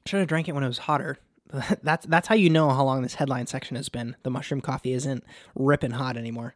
Should 0.06 0.20
have 0.20 0.28
drank 0.28 0.48
it 0.48 0.52
when 0.52 0.64
it 0.64 0.68
was 0.68 0.78
hotter. 0.78 1.18
that's 1.82 2.06
that's 2.06 2.28
how 2.28 2.34
you 2.34 2.50
know 2.50 2.70
how 2.70 2.84
long 2.84 3.02
this 3.02 3.14
headline 3.14 3.46
section 3.46 3.76
has 3.76 3.88
been. 3.88 4.16
The 4.22 4.30
mushroom 4.30 4.60
coffee 4.60 4.92
isn't 4.92 5.24
ripping 5.54 5.92
hot 5.92 6.16
anymore. 6.16 6.54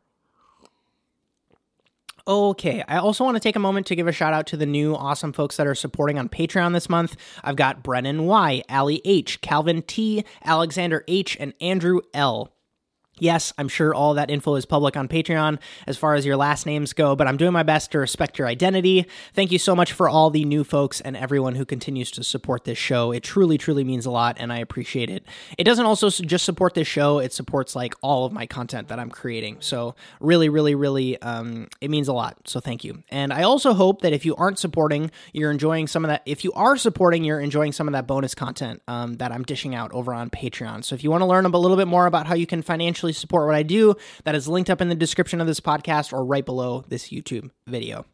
Okay, 2.28 2.84
I 2.86 2.98
also 2.98 3.24
want 3.24 3.36
to 3.36 3.40
take 3.40 3.56
a 3.56 3.60
moment 3.60 3.86
to 3.86 3.96
give 3.96 4.06
a 4.06 4.12
shout 4.12 4.34
out 4.34 4.46
to 4.48 4.56
the 4.56 4.66
new 4.66 4.94
awesome 4.94 5.32
folks 5.32 5.56
that 5.56 5.66
are 5.66 5.74
supporting 5.74 6.18
on 6.18 6.28
Patreon 6.28 6.74
this 6.74 6.88
month. 6.88 7.16
I've 7.42 7.56
got 7.56 7.82
Brennan 7.82 8.26
Y, 8.26 8.62
Ali 8.68 9.00
H, 9.04 9.40
Calvin 9.40 9.82
T, 9.82 10.24
Alexander 10.44 11.02
H, 11.08 11.36
and 11.40 11.54
Andrew 11.60 12.00
L. 12.12 12.52
Yes, 13.20 13.52
I'm 13.59 13.68
sure 13.68 13.94
all 13.94 14.14
that 14.14 14.30
info 14.30 14.54
is 14.54 14.64
public 14.64 14.96
on 14.96 15.06
Patreon 15.06 15.59
as 15.87 15.96
far 15.96 16.14
as 16.14 16.24
your 16.24 16.37
last 16.37 16.64
names 16.64 16.94
go, 16.94 17.14
but 17.14 17.26
I'm 17.26 17.37
doing 17.37 17.52
my 17.52 17.62
best 17.62 17.92
to 17.92 17.98
respect 17.98 18.38
your 18.38 18.48
identity. 18.48 19.06
Thank 19.35 19.52
you 19.52 19.59
so 19.59 19.76
much 19.76 19.92
for 19.92 20.09
all 20.09 20.30
the 20.30 20.44
new 20.44 20.64
folks 20.64 21.00
and 21.02 21.16
everyone 21.16 21.54
who 21.54 21.66
continues 21.66 22.11
to 22.12 22.24
support 22.24 22.64
this 22.64 22.78
show. 22.78 23.12
It 23.12 23.22
truly, 23.22 23.59
truly 23.59 23.85
means 23.85 24.06
a 24.06 24.11
lot, 24.11 24.38
and 24.40 24.50
I 24.50 24.59
appreciate 24.59 25.11
it. 25.11 25.24
It 25.59 25.64
doesn't 25.64 25.85
also 25.85 26.09
just 26.09 26.46
support 26.46 26.72
this 26.74 26.88
show, 26.88 27.18
it 27.18 27.33
supports 27.35 27.76
like 27.76 27.94
all 28.00 28.24
of 28.24 28.33
my 28.33 28.46
content 28.46 28.88
that 28.88 28.98
I'm 28.98 29.11
creating. 29.11 29.59
So, 29.61 29.94
really, 30.18 30.48
really, 30.48 30.74
really, 30.74 31.20
um, 31.20 31.68
it 31.83 31.90
means 31.90 32.09
a 32.09 32.14
lot. 32.14 32.48
So, 32.48 32.59
thank 32.59 32.85
you. 32.85 33.02
And 33.11 33.33
I 33.35 33.42
also 33.42 33.74
hope 33.74 34.00
that 34.00 34.14
if 34.14 34.24
you 34.24 34.35
aren't 34.37 34.59
supporting, 34.59 35.11
you're 35.35 35.50
enjoying 35.50 35.87
some 35.87 36.04
of 36.04 36.09
that. 36.09 36.22
If 36.24 36.42
you 36.42 36.52
are 36.52 36.76
supporting, 36.76 37.24
you're 37.24 37.40
enjoying 37.40 37.72
some 37.72 37.87
of 37.87 37.92
that 37.92 38.06
bonus 38.06 38.35
content 38.35 38.80
um, 38.88 39.14
that 39.14 39.30
I'm 39.30 39.42
dishing 39.42 39.74
out 39.74 39.92
over 39.92 40.14
on 40.14 40.30
Patreon. 40.30 40.85
So, 40.85 40.94
if 40.94 41.04
you 41.04 41.11
want 41.11 41.20
to 41.20 41.26
learn 41.26 41.44
a 41.44 41.48
little 41.50 41.76
bit 41.76 41.88
more 41.88 42.06
about 42.06 42.26
how 42.26 42.35
you 42.35 42.46
can 42.46 42.62
financially 42.62 43.09
support 43.12 43.46
what 43.46 43.56
I 43.56 43.62
do, 43.62 43.94
that 44.24 44.34
is 44.34 44.48
linked 44.48 44.70
up 44.70 44.80
in 44.80 44.88
the 44.88 44.94
description 44.94 45.40
of 45.40 45.46
this 45.46 45.60
podcast 45.60 46.12
or 46.12 46.24
right 46.24 46.44
below 46.44 46.84
this 46.88 47.08
YouTube 47.08 47.50
video. 47.66 48.04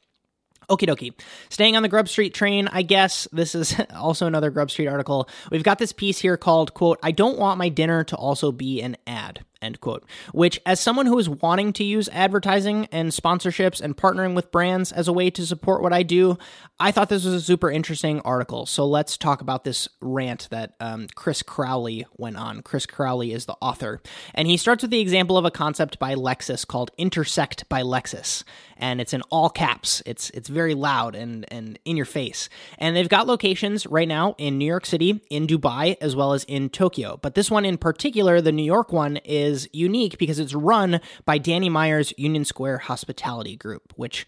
Okie 0.69 0.89
dokie. 0.89 1.15
Staying 1.49 1.77
on 1.77 1.83
the 1.83 1.89
Grub 1.89 2.09
Street 2.09 2.35
train, 2.35 2.69
I 2.69 2.83
guess 2.83 3.29
this 3.33 3.55
is 3.55 3.77
also 3.95 4.27
another 4.27 4.51
Grub 4.51 4.71
Street 4.71 4.89
article. 4.89 5.29
We've 5.51 5.63
got 5.63 5.79
this 5.79 5.93
piece 5.93 6.19
here 6.19 6.37
called, 6.37 6.75
quote, 6.75 6.99
I 7.03 7.13
don't 7.13 7.39
want 7.39 7.59
my 7.59 7.69
dinner 7.69 8.03
to 8.05 8.17
also 8.17 8.51
be 8.51 8.83
an 8.83 8.97
ad, 9.07 9.45
end 9.63 9.81
quote. 9.81 10.05
Which, 10.33 10.61
as 10.67 10.81
someone 10.81 11.07
who 11.07 11.19
is 11.19 11.29
wanting 11.29 11.73
to 11.75 11.85
use 11.85 12.09
advertising 12.11 12.87
and 12.93 13.11
sponsorships 13.11 13.81
and 13.81 13.97
partnering 13.97 14.35
with 14.35 14.53
brands 14.53 14.93
as 14.93 15.09
a 15.09 15.13
way 15.13 15.31
to 15.31 15.47
support 15.47 15.83
what 15.83 15.93
I 15.93 16.03
do, 16.03 16.39
I 16.79 16.93
thought 16.93 17.09
this 17.09 17.25
was 17.25 17.35
a 17.35 17.41
super 17.41 17.71
interesting 17.71 18.21
article. 18.21 18.67
So 18.67 18.87
let's 18.87 19.17
talk 19.17 19.41
about 19.41 19.65
this 19.65 19.89
rant 20.01 20.49
that 20.51 20.75
um, 20.81 21.07
Chris 21.15 21.43
Crowley 21.43 22.07
went 22.17 22.37
on. 22.37 22.63
Chris 22.63 22.85
Crowley 22.85 23.33
is 23.33 23.47
the 23.47 23.57
author. 23.63 24.01
And 24.35 24.47
he 24.47 24.57
starts 24.57 24.83
with 24.83 24.91
the 24.91 25.01
example 25.01 25.39
of 25.39 25.45
a 25.45 25.51
concept 25.51 25.99
by 25.99 26.15
Lexus 26.15 26.67
called 26.67 26.91
Intersect 26.99 27.69
by 27.69 27.83
Lexus. 27.83 28.45
And 28.77 29.01
it's 29.01 29.15
in 29.15 29.23
all 29.31 29.49
caps. 29.49 30.03
It's 30.05 30.29
it's 30.31 30.51
very 30.51 30.75
loud 30.75 31.15
and, 31.15 31.51
and 31.51 31.79
in 31.87 31.97
your 31.97 32.05
face. 32.05 32.51
And 32.79 32.95
they've 32.95 33.09
got 33.09 33.27
locations 33.27 33.87
right 33.87 34.07
now 34.07 34.35
in 34.37 34.59
New 34.59 34.67
York 34.67 34.85
City, 34.85 35.23
in 35.31 35.47
Dubai, 35.47 35.97
as 36.03 36.15
well 36.15 36.35
as 36.35 36.45
in 36.45 36.69
Tokyo. 36.69 37.19
But 37.23 37.35
this 37.35 37.51
one 37.51 37.65
in 37.65 37.79
particular, 37.79 38.43
the 38.43 38.53
New 38.53 38.63
York 38.63 38.93
one, 38.93 39.17
is 39.25 39.46
is 39.47 39.69
unique 39.73 40.19
because 40.19 40.39
it's 40.39 40.55
run 40.55 41.01
by 41.25 41.39
Danny 41.39 41.69
Meyer's 41.69 42.13
Union 42.19 42.45
Square 42.45 42.79
Hospitality 42.79 43.57
Group, 43.57 43.93
which 43.97 44.27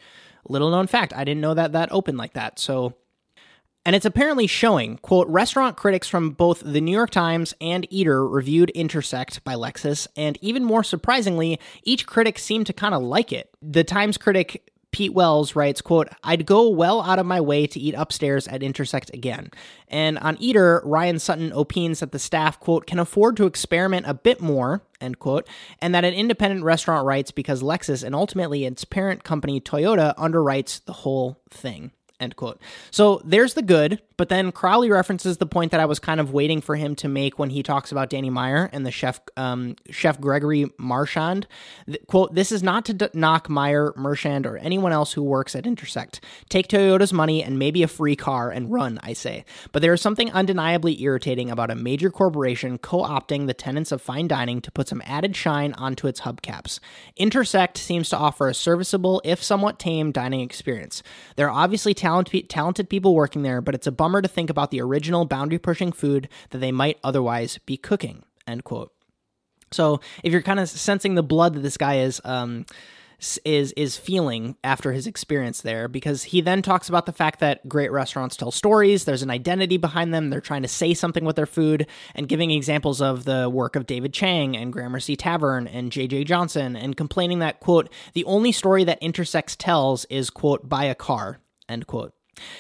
little 0.48 0.70
known 0.70 0.86
fact, 0.86 1.12
I 1.14 1.24
didn't 1.24 1.40
know 1.40 1.54
that 1.54 1.72
that 1.72 1.92
opened 1.92 2.18
like 2.18 2.32
that. 2.34 2.58
So 2.58 2.94
and 3.88 3.96
it's 3.96 4.04
apparently 4.04 4.46
showing, 4.46 4.98
quote, 4.98 5.26
restaurant 5.28 5.78
critics 5.78 6.08
from 6.08 6.32
both 6.32 6.60
the 6.60 6.80
New 6.80 6.92
York 6.92 7.08
Times 7.08 7.54
and 7.58 7.86
Eater 7.90 8.26
reviewed 8.26 8.68
Intersect 8.70 9.42
by 9.44 9.54
Lexus, 9.54 10.06
and 10.14 10.36
even 10.42 10.62
more 10.62 10.84
surprisingly, 10.84 11.58
each 11.84 12.06
critic 12.06 12.38
seemed 12.38 12.66
to 12.66 12.74
kind 12.74 12.94
of 12.94 13.02
like 13.02 13.32
it. 13.32 13.48
The 13.62 13.84
Times 13.84 14.18
critic 14.18 14.70
Pete 14.90 15.12
Wells 15.12 15.54
writes, 15.54 15.80
quote, 15.80 16.08
I'd 16.24 16.46
go 16.46 16.68
well 16.68 17.02
out 17.02 17.18
of 17.18 17.26
my 17.26 17.40
way 17.40 17.66
to 17.66 17.78
eat 17.78 17.94
upstairs 17.94 18.48
at 18.48 18.62
Intersect 18.62 19.12
again. 19.12 19.50
And 19.88 20.18
on 20.18 20.36
Eater, 20.40 20.82
Ryan 20.84 21.18
Sutton 21.18 21.52
opines 21.52 22.00
that 22.00 22.12
the 22.12 22.18
staff, 22.18 22.58
quote, 22.58 22.86
can 22.86 22.98
afford 22.98 23.36
to 23.36 23.46
experiment 23.46 24.06
a 24.06 24.14
bit 24.14 24.40
more, 24.40 24.82
end 25.00 25.18
quote, 25.18 25.46
and 25.80 25.94
that 25.94 26.04
an 26.04 26.14
independent 26.14 26.64
restaurant 26.64 27.04
writes 27.04 27.30
because 27.30 27.62
Lexus 27.62 28.02
and 28.02 28.14
ultimately 28.14 28.64
its 28.64 28.84
parent 28.84 29.24
company 29.24 29.60
Toyota 29.60 30.14
underwrites 30.16 30.84
the 30.84 30.92
whole 30.92 31.40
thing. 31.50 31.92
End 32.20 32.34
quote. 32.34 32.60
So 32.90 33.22
there's 33.24 33.54
the 33.54 33.62
good, 33.62 34.02
but 34.16 34.28
then 34.28 34.50
Crowley 34.50 34.90
references 34.90 35.36
the 35.36 35.46
point 35.46 35.70
that 35.70 35.78
I 35.78 35.84
was 35.84 36.00
kind 36.00 36.18
of 36.18 36.32
waiting 36.32 36.60
for 36.60 36.74
him 36.74 36.96
to 36.96 37.08
make 37.08 37.38
when 37.38 37.50
he 37.50 37.62
talks 37.62 37.92
about 37.92 38.10
Danny 38.10 38.28
Meyer 38.28 38.68
and 38.72 38.84
the 38.84 38.90
chef, 38.90 39.20
um, 39.36 39.76
Chef 39.90 40.20
Gregory 40.20 40.68
Marchand. 40.78 41.46
Quote: 42.08 42.34
This 42.34 42.50
is 42.50 42.60
not 42.60 42.84
to 42.86 42.92
d- 42.92 43.08
knock 43.14 43.48
Meyer, 43.48 43.92
Marchand, 43.96 44.46
or 44.46 44.56
anyone 44.56 44.90
else 44.90 45.12
who 45.12 45.22
works 45.22 45.54
at 45.54 45.64
Intersect. 45.64 46.20
Take 46.48 46.66
Toyota's 46.66 47.12
money 47.12 47.40
and 47.40 47.56
maybe 47.56 47.84
a 47.84 47.88
free 47.88 48.16
car 48.16 48.50
and 48.50 48.72
run, 48.72 48.98
I 49.00 49.12
say. 49.12 49.44
But 49.70 49.82
there 49.82 49.94
is 49.94 50.02
something 50.02 50.32
undeniably 50.32 51.00
irritating 51.00 51.52
about 51.52 51.70
a 51.70 51.76
major 51.76 52.10
corporation 52.10 52.78
co-opting 52.78 53.46
the 53.46 53.54
tenets 53.54 53.92
of 53.92 54.02
fine 54.02 54.26
dining 54.26 54.60
to 54.62 54.72
put 54.72 54.88
some 54.88 55.02
added 55.04 55.36
shine 55.36 55.72
onto 55.74 56.08
its 56.08 56.22
hubcaps. 56.22 56.80
Intersect 57.16 57.78
seems 57.78 58.08
to 58.08 58.16
offer 58.16 58.48
a 58.48 58.54
serviceable, 58.54 59.22
if 59.24 59.40
somewhat 59.40 59.78
tame, 59.78 60.10
dining 60.10 60.40
experience. 60.40 61.04
There 61.36 61.48
are 61.48 61.62
obviously 61.62 61.94
talent, 62.08 62.48
talented 62.48 62.88
people 62.88 63.14
working 63.14 63.42
there, 63.42 63.60
but 63.60 63.74
it's 63.74 63.86
a 63.86 63.92
bummer 63.92 64.22
to 64.22 64.28
think 64.28 64.50
about 64.50 64.70
the 64.70 64.80
original 64.80 65.24
boundary 65.24 65.58
pushing 65.58 65.92
food 65.92 66.28
that 66.50 66.58
they 66.58 66.72
might 66.72 66.98
otherwise 67.04 67.58
be 67.66 67.76
cooking. 67.76 68.22
End 68.46 68.64
quote. 68.64 68.92
So 69.70 70.00
if 70.24 70.32
you're 70.32 70.42
kind 70.42 70.60
of 70.60 70.68
sensing 70.68 71.14
the 71.14 71.22
blood 71.22 71.54
that 71.54 71.60
this 71.60 71.76
guy 71.76 71.98
is, 71.98 72.20
um, 72.24 72.64
is 73.44 73.72
is 73.72 73.96
feeling 73.96 74.56
after 74.62 74.92
his 74.92 75.08
experience 75.08 75.60
there 75.62 75.88
because 75.88 76.22
he 76.22 76.40
then 76.40 76.62
talks 76.62 76.88
about 76.88 77.04
the 77.04 77.12
fact 77.12 77.40
that 77.40 77.68
great 77.68 77.90
restaurants 77.90 78.36
tell 78.36 78.52
stories 78.52 79.04
there's 79.04 79.24
an 79.24 79.30
identity 79.30 79.76
behind 79.76 80.14
them 80.14 80.30
they're 80.30 80.40
trying 80.40 80.62
to 80.62 80.68
say 80.68 80.94
something 80.94 81.24
with 81.24 81.34
their 81.34 81.44
food 81.44 81.88
and 82.14 82.28
giving 82.28 82.52
examples 82.52 83.02
of 83.02 83.24
the 83.24 83.50
work 83.50 83.74
of 83.74 83.86
David 83.86 84.12
Chang 84.12 84.56
and 84.56 84.72
Gramercy 84.72 85.16
Tavern 85.16 85.66
and 85.66 85.90
JJ 85.90 86.26
Johnson 86.26 86.76
and 86.76 86.96
complaining 86.96 87.40
that 87.40 87.58
quote 87.58 87.92
the 88.12 88.24
only 88.24 88.52
story 88.52 88.84
that 88.84 89.02
Intersect 89.02 89.58
tells 89.58 90.04
is 90.04 90.30
quote 90.30 90.68
buy 90.68 90.84
a 90.84 90.94
car 90.94 91.40
End 91.68 91.86
quote. 91.86 92.14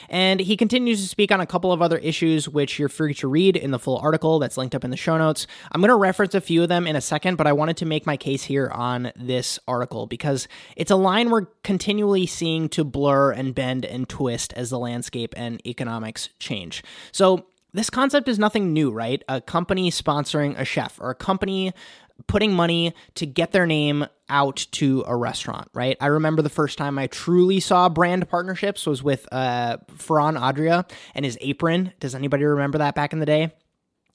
And 0.08 0.40
he 0.40 0.56
continues 0.56 1.00
to 1.00 1.08
speak 1.08 1.32
on 1.32 1.40
a 1.40 1.46
couple 1.46 1.72
of 1.72 1.82
other 1.82 1.98
issues, 1.98 2.48
which 2.48 2.78
you're 2.78 2.88
free 2.88 3.14
to 3.14 3.28
read 3.28 3.56
in 3.56 3.70
the 3.70 3.78
full 3.78 3.98
article 3.98 4.38
that's 4.38 4.56
linked 4.56 4.74
up 4.74 4.84
in 4.84 4.90
the 4.90 4.96
show 4.96 5.18
notes. 5.18 5.46
I'm 5.72 5.80
going 5.80 5.90
to 5.90 5.96
reference 5.96 6.34
a 6.34 6.40
few 6.40 6.62
of 6.62 6.68
them 6.68 6.86
in 6.86 6.96
a 6.96 7.00
second, 7.00 7.36
but 7.36 7.46
I 7.46 7.52
wanted 7.52 7.76
to 7.78 7.86
make 7.86 8.06
my 8.06 8.16
case 8.16 8.44
here 8.44 8.68
on 8.68 9.12
this 9.16 9.58
article 9.66 10.06
because 10.06 10.48
it's 10.76 10.90
a 10.90 10.96
line 10.96 11.30
we're 11.30 11.46
continually 11.62 12.26
seeing 12.26 12.68
to 12.70 12.84
blur 12.84 13.32
and 13.32 13.54
bend 13.54 13.84
and 13.84 14.08
twist 14.08 14.52
as 14.54 14.70
the 14.70 14.78
landscape 14.78 15.34
and 15.36 15.64
economics 15.66 16.30
change. 16.38 16.82
So, 17.12 17.46
this 17.74 17.90
concept 17.90 18.28
is 18.28 18.38
nothing 18.38 18.72
new, 18.72 18.90
right? 18.90 19.22
A 19.28 19.42
company 19.42 19.90
sponsoring 19.90 20.58
a 20.58 20.64
chef 20.64 20.98
or 20.98 21.10
a 21.10 21.14
company 21.14 21.74
putting 22.26 22.52
money 22.52 22.94
to 23.14 23.26
get 23.26 23.52
their 23.52 23.66
name 23.66 24.06
out 24.28 24.66
to 24.72 25.04
a 25.06 25.16
restaurant, 25.16 25.68
right? 25.72 25.96
I 26.00 26.06
remember 26.06 26.42
the 26.42 26.50
first 26.50 26.76
time 26.76 26.98
I 26.98 27.06
truly 27.06 27.60
saw 27.60 27.88
brand 27.88 28.28
partnerships 28.28 28.86
was 28.86 29.02
with 29.02 29.26
uh, 29.32 29.78
Ferran 29.92 30.38
Adria 30.38 30.86
and 31.14 31.24
his 31.24 31.38
apron. 31.40 31.92
Does 32.00 32.14
anybody 32.14 32.44
remember 32.44 32.78
that 32.78 32.94
back 32.94 33.12
in 33.12 33.20
the 33.20 33.26
day? 33.26 33.52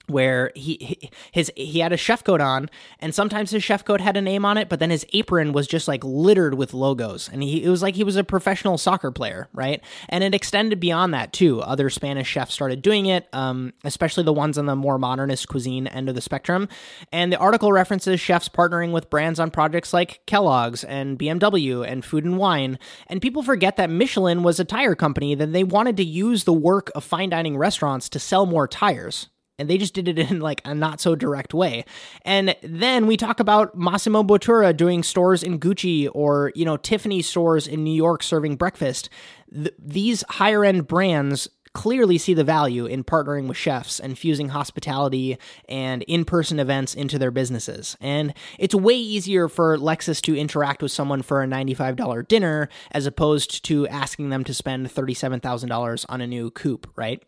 Where 0.07 0.51
he, 0.53 1.09
his 1.31 1.51
he 1.55 1.79
had 1.79 1.93
a 1.93 1.97
chef 1.97 2.23
coat 2.23 2.41
on 2.41 2.69
and 2.99 3.15
sometimes 3.15 3.51
his 3.51 3.63
chef 3.63 3.85
coat 3.85 4.01
had 4.01 4.17
a 4.17 4.21
name 4.21 4.43
on 4.43 4.57
it 4.57 4.67
but 4.67 4.79
then 4.79 4.89
his 4.89 5.05
apron 5.13 5.53
was 5.53 5.65
just 5.65 5.87
like 5.87 6.03
littered 6.03 6.55
with 6.55 6.73
logos. 6.73 7.29
And 7.31 7.41
he 7.41 7.63
it 7.63 7.69
was 7.69 7.81
like 7.81 7.95
he 7.95 8.03
was 8.03 8.17
a 8.17 8.23
professional 8.23 8.77
soccer 8.77 9.11
player 9.11 9.47
right? 9.53 9.81
And 10.09 10.23
it 10.23 10.35
extended 10.35 10.79
beyond 10.79 11.13
that 11.13 11.31
too. 11.31 11.61
Other 11.61 11.89
spanish 11.89 12.27
chefs 12.27 12.53
started 12.53 12.81
doing 12.81 13.05
it 13.05 13.27
um, 13.31 13.73
especially 13.85 14.23
the 14.23 14.33
ones 14.33 14.57
on 14.57 14.65
the 14.65 14.75
more 14.75 14.97
modernist 14.97 15.47
cuisine 15.47 15.87
end 15.87 16.09
of 16.09 16.15
the 16.15 16.21
spectrum. 16.21 16.67
And 17.13 17.31
the 17.31 17.37
article 17.37 17.71
references 17.71 18.19
chefs 18.19 18.49
partnering 18.49 18.91
with 18.91 19.09
brands 19.09 19.39
on 19.39 19.51
projects 19.51 19.93
like 19.93 20.21
kellogg's 20.25 20.83
and 20.83 21.17
bmw 21.17 21.87
and 21.87 22.03
food 22.03 22.25
and 22.25 22.37
wine. 22.37 22.77
And 23.07 23.21
people 23.21 23.41
forget 23.41 23.77
that 23.77 23.89
michelin 23.89 24.43
was 24.43 24.59
a 24.59 24.65
tire 24.65 24.95
company 24.95 25.33
that 25.35 25.53
they 25.53 25.63
wanted 25.63 25.95
to 25.97 26.03
use 26.03 26.43
the 26.43 26.51
work 26.51 26.91
of 26.93 27.05
fine 27.05 27.29
dining 27.29 27.57
restaurants 27.57 28.09
to 28.09 28.19
sell 28.19 28.45
more 28.45 28.67
tires 28.67 29.29
and 29.59 29.69
they 29.69 29.77
just 29.77 29.93
did 29.93 30.07
it 30.07 30.17
in 30.17 30.39
like 30.39 30.61
a 30.65 30.73
not 30.73 30.99
so 30.99 31.15
direct 31.15 31.53
way. 31.53 31.85
And 32.23 32.55
then 32.61 33.07
we 33.07 33.17
talk 33.17 33.39
about 33.39 33.77
Massimo 33.77 34.23
Bottura 34.23 34.75
doing 34.75 35.03
stores 35.03 35.43
in 35.43 35.59
Gucci 35.59 36.09
or, 36.13 36.51
you 36.55 36.65
know, 36.65 36.77
Tiffany 36.77 37.21
stores 37.21 37.67
in 37.67 37.83
New 37.83 37.93
York 37.93 38.23
serving 38.23 38.55
breakfast. 38.55 39.09
Th- 39.53 39.73
these 39.77 40.23
higher 40.29 40.65
end 40.65 40.87
brands 40.87 41.47
clearly 41.73 42.19
see 42.19 42.33
the 42.33 42.43
value 42.43 42.85
in 42.85 43.03
partnering 43.03 43.47
with 43.47 43.57
chefs 43.57 43.99
and 43.99 44.17
fusing 44.17 44.49
hospitality 44.49 45.37
and 45.67 46.03
in 46.03 46.23
person 46.23 46.59
events 46.59 46.93
into 46.93 47.17
their 47.17 47.31
businesses. 47.31 47.97
And 47.99 48.33
it's 48.59 48.75
way 48.75 48.93
easier 48.93 49.47
for 49.47 49.77
Lexus 49.77 50.21
to 50.21 50.37
interact 50.37 50.83
with 50.83 50.91
someone 50.91 51.23
for 51.23 51.41
a 51.41 51.47
$95 51.47 52.27
dinner 52.27 52.69
as 52.91 53.07
opposed 53.07 53.65
to 53.65 53.87
asking 53.87 54.29
them 54.29 54.43
to 54.43 54.53
spend 54.53 54.87
$37,000 54.87 56.05
on 56.09 56.21
a 56.21 56.27
new 56.27 56.51
coupe, 56.51 56.87
right? 56.95 57.23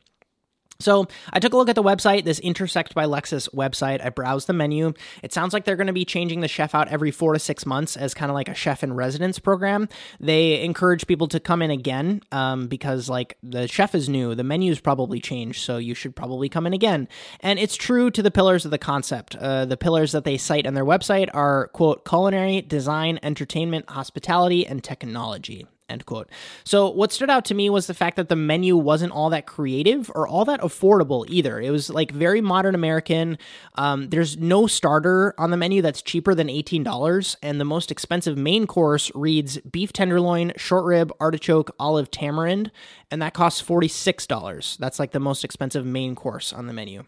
So 0.79 1.07
I 1.31 1.39
took 1.39 1.53
a 1.53 1.57
look 1.57 1.69
at 1.69 1.75
the 1.75 1.83
website, 1.83 2.25
this 2.25 2.39
Intersect 2.39 2.93
by 2.93 3.05
Lexus 3.05 3.49
website. 3.53 4.03
I 4.03 4.09
browsed 4.09 4.47
the 4.47 4.53
menu. 4.53 4.93
It 5.23 5.31
sounds 5.31 5.53
like 5.53 5.63
they're 5.63 5.77
going 5.77 5.87
to 5.87 5.93
be 5.93 6.03
changing 6.03 6.41
the 6.41 6.47
chef 6.47 6.75
out 6.75 6.89
every 6.89 7.11
four 7.11 7.33
to 7.33 7.39
six 7.39 7.65
months 7.65 7.95
as 7.95 8.13
kind 8.13 8.29
of 8.29 8.35
like 8.35 8.49
a 8.49 8.53
chef 8.53 8.83
in 8.83 8.93
residence 8.93 9.39
program. 9.39 9.87
They 10.19 10.61
encourage 10.63 11.07
people 11.07 11.27
to 11.29 11.39
come 11.39 11.61
in 11.61 11.71
again 11.71 12.21
um, 12.31 12.67
because 12.67 13.07
like 13.07 13.37
the 13.41 13.67
chef 13.67 13.95
is 13.95 14.09
new, 14.09 14.35
the 14.35 14.43
menu's 14.43 14.81
probably 14.81 15.21
changed, 15.21 15.63
so 15.63 15.77
you 15.77 15.95
should 15.95 16.15
probably 16.15 16.49
come 16.49 16.67
in 16.67 16.73
again. 16.73 17.07
And 17.39 17.57
it's 17.57 17.77
true 17.77 18.11
to 18.11 18.21
the 18.21 18.31
pillars 18.31 18.65
of 18.65 18.71
the 18.71 18.77
concept. 18.77 19.35
Uh, 19.35 19.65
the 19.65 19.77
pillars 19.77 20.11
that 20.11 20.25
they 20.25 20.37
cite 20.37 20.67
on 20.67 20.73
their 20.73 20.85
website 20.85 21.29
are 21.33 21.69
quote 21.69 22.03
culinary, 22.03 22.61
design, 22.61 23.17
entertainment, 23.23 23.89
hospitality, 23.89 24.67
and 24.67 24.83
technology 24.83 25.67
End 25.87 26.03
quote. 26.07 26.29
So, 26.63 26.89
what 26.89 27.11
stood 27.11 27.29
out 27.29 27.45
to 27.45 27.53
me 27.53 27.69
was 27.69 27.85
the 27.85 27.93
fact 27.93 28.15
that 28.15 28.27
the 28.27 28.35
menu 28.35 28.75
wasn't 28.75 29.11
all 29.11 29.29
that 29.29 29.45
creative 29.45 30.11
or 30.15 30.27
all 30.27 30.43
that 30.45 30.61
affordable 30.61 31.25
either. 31.29 31.61
It 31.61 31.69
was 31.69 31.91
like 31.91 32.09
very 32.09 32.41
modern 32.41 32.73
American. 32.73 33.37
Um, 33.75 34.09
there's 34.09 34.35
no 34.35 34.65
starter 34.65 35.35
on 35.37 35.51
the 35.51 35.57
menu 35.57 35.83
that's 35.83 36.01
cheaper 36.01 36.33
than 36.33 36.47
$18, 36.47 37.35
and 37.43 37.59
the 37.61 37.65
most 37.65 37.91
expensive 37.91 38.35
main 38.35 38.65
course 38.65 39.11
reads 39.13 39.59
beef 39.59 39.93
tenderloin, 39.93 40.53
short 40.57 40.85
rib, 40.85 41.11
artichoke, 41.19 41.69
olive 41.79 42.09
tamarind, 42.09 42.71
and 43.11 43.21
that 43.21 43.35
costs 43.35 43.61
$46. 43.61 44.77
That's 44.77 44.97
like 44.97 45.11
the 45.11 45.19
most 45.19 45.43
expensive 45.43 45.85
main 45.85 46.15
course 46.15 46.51
on 46.51 46.65
the 46.65 46.73
menu. 46.73 47.05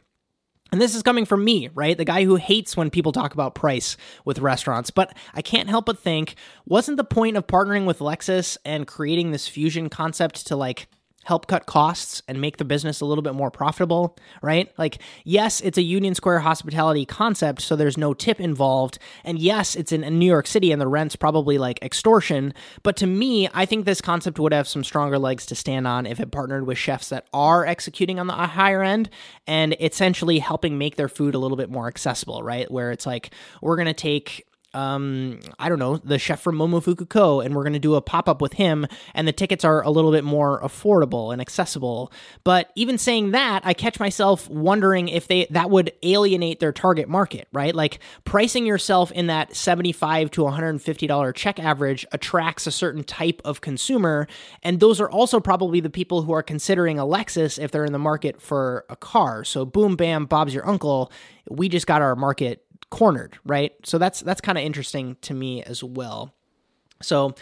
And 0.72 0.82
this 0.82 0.96
is 0.96 1.04
coming 1.04 1.26
from 1.26 1.44
me, 1.44 1.70
right? 1.74 1.98
The 1.98 2.06
guy 2.06 2.26
who 2.26 2.36
hates 2.36 2.76
when 2.76 2.90
people 2.90 3.12
talk 3.12 3.34
about 3.34 3.56
price 3.56 3.96
with 4.26 4.40
restaurants. 4.40 4.92
But 4.92 5.16
I 5.34 5.42
can't 5.42 5.70
help 5.70 5.86
but 5.86 6.00
think, 6.00 6.36
wasn't 6.66 6.98
the 6.98 7.04
point 7.04 7.38
of 7.38 7.48
partnering 7.48 7.86
with 7.86 8.00
Lexus 8.00 8.58
and 8.66 8.86
creating 8.86 9.32
this 9.32 9.48
fusion 9.48 9.90
concept 9.90 10.48
to 10.48 10.56
like 10.56 10.88
help 11.28 11.46
cut 11.46 11.66
costs 11.66 12.24
and 12.30 12.40
make 12.40 12.56
the 12.56 12.64
business 12.64 13.02
a 13.02 13.06
little 13.06 13.22
bit 13.22 13.36
more 13.36 13.52
profitable, 13.52 14.16
right? 14.42 14.72
Like, 14.78 15.00
yes, 15.26 15.60
it's 15.60 15.78
a 15.78 15.82
Union 15.82 16.16
Square 16.16 16.40
hospitality 16.40 17.06
concept, 17.06 17.62
so 17.62 17.76
there's 17.76 17.98
no 17.98 18.14
tip 18.14 18.40
involved. 18.40 18.98
And 19.26 19.38
yes, 19.38 19.76
it's 19.76 19.92
in, 19.92 20.08
New 20.18 20.26
York 20.26 20.48
City 20.48 20.72
and 20.72 20.82
the 20.82 20.88
rent's 20.88 21.18
probably 21.18 21.58
like 21.58 21.84
extortion. 21.84 22.54
But 22.82 22.96
to 22.98 23.08
me, 23.08 23.50
I 23.54 23.66
think 23.66 23.84
this 23.84 24.00
concept 24.00 24.40
would 24.40 24.54
have 24.54 24.70
some 24.70 24.86
stronger 24.86 25.20
legs 25.20 25.46
to 25.48 25.56
stand 25.56 25.86
on 25.86 26.06
if 26.06 26.22
it 26.22 26.32
partnered 26.32 26.66
with 26.66 26.78
chefs 26.78 27.10
that 27.10 27.28
are 27.34 27.66
executing 27.66 28.22
on 28.22 28.28
the 28.28 28.34
higher 28.34 28.82
end 28.82 29.10
and 29.46 29.76
essentially 29.82 30.40
helping 30.40 30.78
make 30.78 30.96
their 30.96 31.10
food 31.10 31.36
a 31.36 31.40
little 31.40 31.58
bit 31.58 31.70
more 31.70 31.90
accessible, 31.90 32.42
right? 32.42 32.72
Where 32.72 32.92
it's 32.92 33.06
like, 33.06 33.32
we're 33.62 33.76
going 33.76 33.88
to 33.88 33.94
take 33.94 34.47
um, 34.74 35.40
I 35.58 35.70
don't 35.70 35.80
know, 35.80 35.98
the 35.98 36.20
chef 36.20 36.42
from 36.42 36.58
Momofuku 36.58 37.08
Ko, 37.10 37.40
and 37.40 37.56
we're 37.56 37.64
going 37.64 37.74
to 37.74 37.80
do 37.80 37.96
a 37.96 38.02
pop 38.02 38.28
up 38.30 38.42
with 38.42 38.54
him, 38.54 38.86
and 39.14 39.28
the 39.28 39.32
tickets 39.32 39.66
are 39.66 39.82
a 39.82 39.90
little 39.90 40.12
bit 40.12 40.24
more 40.24 40.62
affordable 40.62 41.32
and 41.32 41.42
accessible. 41.42 42.12
But 42.44 42.72
even 42.76 42.98
saying 42.98 43.32
that, 43.32 43.62
I 43.66 43.74
catch 43.74 44.00
myself 44.00 44.50
wondering 44.50 45.08
if 45.08 45.28
they 45.28 45.48
that 45.52 45.70
would 45.70 45.94
alienate 46.04 46.60
their 46.60 46.72
target 46.72 47.10
market, 47.10 47.48
right? 47.54 47.74
Like 47.74 48.00
pricing 48.26 48.66
yourself 48.66 49.12
in 49.12 49.28
that 49.28 49.56
seventy-five 49.56 50.32
to 50.32 50.44
one 50.44 50.54
hundred 50.54 50.70
and 50.70 50.82
fifty 50.82 51.08
dollar 51.08 51.34
check 51.34 51.60
average 51.60 52.06
attracts 52.12 52.68
a 52.68 52.72
certain 52.72 53.04
type 53.04 53.42
of 53.46 53.62
consumer, 53.62 54.28
and 54.64 54.80
those 54.80 55.00
are 55.02 55.10
also 55.10 55.40
probably 55.40 55.80
the 55.80 55.90
people 55.90 56.22
who 56.22 56.34
are 56.34 56.44
considering 56.44 57.00
a 57.00 57.06
Lexus 57.06 57.58
if 57.58 57.72
they're 57.72 57.86
in 57.86 57.94
the 57.94 58.00
market 58.00 58.42
for 58.42 58.86
a 58.90 58.96
car. 58.96 59.44
So 59.44 59.66
boom, 59.66 59.96
bam, 59.96 60.26
Bob's 60.26 60.54
your 60.54 60.68
uncle. 60.68 61.12
We 61.50 61.70
just 61.70 61.88
got 61.88 62.02
our 62.02 62.16
market 62.16 62.66
cornered, 62.90 63.38
right? 63.46 63.74
So 63.84 63.98
that's 63.98 64.22
that's 64.22 64.42
kind 64.42 64.58
of 64.58 64.64
interesting 64.64 65.18
to 65.22 65.34
me 65.34 65.64
as 65.64 65.84
well. 65.84 66.34
So 67.02 67.36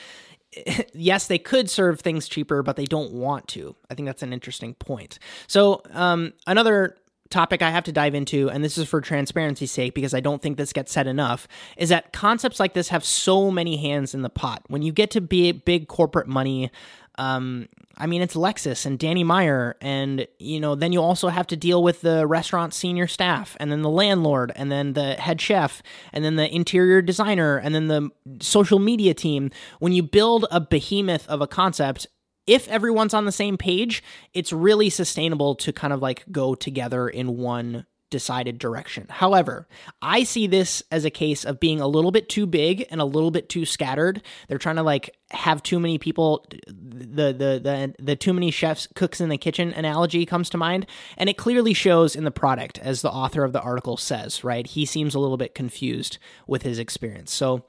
yes, 0.93 1.27
they 1.27 1.37
could 1.37 1.69
serve 1.69 1.99
things 1.99 2.27
cheaper, 2.27 2.63
but 2.63 2.75
they 2.75 2.85
don't 2.85 3.11
want 3.13 3.47
to. 3.49 3.75
I 3.89 3.95
think 3.95 4.07
that's 4.07 4.23
an 4.23 4.33
interesting 4.33 4.73
point. 4.75 5.19
So, 5.47 5.81
um, 5.91 6.33
another 6.47 6.97
topic 7.29 7.61
I 7.61 7.71
have 7.71 7.83
to 7.85 7.91
dive 7.91 8.13
into, 8.13 8.49
and 8.49 8.63
this 8.63 8.77
is 8.77 8.87
for 8.87 9.01
transparency's 9.01 9.71
sake 9.71 9.93
because 9.93 10.13
I 10.13 10.19
don't 10.19 10.41
think 10.41 10.57
this 10.57 10.73
gets 10.73 10.91
said 10.91 11.07
enough, 11.07 11.47
is 11.75 11.89
that 11.89 12.13
concepts 12.13 12.59
like 12.59 12.73
this 12.73 12.89
have 12.89 13.03
so 13.03 13.49
many 13.49 13.77
hands 13.77 14.13
in 14.13 14.21
the 14.21 14.29
pot. 14.29 14.63
When 14.67 14.81
you 14.81 14.91
get 14.91 15.11
to 15.11 15.21
be 15.21 15.51
big 15.51 15.87
corporate 15.87 16.27
money, 16.27 16.71
um, 17.17 17.67
I 17.97 18.07
mean, 18.07 18.21
it's 18.21 18.35
Lexus 18.35 18.85
and 18.85 18.99
Danny 18.99 19.23
Meyer, 19.23 19.77
and 19.79 20.27
you 20.37 20.59
know, 20.59 20.75
then 20.75 20.91
you 20.91 21.01
also 21.01 21.29
have 21.29 21.47
to 21.47 21.55
deal 21.55 21.81
with 21.81 22.01
the 22.01 22.27
restaurant 22.27 22.73
senior 22.73 23.07
staff, 23.07 23.55
and 23.59 23.71
then 23.71 23.81
the 23.81 23.89
landlord, 23.89 24.51
and 24.55 24.71
then 24.71 24.93
the 24.93 25.13
head 25.13 25.39
chef, 25.39 25.81
and 26.11 26.25
then 26.25 26.35
the 26.35 26.53
interior 26.53 27.01
designer, 27.01 27.57
and 27.57 27.73
then 27.73 27.87
the 27.87 28.09
social 28.41 28.79
media 28.79 29.13
team. 29.13 29.49
When 29.79 29.93
you 29.93 30.03
build 30.03 30.45
a 30.51 30.59
behemoth 30.59 31.27
of 31.27 31.41
a 31.41 31.47
concept, 31.47 32.07
if 32.47 32.67
everyone's 32.67 33.13
on 33.13 33.25
the 33.25 33.31
same 33.31 33.57
page, 33.57 34.03
it's 34.33 34.51
really 34.51 34.89
sustainable 34.89 35.55
to 35.55 35.71
kind 35.71 35.93
of 35.93 36.01
like 36.01 36.25
go 36.31 36.53
together 36.53 37.07
in 37.07 37.37
one 37.37 37.85
decided 38.15 38.57
direction. 38.57 39.07
However, 39.09 39.67
I 40.01 40.23
see 40.23 40.47
this 40.47 40.81
as 40.89 41.03
a 41.03 41.09
case 41.09 41.43
of 41.43 41.59
being 41.59 41.81
a 41.81 41.87
little 41.87 42.11
bit 42.11 42.29
too 42.29 42.45
big 42.45 42.85
and 42.89 43.01
a 43.01 43.05
little 43.05 43.29
bit 43.29 43.49
too 43.49 43.65
scattered. 43.65 44.21
They're 44.47 44.57
trying 44.57 44.77
to 44.77 44.83
like 44.83 45.13
have 45.31 45.61
too 45.61 45.81
many 45.81 45.97
people 45.97 46.45
the 46.65 47.33
the 47.33 47.59
the 47.61 47.95
the 47.99 48.15
too 48.15 48.31
many 48.31 48.51
chefs 48.51 48.87
cooks 48.95 49.19
in 49.19 49.27
the 49.27 49.37
kitchen 49.37 49.73
analogy 49.73 50.25
comes 50.25 50.49
to 50.51 50.57
mind 50.57 50.85
and 51.17 51.29
it 51.29 51.35
clearly 51.35 51.73
shows 51.73 52.15
in 52.15 52.23
the 52.23 52.31
product 52.31 52.79
as 52.79 53.01
the 53.01 53.11
author 53.11 53.43
of 53.43 53.51
the 53.51 53.59
article 53.59 53.97
says, 53.97 54.45
right? 54.45 54.65
He 54.65 54.85
seems 54.85 55.13
a 55.13 55.19
little 55.19 55.35
bit 55.35 55.53
confused 55.53 56.17
with 56.47 56.61
his 56.61 56.79
experience. 56.79 57.33
So 57.33 57.65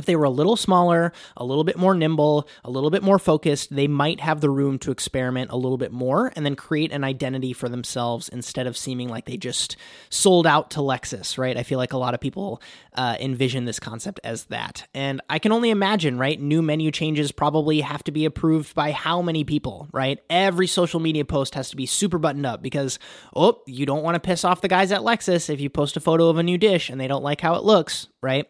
if 0.00 0.06
they 0.06 0.16
were 0.16 0.24
a 0.24 0.30
little 0.30 0.56
smaller, 0.56 1.12
a 1.36 1.44
little 1.44 1.62
bit 1.62 1.76
more 1.76 1.94
nimble, 1.94 2.48
a 2.64 2.70
little 2.70 2.90
bit 2.90 3.02
more 3.02 3.18
focused, 3.18 3.74
they 3.74 3.86
might 3.86 4.18
have 4.20 4.40
the 4.40 4.50
room 4.50 4.78
to 4.80 4.90
experiment 4.90 5.50
a 5.52 5.56
little 5.56 5.78
bit 5.78 5.92
more 5.92 6.32
and 6.34 6.44
then 6.44 6.56
create 6.56 6.90
an 6.90 7.04
identity 7.04 7.52
for 7.52 7.68
themselves 7.68 8.28
instead 8.28 8.66
of 8.66 8.76
seeming 8.76 9.08
like 9.08 9.26
they 9.26 9.36
just 9.36 9.76
sold 10.08 10.46
out 10.46 10.70
to 10.70 10.80
Lexus, 10.80 11.38
right? 11.38 11.56
I 11.56 11.62
feel 11.62 11.78
like 11.78 11.92
a 11.92 11.98
lot 11.98 12.14
of 12.14 12.20
people 12.20 12.60
uh, 12.94 13.16
envision 13.20 13.66
this 13.66 13.78
concept 13.78 14.20
as 14.24 14.44
that. 14.44 14.88
And 14.94 15.20
I 15.28 15.38
can 15.38 15.52
only 15.52 15.70
imagine, 15.70 16.18
right? 16.18 16.40
New 16.40 16.62
menu 16.62 16.90
changes 16.90 17.30
probably 17.30 17.80
have 17.80 18.02
to 18.04 18.12
be 18.12 18.24
approved 18.24 18.74
by 18.74 18.92
how 18.92 19.22
many 19.22 19.44
people, 19.44 19.88
right? 19.92 20.18
Every 20.28 20.66
social 20.66 20.98
media 20.98 21.24
post 21.24 21.54
has 21.54 21.70
to 21.70 21.76
be 21.76 21.86
super 21.86 22.18
buttoned 22.18 22.46
up 22.46 22.62
because, 22.62 22.98
oh, 23.36 23.62
you 23.66 23.86
don't 23.86 24.02
want 24.02 24.14
to 24.14 24.20
piss 24.20 24.44
off 24.44 24.62
the 24.62 24.68
guys 24.68 24.92
at 24.92 25.02
Lexus 25.02 25.50
if 25.50 25.60
you 25.60 25.68
post 25.68 25.96
a 25.96 26.00
photo 26.00 26.28
of 26.28 26.38
a 26.38 26.42
new 26.42 26.58
dish 26.58 26.88
and 26.88 27.00
they 27.00 27.06
don't 27.06 27.22
like 27.22 27.40
how 27.42 27.54
it 27.54 27.64
looks, 27.64 28.08
right? 28.22 28.46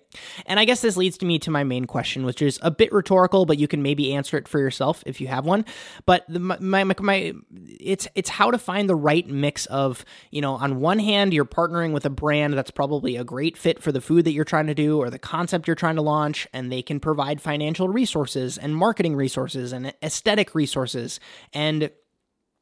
And 0.46 0.58
I 0.58 0.64
guess 0.64 0.80
this 0.80 0.96
leads 0.96 1.16
to 1.18 1.26
me 1.26 1.38
to 1.40 1.50
my 1.50 1.62
main 1.62 1.84
question, 1.84 2.24
which 2.24 2.42
is 2.42 2.58
a 2.62 2.70
bit 2.70 2.92
rhetorical, 2.92 3.46
but 3.46 3.58
you 3.58 3.68
can 3.68 3.82
maybe 3.82 4.12
answer 4.12 4.36
it 4.36 4.48
for 4.48 4.58
yourself 4.58 5.02
if 5.06 5.20
you 5.20 5.28
have 5.28 5.44
one. 5.44 5.64
But 6.06 6.24
the, 6.28 6.40
my, 6.40 6.84
my, 6.84 6.94
my 6.98 7.32
it's 7.78 8.08
it's 8.14 8.28
how 8.28 8.50
to 8.50 8.58
find 8.58 8.88
the 8.88 8.96
right 8.96 9.26
mix 9.28 9.66
of 9.66 10.04
you 10.30 10.40
know 10.40 10.54
on 10.54 10.80
one 10.80 10.98
hand 10.98 11.32
you're 11.32 11.44
partnering 11.44 11.92
with 11.92 12.04
a 12.04 12.10
brand 12.10 12.54
that's 12.54 12.70
probably 12.70 13.16
a 13.16 13.24
great 13.24 13.56
fit 13.56 13.82
for 13.82 13.92
the 13.92 14.00
food 14.00 14.24
that 14.24 14.32
you're 14.32 14.44
trying 14.44 14.66
to 14.66 14.74
do 14.74 14.98
or 14.98 15.10
the 15.10 15.18
concept 15.18 15.66
you're 15.66 15.76
trying 15.76 15.96
to 15.96 16.02
launch, 16.02 16.48
and 16.52 16.72
they 16.72 16.82
can 16.82 16.98
provide 16.98 17.40
financial 17.40 17.88
resources 17.88 18.58
and 18.58 18.74
marketing 18.76 19.14
resources 19.14 19.72
and 19.72 19.94
aesthetic 20.02 20.54
resources 20.54 21.20
and 21.52 21.90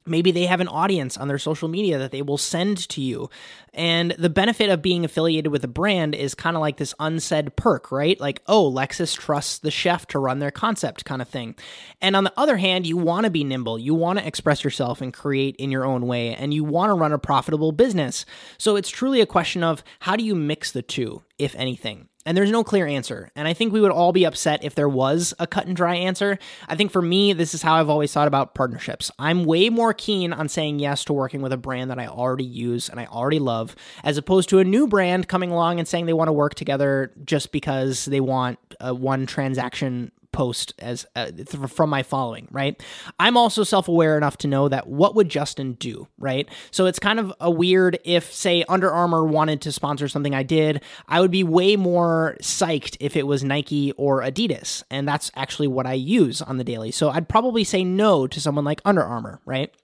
Maybe 0.08 0.30
they 0.30 0.46
have 0.46 0.60
an 0.60 0.68
audience 0.68 1.16
on 1.16 1.28
their 1.28 1.38
social 1.38 1.68
media 1.68 1.98
that 1.98 2.10
they 2.10 2.22
will 2.22 2.38
send 2.38 2.88
to 2.90 3.00
you. 3.00 3.30
And 3.74 4.12
the 4.12 4.30
benefit 4.30 4.70
of 4.70 4.82
being 4.82 5.04
affiliated 5.04 5.52
with 5.52 5.62
a 5.62 5.68
brand 5.68 6.14
is 6.14 6.34
kind 6.34 6.56
of 6.56 6.60
like 6.60 6.78
this 6.78 6.94
unsaid 6.98 7.54
perk, 7.56 7.92
right? 7.92 8.18
Like, 8.18 8.42
oh, 8.46 8.70
Lexus 8.70 9.16
trusts 9.16 9.58
the 9.58 9.70
chef 9.70 10.06
to 10.08 10.18
run 10.18 10.38
their 10.38 10.50
concept 10.50 11.04
kind 11.04 11.22
of 11.22 11.28
thing. 11.28 11.54
And 12.00 12.16
on 12.16 12.24
the 12.24 12.32
other 12.36 12.56
hand, 12.56 12.86
you 12.86 12.96
want 12.96 13.24
to 13.24 13.30
be 13.30 13.44
nimble. 13.44 13.78
You 13.78 13.94
want 13.94 14.18
to 14.18 14.26
express 14.26 14.64
yourself 14.64 15.00
and 15.00 15.12
create 15.12 15.56
in 15.56 15.70
your 15.70 15.84
own 15.84 16.06
way, 16.06 16.34
and 16.34 16.52
you 16.52 16.64
want 16.64 16.90
to 16.90 16.94
run 16.94 17.12
a 17.12 17.18
profitable 17.18 17.72
business. 17.72 18.24
So 18.56 18.76
it's 18.76 18.90
truly 18.90 19.20
a 19.20 19.26
question 19.26 19.62
of 19.62 19.84
how 20.00 20.16
do 20.16 20.24
you 20.24 20.34
mix 20.34 20.72
the 20.72 20.82
two, 20.82 21.22
if 21.38 21.54
anything? 21.54 22.08
And 22.28 22.36
there's 22.36 22.50
no 22.50 22.62
clear 22.62 22.86
answer. 22.86 23.30
And 23.34 23.48
I 23.48 23.54
think 23.54 23.72
we 23.72 23.80
would 23.80 23.90
all 23.90 24.12
be 24.12 24.26
upset 24.26 24.62
if 24.62 24.74
there 24.74 24.86
was 24.86 25.32
a 25.38 25.46
cut 25.46 25.66
and 25.66 25.74
dry 25.74 25.94
answer. 25.94 26.38
I 26.68 26.76
think 26.76 26.92
for 26.92 27.00
me, 27.00 27.32
this 27.32 27.54
is 27.54 27.62
how 27.62 27.76
I've 27.76 27.88
always 27.88 28.12
thought 28.12 28.28
about 28.28 28.54
partnerships. 28.54 29.10
I'm 29.18 29.46
way 29.46 29.70
more 29.70 29.94
keen 29.94 30.34
on 30.34 30.46
saying 30.50 30.78
yes 30.78 31.06
to 31.06 31.14
working 31.14 31.40
with 31.40 31.54
a 31.54 31.56
brand 31.56 31.90
that 31.90 31.98
I 31.98 32.06
already 32.06 32.44
use 32.44 32.90
and 32.90 33.00
I 33.00 33.06
already 33.06 33.38
love, 33.38 33.74
as 34.04 34.18
opposed 34.18 34.50
to 34.50 34.58
a 34.58 34.64
new 34.64 34.86
brand 34.86 35.26
coming 35.26 35.50
along 35.50 35.78
and 35.78 35.88
saying 35.88 36.04
they 36.04 36.12
want 36.12 36.28
to 36.28 36.32
work 36.32 36.54
together 36.54 37.14
just 37.24 37.50
because 37.50 38.04
they 38.04 38.20
want 38.20 38.58
a 38.78 38.94
one 38.94 39.24
transaction 39.24 40.12
post 40.32 40.74
as 40.78 41.06
uh, 41.16 41.30
from 41.68 41.90
my 41.90 42.02
following, 42.02 42.48
right? 42.50 42.80
I'm 43.18 43.36
also 43.36 43.64
self-aware 43.64 44.16
enough 44.16 44.36
to 44.38 44.48
know 44.48 44.68
that 44.68 44.86
what 44.86 45.14
would 45.14 45.28
Justin 45.28 45.74
do, 45.74 46.08
right? 46.18 46.48
So 46.70 46.86
it's 46.86 46.98
kind 46.98 47.18
of 47.18 47.32
a 47.40 47.50
weird 47.50 47.98
if 48.04 48.32
say 48.32 48.64
Under 48.68 48.90
Armour 48.90 49.24
wanted 49.24 49.60
to 49.62 49.72
sponsor 49.72 50.08
something 50.08 50.34
I 50.34 50.42
did, 50.42 50.82
I 51.08 51.20
would 51.20 51.30
be 51.30 51.44
way 51.44 51.76
more 51.76 52.36
psyched 52.40 52.96
if 53.00 53.16
it 53.16 53.26
was 53.26 53.44
Nike 53.44 53.92
or 53.92 54.22
Adidas, 54.22 54.82
and 54.90 55.06
that's 55.06 55.30
actually 55.34 55.68
what 55.68 55.86
I 55.86 55.94
use 55.94 56.42
on 56.42 56.56
the 56.56 56.64
daily. 56.64 56.90
So 56.90 57.10
I'd 57.10 57.28
probably 57.28 57.64
say 57.64 57.84
no 57.84 58.26
to 58.26 58.40
someone 58.40 58.64
like 58.64 58.80
Under 58.84 59.02
Armour, 59.02 59.40
right? 59.44 59.74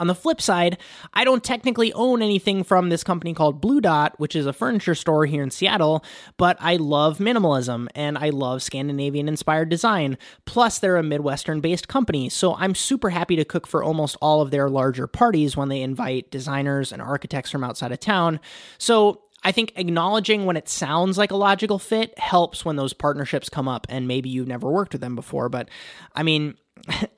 On 0.00 0.06
the 0.06 0.14
flip 0.14 0.40
side, 0.40 0.78
I 1.12 1.24
don't 1.24 1.44
technically 1.44 1.92
own 1.92 2.22
anything 2.22 2.64
from 2.64 2.88
this 2.88 3.04
company 3.04 3.34
called 3.34 3.60
Blu 3.60 3.82
Dot, 3.82 4.18
which 4.18 4.34
is 4.34 4.46
a 4.46 4.52
furniture 4.52 4.94
store 4.94 5.26
here 5.26 5.42
in 5.42 5.50
Seattle, 5.50 6.02
but 6.38 6.56
I 6.58 6.76
love 6.76 7.18
minimalism 7.18 7.86
and 7.94 8.16
I 8.16 8.30
love 8.30 8.62
Scandinavian 8.62 9.28
inspired 9.28 9.68
design. 9.68 10.16
Plus, 10.46 10.78
they're 10.78 10.96
a 10.96 11.02
Midwestern 11.02 11.60
based 11.60 11.86
company, 11.86 12.30
so 12.30 12.54
I'm 12.54 12.74
super 12.74 13.10
happy 13.10 13.36
to 13.36 13.44
cook 13.44 13.66
for 13.66 13.84
almost 13.84 14.16
all 14.22 14.40
of 14.40 14.50
their 14.50 14.70
larger 14.70 15.06
parties 15.06 15.54
when 15.54 15.68
they 15.68 15.82
invite 15.82 16.30
designers 16.30 16.92
and 16.92 17.02
architects 17.02 17.50
from 17.50 17.62
outside 17.62 17.92
of 17.92 18.00
town. 18.00 18.40
So 18.78 19.24
I 19.42 19.52
think 19.52 19.72
acknowledging 19.76 20.46
when 20.46 20.56
it 20.56 20.68
sounds 20.68 21.16
like 21.16 21.30
a 21.30 21.36
logical 21.36 21.78
fit 21.78 22.18
helps 22.18 22.64
when 22.64 22.76
those 22.76 22.92
partnerships 22.92 23.48
come 23.48 23.68
up 23.68 23.86
and 23.90 24.08
maybe 24.08 24.28
you've 24.28 24.48
never 24.48 24.70
worked 24.70 24.92
with 24.92 25.00
them 25.00 25.14
before. 25.14 25.48
But 25.48 25.68
I 26.14 26.22
mean, 26.22 26.56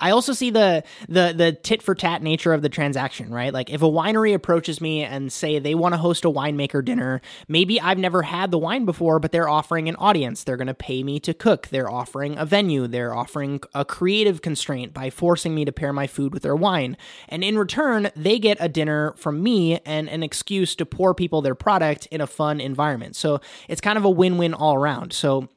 I 0.00 0.10
also 0.10 0.32
see 0.32 0.50
the 0.50 0.84
the 1.08 1.32
the 1.36 1.52
tit 1.52 1.82
for 1.82 1.94
tat 1.94 2.22
nature 2.22 2.52
of 2.52 2.62
the 2.62 2.68
transaction, 2.68 3.32
right? 3.32 3.52
Like 3.52 3.70
if 3.70 3.82
a 3.82 3.86
winery 3.86 4.34
approaches 4.34 4.80
me 4.80 5.02
and 5.02 5.32
say 5.32 5.58
they 5.58 5.74
want 5.74 5.94
to 5.94 5.98
host 5.98 6.24
a 6.24 6.30
winemaker 6.30 6.84
dinner, 6.84 7.20
maybe 7.48 7.80
I've 7.80 7.98
never 7.98 8.22
had 8.22 8.50
the 8.50 8.58
wine 8.58 8.84
before, 8.84 9.18
but 9.18 9.32
they're 9.32 9.48
offering 9.48 9.88
an 9.88 9.96
audience. 9.96 10.44
They're 10.44 10.56
going 10.56 10.66
to 10.66 10.74
pay 10.74 11.02
me 11.02 11.20
to 11.20 11.34
cook. 11.34 11.68
They're 11.68 11.90
offering 11.90 12.36
a 12.36 12.44
venue. 12.44 12.86
They're 12.86 13.14
offering 13.14 13.60
a 13.74 13.84
creative 13.84 14.42
constraint 14.42 14.92
by 14.92 15.10
forcing 15.10 15.54
me 15.54 15.64
to 15.64 15.72
pair 15.72 15.92
my 15.92 16.06
food 16.06 16.32
with 16.32 16.42
their 16.42 16.56
wine. 16.56 16.96
And 17.28 17.44
in 17.44 17.58
return, 17.58 18.10
they 18.16 18.38
get 18.38 18.58
a 18.60 18.68
dinner 18.68 19.14
from 19.16 19.42
me 19.42 19.78
and 19.86 20.08
an 20.08 20.22
excuse 20.22 20.74
to 20.76 20.86
pour 20.86 21.14
people 21.14 21.42
their 21.42 21.54
product 21.54 22.06
in 22.06 22.20
a 22.20 22.26
fun 22.26 22.60
environment. 22.60 23.16
So 23.16 23.40
it's 23.68 23.80
kind 23.80 23.98
of 23.98 24.04
a 24.04 24.10
win-win 24.10 24.54
all 24.54 24.74
around. 24.74 25.12
So 25.12 25.48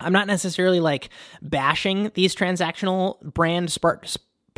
I'm 0.00 0.12
not 0.12 0.26
necessarily 0.26 0.80
like 0.80 1.10
bashing 1.42 2.10
these 2.14 2.34
transactional 2.34 3.20
brand 3.22 3.70
spark 3.70 4.06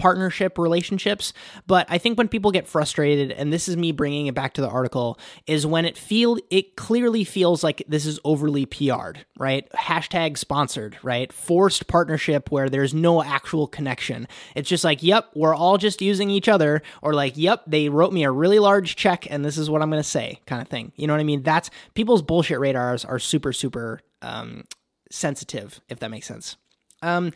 partnership 0.00 0.56
relationships 0.56 1.34
but 1.66 1.86
i 1.90 1.98
think 1.98 2.16
when 2.16 2.26
people 2.26 2.50
get 2.50 2.66
frustrated 2.66 3.30
and 3.30 3.52
this 3.52 3.68
is 3.68 3.76
me 3.76 3.92
bringing 3.92 4.26
it 4.26 4.34
back 4.34 4.54
to 4.54 4.62
the 4.62 4.68
article 4.68 5.18
is 5.46 5.66
when 5.66 5.84
it 5.84 5.96
feel 5.96 6.38
it 6.48 6.74
clearly 6.74 7.22
feels 7.22 7.62
like 7.62 7.82
this 7.86 8.06
is 8.06 8.18
overly 8.24 8.64
pr'd 8.64 9.18
right? 9.38 9.70
Hashtag 9.72 10.38
sponsored 10.38 10.96
right? 11.02 11.32
Forced 11.32 11.86
partnership 11.86 12.50
where 12.50 12.68
there's 12.68 12.92
no 12.92 13.22
actual 13.22 13.66
connection. 13.66 14.26
It's 14.54 14.68
just 14.68 14.84
like 14.84 15.02
yep 15.02 15.30
we're 15.34 15.54
all 15.54 15.76
just 15.76 16.00
using 16.00 16.30
each 16.30 16.48
other 16.48 16.82
or 17.02 17.12
like 17.12 17.36
yep 17.36 17.62
they 17.66 17.88
wrote 17.90 18.12
me 18.12 18.24
a 18.24 18.30
really 18.30 18.58
large 18.58 18.96
check 18.96 19.30
and 19.30 19.44
this 19.44 19.58
is 19.58 19.68
what 19.68 19.82
i'm 19.82 19.90
to 19.90 20.02
say 20.02 20.40
kind 20.46 20.62
of 20.62 20.68
thing. 20.68 20.92
You 20.96 21.06
know 21.06 21.12
what 21.12 21.20
i 21.20 21.24
mean? 21.24 21.42
That's 21.42 21.70
people's 21.94 22.22
bullshit 22.22 22.58
radars 22.58 23.04
are 23.04 23.18
super 23.18 23.52
super 23.52 24.00
um, 24.22 24.64
sensitive, 25.10 25.80
if 25.88 25.98
that 26.00 26.10
makes 26.10 26.26
sense. 26.26 26.56
Um, 27.02 27.32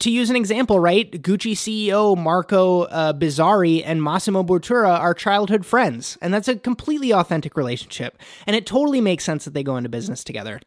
to 0.00 0.10
use 0.10 0.30
an 0.30 0.36
example, 0.36 0.80
right? 0.80 1.10
Gucci 1.10 1.52
CEO 1.52 2.16
Marco 2.16 2.82
uh, 2.82 3.12
Bizzarri 3.12 3.82
and 3.84 4.02
Massimo 4.02 4.42
Bottura 4.42 4.98
are 4.98 5.14
childhood 5.14 5.64
friends, 5.64 6.18
and 6.20 6.32
that's 6.32 6.48
a 6.48 6.56
completely 6.56 7.12
authentic 7.12 7.56
relationship. 7.56 8.18
And 8.46 8.56
it 8.56 8.66
totally 8.66 9.00
makes 9.00 9.24
sense 9.24 9.44
that 9.44 9.54
they 9.54 9.62
go 9.62 9.76
into 9.76 9.88
business 9.88 10.24
together. 10.24 10.60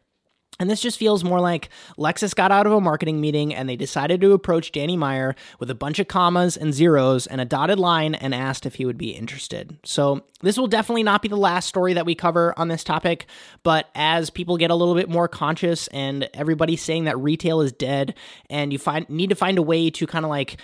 And 0.60 0.68
this 0.68 0.80
just 0.80 0.98
feels 0.98 1.22
more 1.22 1.40
like 1.40 1.68
Lexus 1.96 2.34
got 2.34 2.50
out 2.50 2.66
of 2.66 2.72
a 2.72 2.80
marketing 2.80 3.20
meeting 3.20 3.54
and 3.54 3.68
they 3.68 3.76
decided 3.76 4.20
to 4.20 4.32
approach 4.32 4.72
Danny 4.72 4.96
Meyer 4.96 5.36
with 5.60 5.70
a 5.70 5.74
bunch 5.74 6.00
of 6.00 6.08
commas 6.08 6.56
and 6.56 6.74
zeros 6.74 7.28
and 7.28 7.40
a 7.40 7.44
dotted 7.44 7.78
line 7.78 8.16
and 8.16 8.34
asked 8.34 8.66
if 8.66 8.74
he 8.74 8.84
would 8.84 8.98
be 8.98 9.10
interested. 9.10 9.78
So, 9.84 10.24
this 10.40 10.56
will 10.56 10.66
definitely 10.66 11.02
not 11.02 11.22
be 11.22 11.28
the 11.28 11.36
last 11.36 11.68
story 11.68 11.94
that 11.94 12.06
we 12.06 12.14
cover 12.14 12.54
on 12.56 12.68
this 12.68 12.84
topic, 12.84 13.26
but 13.62 13.88
as 13.94 14.30
people 14.30 14.56
get 14.56 14.70
a 14.70 14.74
little 14.74 14.94
bit 14.94 15.08
more 15.08 15.28
conscious 15.28 15.88
and 15.88 16.28
everybody's 16.34 16.82
saying 16.82 17.04
that 17.04 17.18
retail 17.18 17.60
is 17.60 17.72
dead 17.72 18.14
and 18.48 18.72
you 18.72 18.78
find 18.78 19.08
need 19.08 19.30
to 19.30 19.36
find 19.36 19.58
a 19.58 19.62
way 19.62 19.90
to 19.90 20.06
kind 20.06 20.24
of 20.24 20.28
like 20.28 20.58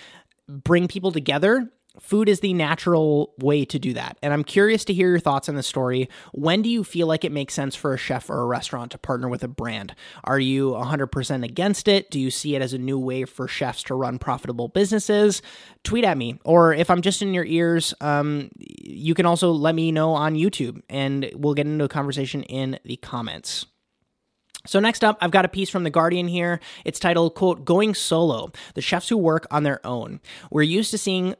bring 0.47 0.87
people 0.87 1.11
together 1.11 1.69
food 1.99 2.29
is 2.29 2.39
the 2.39 2.53
natural 2.53 3.33
way 3.37 3.65
to 3.65 3.79
do 3.79 3.93
that. 3.93 4.17
And 4.21 4.33
I'm 4.33 4.43
curious 4.43 4.85
to 4.85 4.93
hear 4.93 5.09
your 5.09 5.19
thoughts 5.19 5.49
on 5.49 5.55
the 5.55 5.63
story. 5.63 6.09
When 6.33 6.61
do 6.61 6.69
you 6.69 6.83
feel 6.83 7.07
like 7.07 7.23
it 7.23 7.31
makes 7.31 7.53
sense 7.53 7.75
for 7.75 7.93
a 7.93 7.97
chef 7.97 8.29
or 8.29 8.41
a 8.41 8.45
restaurant 8.45 8.91
to 8.91 8.97
partner 8.97 9.29
with 9.29 9.43
a 9.43 9.47
brand? 9.47 9.95
Are 10.23 10.39
you 10.39 10.71
100% 10.71 11.43
against 11.43 11.87
it? 11.87 12.11
Do 12.11 12.19
you 12.19 12.31
see 12.31 12.55
it 12.55 12.61
as 12.61 12.73
a 12.73 12.77
new 12.77 12.99
way 12.99 13.25
for 13.25 13.47
chefs 13.47 13.83
to 13.83 13.95
run 13.95 14.19
profitable 14.19 14.67
businesses? 14.67 15.41
Tweet 15.83 16.03
at 16.03 16.17
me. 16.17 16.39
Or 16.45 16.73
if 16.73 16.89
I'm 16.89 17.01
just 17.01 17.21
in 17.21 17.33
your 17.33 17.45
ears, 17.45 17.93
um, 18.01 18.49
you 18.57 19.13
can 19.13 19.25
also 19.25 19.51
let 19.51 19.75
me 19.75 19.91
know 19.91 20.11
on 20.11 20.35
YouTube 20.35 20.81
and 20.89 21.29
we'll 21.33 21.53
get 21.53 21.67
into 21.67 21.85
a 21.85 21.89
conversation 21.89 22.43
in 22.43 22.79
the 22.83 22.97
comments. 22.97 23.65
So 24.67 24.79
next 24.79 25.03
up, 25.03 25.17
I've 25.21 25.31
got 25.31 25.45
a 25.45 25.49
piece 25.49 25.69
from 25.69 25.83
The 25.83 25.89
Guardian 25.89 26.27
here. 26.27 26.59
It's 26.83 26.99
titled, 26.99 27.35
quote, 27.35 27.65
Going 27.65 27.93
Solo, 27.93 28.51
the 28.73 28.81
chefs 28.81 29.09
who 29.09 29.17
work 29.17 29.45
on 29.51 29.63
their 29.63 29.85
own. 29.85 30.19
We're 30.51 30.63
used 30.63 30.91
to 30.91 30.97
seeing 30.97 31.35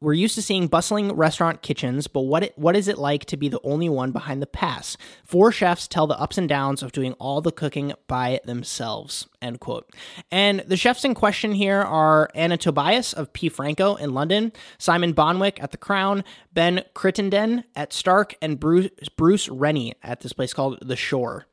we're 0.00 0.12
used 0.12 0.36
to 0.36 0.42
seeing 0.42 0.68
bustling 0.68 1.12
restaurant 1.12 1.62
kitchens, 1.62 2.06
but 2.06 2.20
what 2.20 2.44
it, 2.44 2.52
what 2.56 2.76
is 2.76 2.86
it 2.86 2.98
like 2.98 3.24
to 3.26 3.36
be 3.36 3.48
the 3.48 3.60
only 3.64 3.88
one 3.88 4.12
behind 4.12 4.40
the 4.40 4.46
pass? 4.46 4.96
Four 5.24 5.50
chefs 5.50 5.88
tell 5.88 6.06
the 6.06 6.18
ups 6.18 6.38
and 6.38 6.48
downs 6.48 6.82
of 6.82 6.92
doing 6.92 7.14
all 7.14 7.40
the 7.40 7.50
cooking 7.50 7.92
by 8.06 8.40
themselves. 8.44 9.26
End 9.42 9.58
quote. 9.58 9.90
And 10.30 10.60
the 10.60 10.76
chefs 10.76 11.04
in 11.04 11.14
question 11.14 11.52
here 11.52 11.80
are 11.80 12.30
Anna 12.34 12.56
Tobias 12.56 13.12
of 13.12 13.32
P. 13.32 13.48
Franco 13.48 13.96
in 13.96 14.14
London, 14.14 14.52
Simon 14.78 15.12
Bonwick 15.12 15.60
at 15.60 15.72
the 15.72 15.76
Crown, 15.76 16.22
Ben 16.52 16.84
Crittenden 16.94 17.64
at 17.74 17.92
Stark, 17.92 18.36
and 18.40 18.60
Bruce, 18.60 18.90
Bruce 19.16 19.48
Rennie 19.48 19.94
at 20.02 20.20
this 20.20 20.32
place 20.32 20.54
called 20.54 20.78
The 20.80 20.96
Shore. 20.96 21.47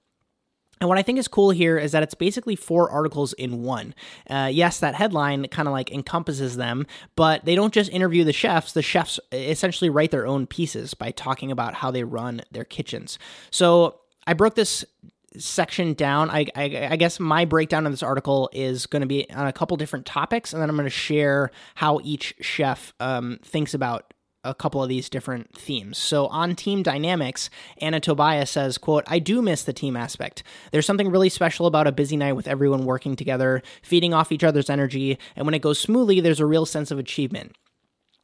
And 0.85 0.89
what 0.89 0.99
I 0.99 1.01
think 1.01 1.17
is 1.17 1.27
cool 1.27 1.49
here 1.49 1.79
is 1.79 1.93
that 1.93 2.03
it's 2.03 2.13
basically 2.13 2.55
four 2.55 2.91
articles 2.91 3.33
in 3.33 3.63
one. 3.63 3.95
Uh, 4.29 4.51
yes, 4.53 4.79
that 4.81 4.93
headline 4.93 5.47
kind 5.47 5.67
of 5.67 5.71
like 5.71 5.91
encompasses 5.91 6.57
them, 6.57 6.85
but 7.15 7.43
they 7.43 7.55
don't 7.55 7.73
just 7.73 7.91
interview 7.91 8.23
the 8.23 8.31
chefs. 8.31 8.73
The 8.73 8.83
chefs 8.83 9.19
essentially 9.31 9.89
write 9.89 10.11
their 10.11 10.27
own 10.27 10.45
pieces 10.45 10.93
by 10.93 11.09
talking 11.09 11.49
about 11.49 11.73
how 11.73 11.89
they 11.89 12.03
run 12.03 12.43
their 12.51 12.65
kitchens. 12.65 13.17
So 13.49 14.01
I 14.27 14.33
broke 14.33 14.53
this 14.53 14.85
section 15.39 15.95
down. 15.95 16.29
I, 16.29 16.45
I, 16.55 16.89
I 16.91 16.95
guess 16.97 17.19
my 17.19 17.45
breakdown 17.45 17.87
of 17.87 17.91
this 17.91 18.03
article 18.03 18.47
is 18.53 18.85
going 18.85 19.01
to 19.01 19.07
be 19.07 19.27
on 19.31 19.47
a 19.47 19.53
couple 19.53 19.75
different 19.77 20.05
topics, 20.05 20.53
and 20.53 20.61
then 20.61 20.69
I'm 20.69 20.75
going 20.75 20.85
to 20.85 20.91
share 20.91 21.49
how 21.73 21.99
each 22.03 22.35
chef 22.41 22.93
um, 22.99 23.39
thinks 23.43 23.73
about 23.73 24.13
a 24.45 24.53
couple 24.53 24.81
of 24.81 24.89
these 24.89 25.09
different 25.09 25.53
themes. 25.57 25.97
So 25.97 26.27
on 26.27 26.55
team 26.55 26.83
dynamics, 26.83 27.49
Anna 27.81 27.99
Tobias 27.99 28.49
says, 28.51 28.77
quote, 28.77 29.03
I 29.07 29.19
do 29.19 29.41
miss 29.41 29.63
the 29.63 29.73
team 29.73 29.97
aspect. 29.97 30.43
There's 30.71 30.85
something 30.85 31.09
really 31.09 31.29
special 31.29 31.65
about 31.65 31.87
a 31.87 31.91
busy 31.91 32.15
night 32.15 32.33
with 32.33 32.47
everyone 32.47 32.85
working 32.85 33.15
together, 33.15 33.61
feeding 33.81 34.13
off 34.13 34.31
each 34.31 34.43
other's 34.43 34.69
energy, 34.69 35.17
and 35.35 35.45
when 35.45 35.55
it 35.55 35.61
goes 35.61 35.79
smoothly, 35.79 36.19
there's 36.19 36.39
a 36.39 36.45
real 36.45 36.65
sense 36.65 36.91
of 36.91 36.99
achievement. 36.99 37.55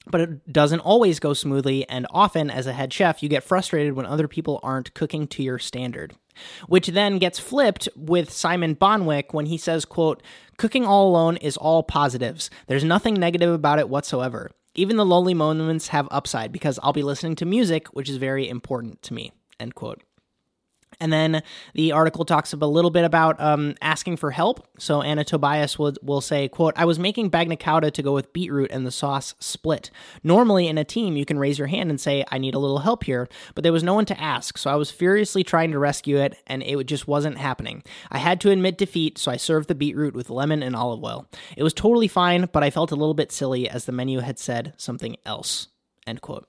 But 0.07 0.21
it 0.21 0.51
doesn't 0.51 0.79
always 0.79 1.19
go 1.19 1.33
smoothly, 1.33 1.87
and 1.87 2.07
often, 2.09 2.49
as 2.49 2.65
a 2.65 2.73
head 2.73 2.91
chef, 2.91 3.21
you 3.21 3.29
get 3.29 3.43
frustrated 3.43 3.93
when 3.93 4.07
other 4.07 4.27
people 4.27 4.59
aren't 4.63 4.93
cooking 4.95 5.27
to 5.27 5.43
your 5.43 5.59
standard. 5.59 6.15
Which 6.67 6.87
then 6.87 7.19
gets 7.19 7.39
flipped 7.39 7.87
with 7.95 8.31
Simon 8.31 8.73
Bonwick 8.73 9.33
when 9.33 9.45
he 9.45 9.57
says, 9.57 9.85
quote, 9.85 10.23
Cooking 10.57 10.85
all 10.85 11.09
alone 11.09 11.37
is 11.37 11.57
all 11.57 11.83
positives. 11.83 12.49
There's 12.67 12.83
nothing 12.83 13.15
negative 13.15 13.53
about 13.53 13.79
it 13.79 13.89
whatsoever. 13.89 14.51
Even 14.73 14.95
the 14.95 15.05
lonely 15.05 15.33
moments 15.33 15.89
have 15.89 16.07
upside 16.11 16.51
because 16.51 16.79
I'll 16.81 16.93
be 16.93 17.03
listening 17.03 17.35
to 17.37 17.45
music, 17.45 17.87
which 17.89 18.09
is 18.09 18.17
very 18.17 18.47
important 18.47 19.01
to 19.03 19.13
me. 19.13 19.33
End 19.59 19.75
quote. 19.75 20.01
And 20.99 21.11
then 21.11 21.41
the 21.73 21.93
article 21.93 22.25
talks 22.25 22.53
a 22.53 22.57
little 22.57 22.91
bit 22.91 23.05
about 23.05 23.39
um, 23.41 23.75
asking 23.81 24.17
for 24.17 24.31
help. 24.31 24.67
So 24.77 25.01
Anna 25.01 25.23
Tobias 25.23 25.79
will, 25.79 25.93
will 26.03 26.21
say, 26.21 26.47
quote, 26.47 26.73
I 26.77 26.85
was 26.85 26.99
making 26.99 27.31
bagna 27.31 27.57
cauda 27.57 27.91
to 27.91 28.03
go 28.03 28.13
with 28.13 28.33
beetroot 28.33 28.71
and 28.71 28.85
the 28.85 28.91
sauce 28.91 29.33
split. 29.39 29.89
Normally 30.23 30.67
in 30.67 30.77
a 30.77 30.83
team, 30.83 31.17
you 31.17 31.25
can 31.25 31.39
raise 31.39 31.57
your 31.57 31.67
hand 31.67 31.89
and 31.89 31.99
say, 31.99 32.23
I 32.29 32.37
need 32.37 32.53
a 32.53 32.59
little 32.59 32.79
help 32.79 33.03
here, 33.03 33.27
but 33.55 33.63
there 33.63 33.73
was 33.73 33.83
no 33.83 33.93
one 33.93 34.05
to 34.05 34.21
ask. 34.21 34.57
So 34.57 34.69
I 34.69 34.75
was 34.75 34.91
furiously 34.91 35.43
trying 35.43 35.71
to 35.71 35.79
rescue 35.79 36.17
it 36.17 36.37
and 36.45 36.61
it 36.61 36.83
just 36.85 37.07
wasn't 37.07 37.37
happening. 37.37 37.83
I 38.11 38.19
had 38.19 38.39
to 38.41 38.51
admit 38.51 38.77
defeat, 38.77 39.17
so 39.17 39.31
I 39.31 39.37
served 39.37 39.69
the 39.69 39.75
beetroot 39.75 40.13
with 40.13 40.29
lemon 40.29 40.61
and 40.61 40.75
olive 40.75 41.03
oil. 41.03 41.27
It 41.57 41.63
was 41.63 41.73
totally 41.73 42.07
fine, 42.07 42.49
but 42.51 42.63
I 42.63 42.69
felt 42.69 42.91
a 42.91 42.95
little 42.95 43.13
bit 43.13 43.31
silly 43.31 43.69
as 43.69 43.85
the 43.85 43.91
menu 43.91 44.19
had 44.19 44.37
said 44.37 44.73
something 44.77 45.15
else. 45.25 45.67
End 46.05 46.21
quote. 46.21 46.47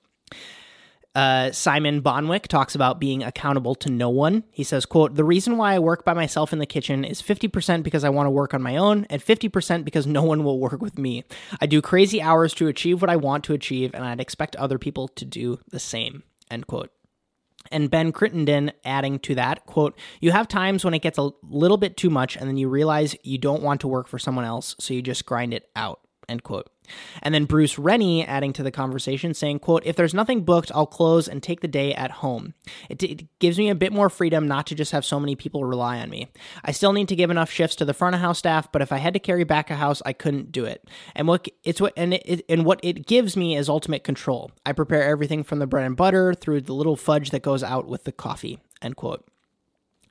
Uh, 1.15 1.51
Simon 1.51 2.01
Bonwick 2.01 2.47
talks 2.47 2.73
about 2.73 2.99
being 2.99 3.21
accountable 3.21 3.75
to 3.75 3.89
no 3.91 4.09
one. 4.09 4.43
He 4.51 4.63
says, 4.63 4.85
quote, 4.85 5.15
the 5.15 5.23
reason 5.23 5.57
why 5.57 5.75
I 5.75 5.79
work 5.79 6.03
by 6.03 6.13
myself 6.13 6.51
in 6.51 6.59
the 6.59 6.65
kitchen 6.65 7.05
is 7.05 7.21
50% 7.21 7.83
because 7.83 8.03
I 8.03 8.09
want 8.09 8.25
to 8.25 8.31
work 8.31 8.53
on 8.53 8.63
my 8.63 8.77
own 8.77 9.05
and 9.09 9.23
50% 9.23 9.85
because 9.85 10.07
no 10.07 10.23
one 10.23 10.43
will 10.43 10.59
work 10.59 10.81
with 10.81 10.97
me. 10.97 11.23
I 11.61 11.67
do 11.67 11.81
crazy 11.81 12.21
hours 12.21 12.53
to 12.55 12.67
achieve 12.67 13.01
what 13.01 13.11
I 13.11 13.15
want 13.15 13.43
to 13.45 13.53
achieve 13.53 13.93
and 13.93 14.03
I'd 14.03 14.19
expect 14.19 14.55
other 14.55 14.79
people 14.79 15.07
to 15.09 15.25
do 15.25 15.59
the 15.69 15.79
same, 15.79 16.23
end 16.49 16.65
quote. 16.65 16.91
And 17.71 17.91
Ben 17.91 18.11
Crittenden 18.11 18.71
adding 18.83 19.19
to 19.19 19.35
that, 19.35 19.65
quote, 19.67 19.97
you 20.19 20.31
have 20.31 20.47
times 20.47 20.83
when 20.83 20.95
it 20.95 21.01
gets 21.01 21.19
a 21.19 21.29
little 21.43 21.77
bit 21.77 21.95
too 21.95 22.09
much 22.09 22.35
and 22.35 22.49
then 22.49 22.57
you 22.57 22.67
realize 22.67 23.15
you 23.23 23.37
don't 23.37 23.61
want 23.61 23.81
to 23.81 23.87
work 23.87 24.07
for 24.07 24.19
someone 24.19 24.45
else, 24.45 24.75
so 24.79 24.93
you 24.93 25.01
just 25.01 25.25
grind 25.25 25.53
it 25.53 25.69
out, 25.75 26.01
end 26.27 26.43
quote. 26.43 26.72
And 27.21 27.33
then 27.33 27.45
Bruce 27.45 27.77
Rennie 27.77 28.25
adding 28.25 28.53
to 28.53 28.63
the 28.63 28.71
conversation 28.71 29.33
saying, 29.33 29.59
quote, 29.59 29.83
if 29.85 29.95
there's 29.95 30.13
nothing 30.13 30.43
booked, 30.43 30.71
I'll 30.73 30.85
close 30.85 31.27
and 31.27 31.41
take 31.41 31.61
the 31.61 31.67
day 31.67 31.93
at 31.93 32.11
home. 32.11 32.53
It, 32.89 33.03
it, 33.03 33.23
gives 33.39 33.57
me 33.57 33.69
a 33.69 33.75
bit 33.75 33.91
more 33.91 34.09
freedom 34.09 34.47
not 34.47 34.67
to 34.67 34.75
just 34.75 34.93
have 34.93 35.03
so 35.03 35.19
many 35.19 35.35
people 35.35 35.65
rely 35.65 35.99
on 35.99 36.09
me. 36.09 36.31
I 36.63 36.71
still 36.71 36.93
need 36.93 37.09
to 37.09 37.15
give 37.15 37.29
enough 37.29 37.51
shifts 37.51 37.75
to 37.77 37.85
the 37.85 37.93
front 37.93 38.15
of 38.15 38.21
house 38.21 38.39
staff, 38.39 38.71
but 38.71 38.81
if 38.81 38.91
I 38.91 38.97
had 38.97 39.13
to 39.15 39.19
carry 39.19 39.43
back 39.43 39.69
a 39.69 39.75
house, 39.75 40.01
I 40.05 40.13
couldn't 40.13 40.51
do 40.51 40.63
it. 40.63 40.87
And 41.13 41.27
what 41.27 41.47
it's 41.63 41.81
what 41.81 41.93
and 41.97 42.13
it, 42.13 42.45
and 42.47 42.63
what 42.63 42.79
it 42.83 43.05
gives 43.05 43.35
me 43.35 43.57
is 43.57 43.67
ultimate 43.67 44.05
control. 44.05 44.51
I 44.65 44.71
prepare 44.71 45.03
everything 45.03 45.43
from 45.43 45.59
the 45.59 45.67
bread 45.67 45.85
and 45.85 45.97
butter 45.97 46.33
through 46.33 46.61
the 46.61 46.73
little 46.73 46.95
fudge 46.95 47.31
that 47.31 47.41
goes 47.41 47.63
out 47.63 47.87
with 47.87 48.05
the 48.05 48.13
coffee. 48.13 48.59
End 48.81 48.95
quote 48.95 49.25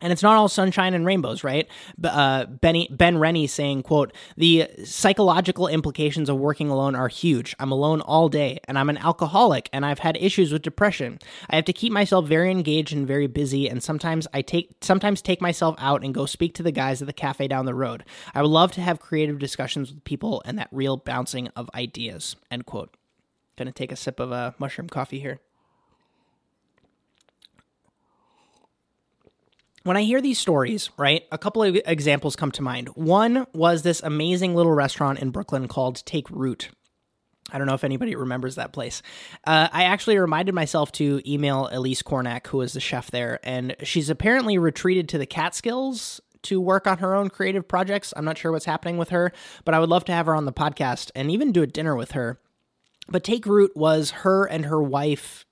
and 0.03 0.13
it's 0.13 0.23
not 0.23 0.37
all 0.37 0.49
sunshine 0.49 0.93
and 0.93 1.07
rainbows, 1.07 1.43
right? 1.43 1.67
Uh, 2.03 2.45
Benny, 2.47 2.89
Ben 2.91 3.17
Rennie 3.17 3.47
saying, 3.47 3.85
"quote 3.85 4.13
The 4.37 4.69
psychological 4.85 5.69
implications 5.69 6.29
of 6.29 6.37
working 6.37 6.69
alone 6.69 6.95
are 6.95 7.09
huge. 7.09 7.55
I'm 7.59 7.73
alone 7.73 8.01
all 8.03 8.29
day, 8.29 8.59
and 8.69 8.79
I'm 8.79 8.91
an 8.91 8.99
alcoholic, 8.99 9.71
and 9.73 9.87
I've 9.87 10.01
had 10.01 10.19
issues 10.19 10.53
with 10.53 10.63
depression. 10.63 11.19
I 11.49 11.57
have 11.57 11.65
to 11.67 11.73
keep 11.73 11.93
myself 11.93 12.27
very 12.27 12.51
engaged 12.51 12.93
and 12.93 13.07
very 13.07 13.29
busy, 13.29 13.69
and 13.69 13.83
sometimes 13.83 14.27
I 14.35 14.43
take 14.43 14.75
sometimes 14.81 15.23
take 15.23 15.41
myself 15.41 15.77
out 15.79 16.05
and 16.05 16.13
go 16.13 16.27
speak 16.27 16.55
to 16.55 16.63
the 16.63 16.73
guys 16.73 17.01
at 17.01 17.07
the 17.07 17.13
cafe 17.13 17.49
down 17.49 17.65
the 17.65 17.75
road. 17.75 18.05
I 18.35 18.43
would 18.43 18.51
love 18.51 18.73
to 18.73 18.81
have 18.83 19.01
creative 19.01 19.39
discussions 19.39 19.93
with 19.93 20.05
people 20.05 20.43
and 20.45 20.59
that 20.59 20.69
real 20.73 20.97
bouncing 20.97 21.49
of 21.57 21.71
ideas." 21.75 22.37
End 22.51 22.67
quote. 22.67 22.97
Gonna 23.57 23.71
take 23.71 23.93
a 23.93 23.97
sip 23.97 24.19
of 24.19 24.33
a 24.33 24.35
uh, 24.35 24.53
mushroom 24.59 24.89
coffee 24.89 25.21
here. 25.21 25.41
When 29.85 29.97
I 29.97 30.03
hear 30.03 30.21
these 30.21 30.39
stories, 30.39 30.91
right, 30.97 31.25
a 31.33 31.39
couple 31.39 31.65
of 31.65 31.77
examples 31.87 32.37
come 32.37 32.53
to 32.53 32.63
mind. 32.63 32.89
One 32.91 33.49
was 33.53 33.83
this 33.83 34.01
amazing 34.01 34.55
little 34.55 34.73
restaurant 34.73 35.19
in 35.19 35.31
Brooklyn 35.31 35.67
called 35.67 36.07
Take 36.07 36.31
Root. 36.31 36.69
I 37.51 37.59
don't 37.59 37.67
know 37.67 37.75
if 37.75 37.83
anybody 37.83 38.15
remembers 38.15 38.55
that 38.55 38.73
place. 38.73 39.03
Uh, 39.45 39.69
I 39.73 39.85
actually 39.85 40.19
reminded 40.19 40.55
myself 40.55 40.93
to 40.93 41.21
email 41.27 41.69
Elise 41.73 42.03
Kornack, 42.03 42.47
who 42.47 42.61
is 42.61 42.75
the 42.75 42.81
chef 42.81 43.11
there, 43.11 43.41
and 43.43 43.75
she's 43.83 44.09
apparently 44.09 44.57
retreated 44.57 45.09
to 45.09 45.19
the 45.19 45.27
Catskills 45.27 46.21
to 46.43 46.61
work 46.61 46.87
on 46.87 46.99
her 46.99 47.17
own 47.17 47.29
creative 47.29 47.67
projects. 47.67 48.15
I'm 48.17 48.25
not 48.25 48.39
sure 48.39 48.53
what's 48.53 48.65
happening 48.65 48.99
with 48.99 49.11
her, 49.11 49.33
but 49.65 49.75
I 49.75 49.81
would 49.81 49.91
love 49.91 50.05
to 50.05 50.13
have 50.13 50.27
her 50.27 50.37
on 50.37 50.45
the 50.45 50.53
podcast 50.53 51.11
and 51.17 51.29
even 51.29 51.51
do 51.51 51.63
a 51.63 51.67
dinner 51.67 51.97
with 51.97 52.13
her. 52.13 52.39
But 53.09 53.25
Take 53.25 53.47
Root 53.47 53.73
was 53.77 54.11
her 54.11 54.45
and 54.45 54.67
her 54.67 54.81
wife 54.81 55.45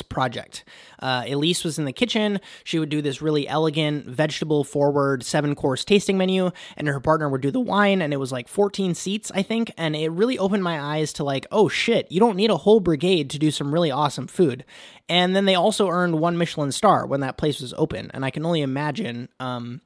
project. 0.00 0.64
Uh, 1.00 1.24
Elise 1.26 1.64
was 1.64 1.78
in 1.78 1.84
the 1.84 1.92
kitchen. 1.92 2.40
She 2.64 2.78
would 2.78 2.88
do 2.88 3.02
this 3.02 3.20
really 3.20 3.46
elegant, 3.46 4.06
vegetable 4.06 4.64
forward, 4.64 5.24
seven 5.24 5.54
course 5.54 5.84
tasting 5.84 6.16
menu, 6.16 6.50
and 6.76 6.88
her 6.88 7.00
partner 7.00 7.28
would 7.28 7.42
do 7.42 7.50
the 7.50 7.60
wine. 7.60 8.00
And 8.00 8.14
it 8.14 8.18
was 8.18 8.32
like 8.32 8.48
14 8.48 8.94
seats, 8.94 9.30
I 9.34 9.42
think. 9.42 9.72
And 9.76 9.94
it 9.96 10.10
really 10.10 10.38
opened 10.38 10.62
my 10.62 10.80
eyes 10.80 11.12
to 11.14 11.24
like, 11.24 11.46
oh 11.50 11.68
shit, 11.68 12.10
you 12.10 12.20
don't 12.20 12.36
need 12.36 12.50
a 12.50 12.56
whole 12.56 12.80
brigade 12.80 13.28
to 13.30 13.38
do 13.38 13.50
some 13.50 13.74
really 13.74 13.90
awesome 13.90 14.28
food. 14.28 14.64
And 15.08 15.34
then 15.36 15.44
they 15.44 15.54
also 15.54 15.88
earned 15.88 16.20
one 16.20 16.38
Michelin 16.38 16.72
star 16.72 17.06
when 17.06 17.20
that 17.20 17.36
place 17.36 17.60
was 17.60 17.74
open. 17.76 18.10
And 18.14 18.24
I 18.24 18.30
can 18.30 18.46
only 18.46 18.62
imagine 18.62 19.28
um, 19.40 19.80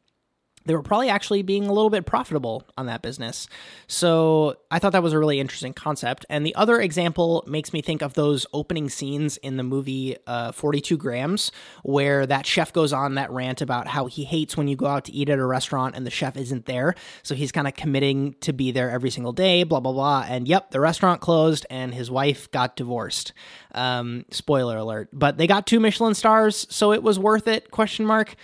they 0.66 0.74
were 0.74 0.82
probably 0.82 1.08
actually 1.08 1.42
being 1.42 1.66
a 1.66 1.72
little 1.72 1.90
bit 1.90 2.04
profitable 2.04 2.64
on 2.76 2.86
that 2.86 3.02
business. 3.02 3.48
So 3.86 4.56
I 4.70 4.78
thought 4.78 4.92
that 4.92 5.02
was 5.02 5.12
a 5.12 5.18
really 5.18 5.40
interesting 5.40 5.72
concept. 5.72 6.26
And 6.28 6.44
the 6.44 6.54
other 6.54 6.80
example 6.80 7.44
makes 7.46 7.72
me 7.72 7.80
think 7.80 8.02
of 8.02 8.14
those 8.14 8.46
opening 8.52 8.90
scenes 8.90 9.36
in 9.38 9.56
the 9.56 9.62
movie 9.62 10.16
uh, 10.26 10.52
42 10.52 10.96
Grams, 10.96 11.52
where 11.82 12.26
that 12.26 12.46
chef 12.46 12.72
goes 12.72 12.92
on 12.92 13.14
that 13.14 13.30
rant 13.30 13.60
about 13.60 13.86
how 13.86 14.06
he 14.06 14.24
hates 14.24 14.56
when 14.56 14.68
you 14.68 14.76
go 14.76 14.86
out 14.86 15.04
to 15.04 15.12
eat 15.12 15.28
at 15.28 15.38
a 15.38 15.46
restaurant 15.46 15.94
and 15.94 16.04
the 16.04 16.10
chef 16.10 16.36
isn't 16.36 16.66
there. 16.66 16.94
So 17.22 17.34
he's 17.34 17.52
kind 17.52 17.66
of 17.66 17.74
committing 17.74 18.34
to 18.40 18.52
be 18.52 18.72
there 18.72 18.90
every 18.90 19.10
single 19.10 19.32
day, 19.32 19.62
blah, 19.62 19.80
blah, 19.80 19.92
blah. 19.92 20.26
And 20.28 20.48
yep, 20.48 20.70
the 20.72 20.80
restaurant 20.80 21.20
closed 21.20 21.64
and 21.70 21.94
his 21.94 22.10
wife 22.10 22.50
got 22.50 22.76
divorced. 22.76 23.32
Um, 23.72 24.24
spoiler 24.30 24.76
alert. 24.76 25.08
But 25.12 25.36
they 25.36 25.46
got 25.46 25.66
two 25.66 25.80
Michelin 25.80 26.14
stars, 26.14 26.66
so 26.70 26.92
it 26.92 27.02
was 27.02 27.18
worth 27.18 27.46
it, 27.46 27.70
question 27.70 28.06
mark. 28.06 28.34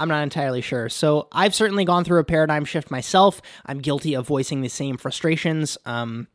I'm 0.00 0.08
not 0.08 0.22
entirely 0.22 0.62
sure. 0.62 0.88
So 0.88 1.28
I've 1.30 1.54
certainly 1.54 1.84
gone 1.84 2.04
through 2.04 2.20
a 2.20 2.24
paradigm 2.24 2.64
shift 2.64 2.90
myself. 2.90 3.42
I'm 3.66 3.78
guilty 3.78 4.14
of 4.14 4.26
voicing 4.26 4.62
the 4.62 4.68
same 4.68 4.96
frustrations. 4.96 5.76
Um, 5.84 6.26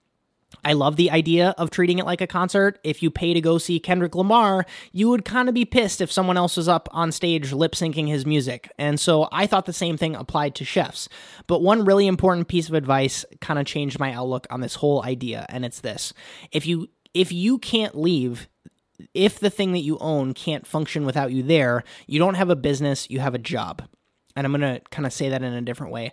I 0.64 0.74
love 0.74 0.96
the 0.96 1.12
idea 1.12 1.56
of 1.58 1.72
treating 1.72 2.00
it 2.00 2.06
like 2.06 2.22
a 2.22 2.28
concert. 2.28 2.80
If 2.84 3.02
you 3.02 3.10
pay 3.10 3.34
to 3.34 3.42
go 3.42 3.58
see 3.58 3.80
Kendrick 3.80 4.16
Lamar, 4.16 4.66
you 4.92 5.10
would 5.10 5.26
kind 5.26 5.50
of 5.50 5.56
be 5.56 5.66
pissed 5.66 6.00
if 6.00 6.12
someone 6.12 6.38
else 6.38 6.58
was 6.58 6.68
up 6.68 6.88
on 6.92 7.12
stage 7.12 7.52
lip 7.52 7.74
syncing 7.74 8.08
his 8.08 8.26
music. 8.26 8.72
And 8.78 9.00
so 9.00 9.28
I 9.32 9.48
thought 9.48 9.66
the 9.66 9.74
same 9.74 9.98
thing 9.98 10.16
applied 10.16 10.56
to 10.56 10.66
chefs. 10.66 11.10
But 11.48 11.62
one 11.62 11.86
really 11.86 12.08
important 12.08 12.48
piece 12.48 12.70
of 12.70 12.76
advice 12.76 13.26
kind 13.42 13.60
of 13.60 13.66
changed 13.66 14.00
my 14.00 14.14
outlook 14.14 14.48
on 14.50 14.62
this 14.62 14.76
whole 14.76 15.04
idea, 15.04 15.46
and 15.50 15.66
it's 15.66 15.82
this. 15.82 16.14
If 16.52 16.68
you 16.68 16.88
if 17.14 17.32
you 17.32 17.58
can't 17.58 17.98
leave 17.98 18.48
if 19.14 19.40
the 19.40 19.50
thing 19.50 19.72
that 19.74 19.80
you 19.80 19.98
own 20.00 20.34
can't 20.34 20.66
function 20.66 21.06
without 21.06 21.32
you 21.32 21.44
there, 21.44 21.84
you 22.08 22.20
don't 22.20 22.36
have 22.36 22.50
a 22.50 22.56
business, 22.56 23.10
you 23.10 23.20
have 23.20 23.36
a 23.36 23.40
job. 23.40 23.84
And 24.36 24.46
I'm 24.46 24.52
going 24.52 24.62
to 24.62 24.82
kind 24.90 25.06
of 25.06 25.14
say 25.14 25.30
that 25.30 25.44
in 25.44 25.54
a 25.54 25.62
different 25.62 25.94
way 25.94 26.12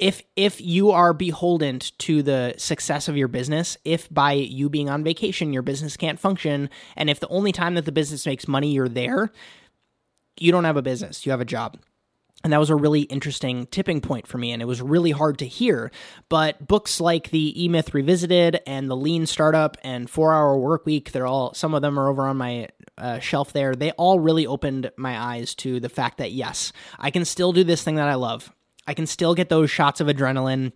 if 0.00 0.22
if 0.34 0.60
you 0.60 0.90
are 0.90 1.12
beholden 1.12 1.78
to 1.98 2.22
the 2.22 2.54
success 2.56 3.06
of 3.06 3.16
your 3.16 3.28
business 3.28 3.76
if 3.84 4.12
by 4.12 4.32
you 4.32 4.68
being 4.68 4.88
on 4.88 5.04
vacation 5.04 5.52
your 5.52 5.62
business 5.62 5.96
can't 5.96 6.18
function 6.18 6.70
and 6.96 7.10
if 7.10 7.20
the 7.20 7.28
only 7.28 7.52
time 7.52 7.74
that 7.74 7.84
the 7.84 7.92
business 7.92 8.26
makes 8.26 8.48
money 8.48 8.72
you're 8.72 8.88
there 8.88 9.30
you 10.38 10.50
don't 10.50 10.64
have 10.64 10.76
a 10.76 10.82
business 10.82 11.26
you 11.26 11.30
have 11.30 11.40
a 11.40 11.44
job 11.44 11.76
and 12.42 12.52
that 12.52 12.60
was 12.60 12.70
a 12.70 12.76
really 12.76 13.02
interesting 13.02 13.66
tipping 13.66 14.00
point 14.00 14.26
for 14.26 14.38
me 14.38 14.52
and 14.52 14.62
it 14.62 14.66
was 14.66 14.80
really 14.80 15.10
hard 15.10 15.38
to 15.38 15.46
hear 15.46 15.90
but 16.28 16.66
books 16.66 17.00
like 17.00 17.30
the 17.30 17.64
e-myth 17.64 17.94
revisited 17.94 18.60
and 18.66 18.90
the 18.90 18.96
lean 18.96 19.26
startup 19.26 19.76
and 19.82 20.08
four 20.08 20.32
hour 20.32 20.56
work 20.58 20.86
week 20.86 21.12
they're 21.12 21.26
all 21.26 21.52
some 21.54 21.74
of 21.74 21.82
them 21.82 21.98
are 21.98 22.08
over 22.08 22.26
on 22.26 22.36
my 22.36 22.68
uh, 22.98 23.18
shelf 23.18 23.52
there. 23.52 23.74
They 23.74 23.92
all 23.92 24.20
really 24.20 24.46
opened 24.46 24.90
my 24.96 25.18
eyes 25.18 25.54
to 25.56 25.80
the 25.80 25.88
fact 25.88 26.18
that 26.18 26.32
yes 26.32 26.72
i 26.98 27.10
can 27.10 27.24
still 27.24 27.52
do 27.52 27.64
this 27.64 27.82
thing 27.82 27.96
that 27.96 28.08
i 28.08 28.14
love. 28.14 28.52
I 28.86 28.94
can 28.94 29.06
still 29.06 29.34
get 29.34 29.48
those 29.48 29.70
shots 29.70 30.00
of 30.00 30.08
adrenaline 30.08 30.72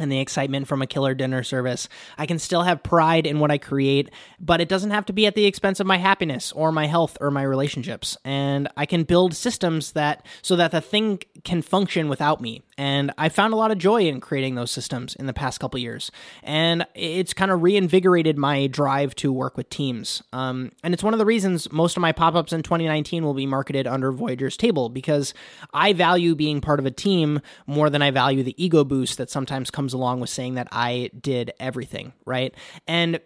and 0.00 0.10
the 0.10 0.18
excitement 0.18 0.66
from 0.66 0.82
a 0.82 0.86
killer 0.86 1.14
dinner 1.14 1.42
service. 1.42 1.88
I 2.18 2.26
can 2.26 2.38
still 2.38 2.62
have 2.62 2.82
pride 2.82 3.26
in 3.26 3.38
what 3.38 3.50
I 3.50 3.58
create, 3.58 4.10
but 4.40 4.60
it 4.60 4.68
doesn't 4.68 4.90
have 4.90 5.06
to 5.06 5.12
be 5.12 5.26
at 5.26 5.34
the 5.34 5.46
expense 5.46 5.80
of 5.80 5.86
my 5.86 5.98
happiness 5.98 6.52
or 6.52 6.72
my 6.72 6.86
health 6.86 7.16
or 7.20 7.30
my 7.30 7.42
relationships. 7.42 8.16
And 8.24 8.68
I 8.76 8.86
can 8.86 9.04
build 9.04 9.34
systems 9.34 9.92
that 9.92 10.26
so 10.42 10.56
that 10.56 10.72
the 10.72 10.80
thing 10.80 11.20
can 11.44 11.62
function 11.62 12.08
without 12.08 12.40
me. 12.40 12.62
And 12.80 13.12
I 13.18 13.28
found 13.28 13.52
a 13.52 13.56
lot 13.56 13.70
of 13.70 13.76
joy 13.76 14.08
in 14.08 14.22
creating 14.22 14.54
those 14.54 14.70
systems 14.70 15.14
in 15.14 15.26
the 15.26 15.34
past 15.34 15.60
couple 15.60 15.78
years. 15.78 16.10
And 16.42 16.86
it's 16.94 17.34
kind 17.34 17.50
of 17.50 17.60
reinvigorated 17.62 18.38
my 18.38 18.68
drive 18.68 19.14
to 19.16 19.30
work 19.30 19.58
with 19.58 19.68
teams. 19.68 20.22
Um, 20.32 20.72
and 20.82 20.94
it's 20.94 21.02
one 21.02 21.12
of 21.12 21.18
the 21.18 21.26
reasons 21.26 21.70
most 21.70 21.98
of 21.98 22.00
my 22.00 22.12
pop 22.12 22.34
ups 22.34 22.54
in 22.54 22.62
2019 22.62 23.22
will 23.22 23.34
be 23.34 23.44
marketed 23.44 23.86
under 23.86 24.10
Voyager's 24.12 24.56
table 24.56 24.88
because 24.88 25.34
I 25.74 25.92
value 25.92 26.34
being 26.34 26.62
part 26.62 26.80
of 26.80 26.86
a 26.86 26.90
team 26.90 27.42
more 27.66 27.90
than 27.90 28.00
I 28.00 28.12
value 28.12 28.42
the 28.42 28.54
ego 28.56 28.82
boost 28.82 29.18
that 29.18 29.28
sometimes 29.28 29.70
comes 29.70 29.92
along 29.92 30.20
with 30.20 30.30
saying 30.30 30.54
that 30.54 30.68
I 30.72 31.10
did 31.20 31.52
everything, 31.60 32.14
right? 32.24 32.54
And 32.88 33.20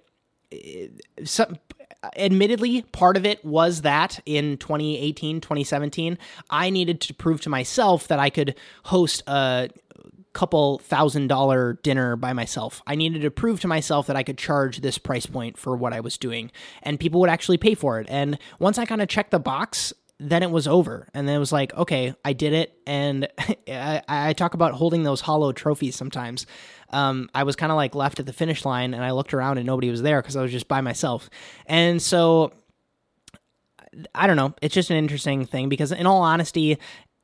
uh, 0.53 0.57
some 1.23 1.59
admittedly 2.17 2.83
part 2.83 3.17
of 3.17 3.25
it 3.27 3.45
was 3.45 3.83
that 3.83 4.21
in 4.27 4.57
2018 4.59 5.41
2017 5.41 6.19
i 6.51 6.71
needed 6.71 7.01
to 7.01 7.15
prove 7.15 7.41
to 7.41 7.49
myself 7.49 8.09
that 8.09 8.19
i 8.19 8.31
could 8.31 8.55
host 8.85 9.23
a 9.27 9.69
couple 10.33 10.79
thousand 10.79 11.29
dollar 11.29 11.75
dinner 11.83 12.17
by 12.17 12.33
myself 12.33 12.83
i 12.87 12.95
needed 12.95 13.23
to 13.23 13.31
prove 13.31 13.61
to 13.61 13.69
myself 13.69 14.07
that 14.07 14.17
i 14.17 14.23
could 14.23 14.39
charge 14.39 14.81
this 14.81 14.99
price 14.99 15.27
point 15.27 15.57
for 15.57 15.77
what 15.77 15.93
i 15.93 16.01
was 16.01 16.19
doing 16.19 16.51
and 16.83 16.99
people 16.99 17.21
would 17.21 17.31
actually 17.31 17.59
pay 17.59 17.75
for 17.75 18.01
it 18.01 18.07
and 18.11 18.39
once 18.59 18.79
i 18.79 18.85
kind 18.85 19.03
of 19.03 19.09
checked 19.09 19.31
the 19.31 19.39
box 19.39 19.93
then 20.21 20.43
it 20.43 20.51
was 20.51 20.69
over. 20.69 21.09
And 21.13 21.29
then 21.29 21.37
it 21.37 21.41
was 21.41 21.53
like, 21.53 21.75
okay, 21.75 22.15
I 22.25 22.33
did 22.33 22.53
it. 22.53 22.79
And 22.87 23.29
I, 23.69 24.03
I, 24.09 24.33
talk 24.33 24.55
about 24.55 24.73
holding 24.75 25.03
those 25.03 25.21
hollow 25.21 25.53
trophies 25.53 25.97
sometimes. 25.97 26.47
Um, 26.95 27.29
I 27.35 27.43
was 27.43 27.57
kind 27.57 27.73
of 27.73 27.77
like 27.77 27.95
left 27.95 28.21
at 28.21 28.27
the 28.27 28.33
finish 28.33 28.65
line 28.65 28.95
and 28.95 29.05
I 29.05 29.11
looked 29.11 29.35
around 29.35 29.59
and 29.59 29.67
nobody 29.67 29.91
was 29.91 30.01
there 30.01 30.23
because 30.23 30.37
I 30.37 30.43
was 30.43 30.53
just 30.53 30.69
by 30.69 30.81
myself. 30.81 31.29
And 31.67 32.01
so 32.01 32.53
I 34.15 34.27
don't 34.27 34.37
know. 34.37 34.55
It's 34.63 34.75
just 34.75 34.91
an 34.91 34.97
interesting 34.97 35.45
thing 35.45 35.69
because, 35.69 35.93
in 35.93 36.07
all 36.07 36.23
honesty, 36.23 36.79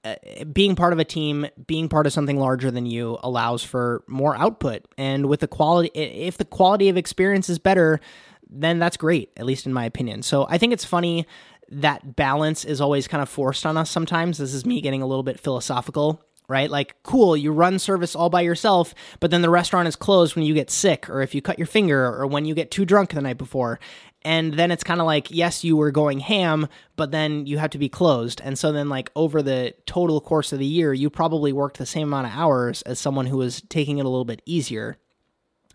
uh, 0.04 0.14
being 0.52 0.76
part 0.76 0.92
of 0.92 0.98
a 0.98 1.04
team, 1.04 1.46
being 1.66 1.88
part 1.88 2.06
of 2.06 2.12
something 2.12 2.38
larger 2.38 2.70
than 2.70 2.86
you 2.86 3.18
allows 3.22 3.62
for 3.62 4.02
more 4.06 4.36
output. 4.36 4.86
And 4.96 5.26
with 5.26 5.40
the 5.40 5.48
quality, 5.48 5.90
if 5.94 6.38
the 6.38 6.44
quality 6.44 6.88
of 6.88 6.96
experience 6.96 7.48
is 7.48 7.58
better, 7.58 8.00
then 8.48 8.78
that's 8.78 8.96
great, 8.96 9.30
at 9.36 9.46
least 9.46 9.66
in 9.66 9.72
my 9.72 9.84
opinion. 9.84 10.22
So 10.22 10.46
I 10.48 10.58
think 10.58 10.72
it's 10.72 10.84
funny 10.84 11.26
that 11.68 12.16
balance 12.16 12.64
is 12.64 12.80
always 12.80 13.06
kind 13.06 13.22
of 13.22 13.28
forced 13.28 13.64
on 13.64 13.76
us 13.76 13.90
sometimes. 13.90 14.38
This 14.38 14.54
is 14.54 14.66
me 14.66 14.80
getting 14.80 15.02
a 15.02 15.06
little 15.06 15.22
bit 15.22 15.38
philosophical, 15.38 16.22
right? 16.50 16.68
Like, 16.68 17.00
cool, 17.04 17.36
you 17.36 17.52
run 17.52 17.78
service 17.78 18.16
all 18.16 18.28
by 18.28 18.40
yourself, 18.40 18.92
but 19.20 19.30
then 19.30 19.40
the 19.40 19.48
restaurant 19.48 19.86
is 19.86 19.94
closed 19.94 20.34
when 20.34 20.44
you 20.44 20.52
get 20.52 20.68
sick 20.68 21.08
or 21.08 21.22
if 21.22 21.32
you 21.32 21.40
cut 21.40 21.58
your 21.58 21.66
finger 21.66 22.04
or 22.04 22.26
when 22.26 22.44
you 22.44 22.54
get 22.54 22.72
too 22.72 22.84
drunk 22.84 23.14
the 23.14 23.22
night 23.22 23.38
before. 23.38 23.78
And 24.22 24.54
then 24.54 24.72
it's 24.72 24.82
kind 24.82 25.00
of 25.00 25.06
like, 25.06 25.30
yes, 25.30 25.62
you 25.62 25.76
were 25.76 25.92
going 25.92 26.18
ham, 26.18 26.66
but 26.96 27.12
then 27.12 27.46
you 27.46 27.58
have 27.58 27.70
to 27.70 27.78
be 27.78 27.88
closed. 27.88 28.40
And 28.44 28.58
so 28.58 28.72
then, 28.72 28.88
like, 28.88 29.10
over 29.14 29.42
the 29.42 29.74
total 29.86 30.20
course 30.20 30.52
of 30.52 30.58
the 30.58 30.66
year, 30.66 30.92
you 30.92 31.08
probably 31.08 31.52
worked 31.52 31.78
the 31.78 31.86
same 31.86 32.08
amount 32.08 32.26
of 32.26 32.34
hours 32.34 32.82
as 32.82 32.98
someone 32.98 33.26
who 33.26 33.38
was 33.38 33.62
taking 33.68 33.98
it 33.98 34.04
a 34.04 34.08
little 34.10 34.26
bit 34.26 34.42
easier. 34.44 34.98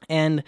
And 0.09 0.43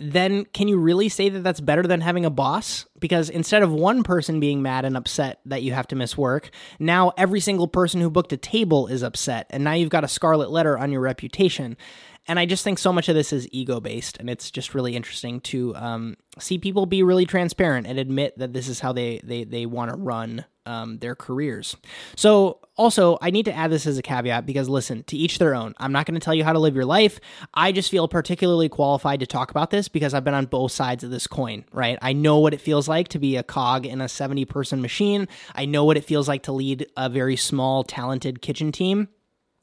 then 0.00 0.46
can 0.46 0.66
you 0.66 0.78
really 0.78 1.10
say 1.10 1.28
that 1.28 1.44
that's 1.44 1.60
better 1.60 1.82
than 1.82 2.00
having 2.00 2.24
a 2.24 2.30
boss? 2.30 2.86
Because 2.98 3.28
instead 3.28 3.62
of 3.62 3.70
one 3.70 4.02
person 4.02 4.40
being 4.40 4.62
mad 4.62 4.86
and 4.86 4.96
upset 4.96 5.40
that 5.44 5.62
you 5.62 5.74
have 5.74 5.86
to 5.88 5.96
miss 5.96 6.16
work, 6.16 6.50
now 6.78 7.12
every 7.18 7.38
single 7.38 7.68
person 7.68 8.00
who 8.00 8.08
booked 8.08 8.32
a 8.32 8.38
table 8.38 8.86
is 8.86 9.02
upset, 9.02 9.46
and 9.50 9.62
now 9.62 9.74
you've 9.74 9.90
got 9.90 10.02
a 10.02 10.08
scarlet 10.08 10.50
letter 10.50 10.78
on 10.78 10.90
your 10.90 11.02
reputation. 11.02 11.76
And 12.26 12.38
I 12.38 12.46
just 12.46 12.64
think 12.64 12.78
so 12.78 12.92
much 12.92 13.10
of 13.10 13.14
this 13.14 13.30
is 13.30 13.46
ego 13.52 13.78
based, 13.78 14.16
and 14.16 14.30
it's 14.30 14.50
just 14.50 14.74
really 14.74 14.96
interesting 14.96 15.40
to 15.42 15.76
um, 15.76 16.16
see 16.38 16.56
people 16.56 16.86
be 16.86 17.02
really 17.02 17.26
transparent 17.26 17.86
and 17.86 17.98
admit 17.98 18.38
that 18.38 18.54
this 18.54 18.68
is 18.68 18.80
how 18.80 18.92
they 18.92 19.20
they 19.22 19.44
they 19.44 19.66
want 19.66 19.90
to 19.90 19.98
run 19.98 20.46
um, 20.70 20.98
their 20.98 21.16
careers. 21.16 21.76
So, 22.16 22.60
also, 22.76 23.18
I 23.20 23.30
need 23.30 23.44
to 23.44 23.52
add 23.52 23.70
this 23.70 23.86
as 23.86 23.98
a 23.98 24.02
caveat 24.02 24.46
because 24.46 24.68
listen, 24.68 25.02
to 25.04 25.16
each 25.16 25.38
their 25.38 25.54
own. 25.54 25.74
I'm 25.78 25.92
not 25.92 26.06
going 26.06 26.18
to 26.18 26.24
tell 26.24 26.32
you 26.32 26.44
how 26.44 26.54
to 26.54 26.58
live 26.58 26.74
your 26.74 26.86
life. 26.86 27.20
I 27.52 27.72
just 27.72 27.90
feel 27.90 28.08
particularly 28.08 28.70
qualified 28.70 29.20
to 29.20 29.26
talk 29.26 29.50
about 29.50 29.70
this 29.70 29.88
because 29.88 30.14
I've 30.14 30.24
been 30.24 30.32
on 30.32 30.46
both 30.46 30.72
sides 30.72 31.04
of 31.04 31.10
this 31.10 31.26
coin, 31.26 31.64
right? 31.72 31.98
I 32.00 32.14
know 32.14 32.38
what 32.38 32.54
it 32.54 32.60
feels 32.60 32.88
like 32.88 33.08
to 33.08 33.18
be 33.18 33.36
a 33.36 33.42
cog 33.42 33.84
in 33.84 34.00
a 34.00 34.08
70 34.08 34.46
person 34.46 34.80
machine. 34.80 35.28
I 35.54 35.66
know 35.66 35.84
what 35.84 35.98
it 35.98 36.04
feels 36.04 36.26
like 36.26 36.44
to 36.44 36.52
lead 36.52 36.86
a 36.96 37.10
very 37.10 37.36
small, 37.36 37.84
talented 37.84 38.40
kitchen 38.40 38.72
team. 38.72 39.08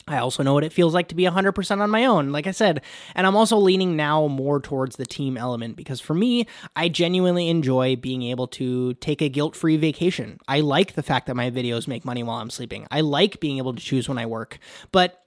I 0.08 0.20
also 0.20 0.44
know 0.44 0.54
what 0.54 0.64
it 0.64 0.72
feels 0.72 0.94
like 0.94 1.10
to 1.10 1.16
be 1.16 1.24
100% 1.24 1.82
on 1.82 1.90
my 1.90 2.06
own, 2.06 2.32
like 2.32 2.48
I 2.48 2.52
said. 2.52 2.82
And 3.14 3.28
I'm 3.28 3.36
also 3.36 3.58
leaning 3.58 3.96
now 3.96 4.28
more 4.28 4.60
towards 4.60 4.96
the 4.96 5.06
team 5.06 5.38
element 5.38 5.76
because 5.76 6.00
for 6.00 6.14
me, 6.14 6.48
I 6.76 6.88
genuinely 6.90 7.50
enjoy 7.50 7.96
being 7.96 8.24
able 8.24 8.48
to 8.48 8.94
take 8.96 9.22
a 9.22 9.30
guilt 9.30 9.56
free 9.56 9.78
vacation. 9.78 10.40
I 10.48 10.62
like 10.62 10.94
the 10.94 11.04
fact 11.04 11.28
that 11.28 11.36
my 11.36 11.52
videos 11.52 11.88
make 11.88 12.06
money 12.06 12.24
while 12.24 12.38
I'm 12.38 12.50
sleeping. 12.50 12.88
I 12.90 13.02
like 13.02 13.40
being 13.40 13.58
able 13.58 13.74
to 13.74 13.84
choose 13.84 14.08
when 14.08 14.18
I 14.18 14.26
work. 14.26 14.60
But 14.92 15.24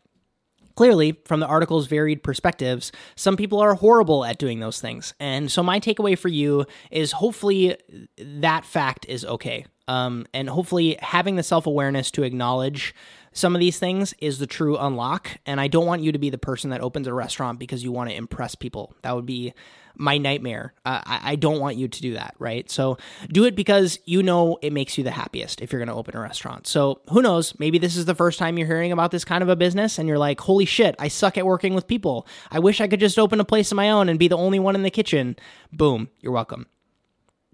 Clearly, 0.76 1.20
from 1.26 1.40
the 1.40 1.46
article's 1.46 1.88
varied 1.88 2.22
perspectives, 2.22 2.90
some 3.14 3.36
people 3.36 3.60
are 3.60 3.74
horrible 3.74 4.24
at 4.24 4.38
doing 4.38 4.60
those 4.60 4.80
things. 4.80 5.12
And 5.20 5.50
so, 5.52 5.62
my 5.62 5.78
takeaway 5.78 6.16
for 6.16 6.28
you 6.28 6.64
is 6.90 7.12
hopefully 7.12 7.76
that 8.16 8.64
fact 8.64 9.04
is 9.06 9.22
okay. 9.26 9.66
Um, 9.88 10.26
and 10.32 10.48
hopefully, 10.48 10.96
having 11.00 11.36
the 11.36 11.42
self 11.42 11.66
awareness 11.66 12.10
to 12.12 12.22
acknowledge 12.22 12.94
some 13.32 13.54
of 13.54 13.60
these 13.60 13.78
things 13.78 14.14
is 14.18 14.38
the 14.38 14.46
true 14.46 14.76
unlock. 14.76 15.38
And 15.46 15.60
I 15.60 15.68
don't 15.68 15.86
want 15.86 16.02
you 16.02 16.12
to 16.12 16.18
be 16.18 16.30
the 16.30 16.38
person 16.38 16.70
that 16.70 16.80
opens 16.80 17.06
a 17.06 17.14
restaurant 17.14 17.58
because 17.58 17.84
you 17.84 17.92
want 17.92 18.10
to 18.10 18.16
impress 18.16 18.54
people. 18.54 18.94
That 19.02 19.14
would 19.14 19.26
be 19.26 19.54
my 19.96 20.18
nightmare. 20.18 20.72
Uh, 20.84 21.02
I, 21.04 21.20
I, 21.32 21.36
don't 21.36 21.60
want 21.60 21.76
you 21.76 21.86
to 21.86 22.00
do 22.00 22.14
that, 22.14 22.34
right? 22.38 22.70
So 22.70 22.96
do 23.28 23.44
it 23.44 23.54
because 23.54 23.98
you 24.06 24.22
know 24.22 24.58
it 24.62 24.72
makes 24.72 24.96
you 24.96 25.04
the 25.04 25.10
happiest 25.10 25.60
if 25.60 25.72
you're 25.72 25.80
going 25.80 25.88
to 25.88 25.94
open 25.94 26.16
a 26.16 26.20
restaurant. 26.20 26.66
So 26.66 27.02
who 27.10 27.20
knows? 27.20 27.58
Maybe 27.58 27.78
this 27.78 27.96
is 27.96 28.06
the 28.06 28.14
first 28.14 28.38
time 28.38 28.56
you're 28.56 28.66
hearing 28.66 28.92
about 28.92 29.10
this 29.10 29.24
kind 29.24 29.42
of 29.42 29.50
a 29.50 29.56
business 29.56 29.98
and 29.98 30.08
you're 30.08 30.18
like, 30.18 30.40
holy 30.40 30.64
shit, 30.64 30.94
I 30.98 31.08
suck 31.08 31.36
at 31.36 31.44
working 31.44 31.74
with 31.74 31.86
people. 31.86 32.26
I 32.50 32.60
wish 32.60 32.80
I 32.80 32.88
could 32.88 33.00
just 33.00 33.18
open 33.18 33.40
a 33.40 33.44
place 33.44 33.72
of 33.72 33.76
my 33.76 33.90
own 33.90 34.08
and 34.08 34.18
be 34.18 34.28
the 34.28 34.38
only 34.38 34.58
one 34.58 34.74
in 34.74 34.84
the 34.84 34.90
kitchen. 34.90 35.36
Boom, 35.72 36.08
you're 36.20 36.32
welcome 36.32 36.66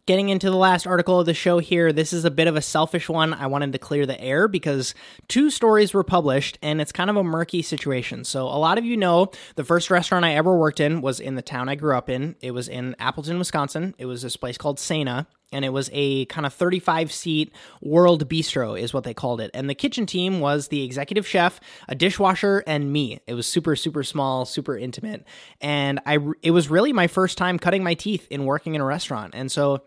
getting 0.07 0.29
into 0.29 0.49
the 0.49 0.57
last 0.57 0.87
article 0.87 1.19
of 1.19 1.27
the 1.27 1.35
show 1.35 1.59
here, 1.59 1.93
this 1.93 2.13
is 2.13 2.25
a 2.25 2.31
bit 2.31 2.47
of 2.47 2.57
a 2.57 2.63
selfish 2.63 3.09
one. 3.09 3.35
I 3.35 3.49
wanted 3.49 3.73
to 3.73 3.79
clear 3.79 4.07
the 4.07 4.21
air 4.21 4.47
because 4.47 4.95
two 5.27 5.51
stories 5.51 5.93
were 5.93 6.05
published 6.05 6.59
and 6.63 6.81
it's 6.81 6.93
kind 6.93 7.11
of 7.11 7.17
a 7.17 7.25
murky 7.25 7.61
situation. 7.61 8.25
So, 8.25 8.47
a 8.47 8.59
lot 8.59 8.79
of 8.79 8.85
you 8.85 8.97
know 8.97 9.31
the 9.57 9.65
first 9.65 9.91
restaurant 9.91 10.25
I 10.25 10.35
ever 10.35 10.57
worked 10.57 10.81
in 10.81 11.01
was 11.01 11.19
in 11.19 11.35
the 11.35 11.43
town 11.43 11.69
I 11.69 11.75
grew 11.75 11.97
up 11.97 12.09
in. 12.09 12.37
It 12.41 12.53
was 12.53 12.69
in 12.69 12.95
Appleton, 13.01 13.39
Wisconsin. 13.39 13.95
It 13.99 14.07
was 14.07 14.23
this 14.23 14.37
place 14.37 14.57
called 14.57 14.79
Cena. 14.79 15.27
And 15.53 15.65
it 15.65 15.69
was 15.69 15.89
a 15.93 16.25
kind 16.27 16.45
of 16.45 16.53
35 16.53 17.13
seat 17.13 17.53
world 17.81 18.29
bistro, 18.29 18.79
is 18.79 18.93
what 18.93 19.05
they 19.05 19.15
called 19.15 19.41
it. 19.41 19.53
And 19.55 19.71
the 19.71 19.77
kitchen 19.77 20.05
team 20.05 20.41
was 20.41 20.69
the 20.69 20.83
executive 20.83 21.25
chef, 21.25 21.61
a 21.89 21.95
dishwasher, 21.95 22.65
and 22.67 22.93
me. 22.93 23.21
It 23.29 23.35
was 23.35 23.47
super, 23.47 23.77
super 23.77 24.03
small, 24.03 24.45
super 24.45 24.77
intimate. 24.77 25.25
And 25.61 26.01
I, 26.05 26.19
it 26.43 26.51
was 26.51 26.69
really 26.69 26.93
my 26.93 27.07
first 27.07 27.39
time 27.39 27.61
cutting 27.61 27.85
my 27.85 27.95
teeth 27.95 28.27
in 28.29 28.45
working 28.45 28.75
in 28.75 28.81
a 28.81 28.85
restaurant. 28.85 29.35
And 29.37 29.51
so 29.51 29.83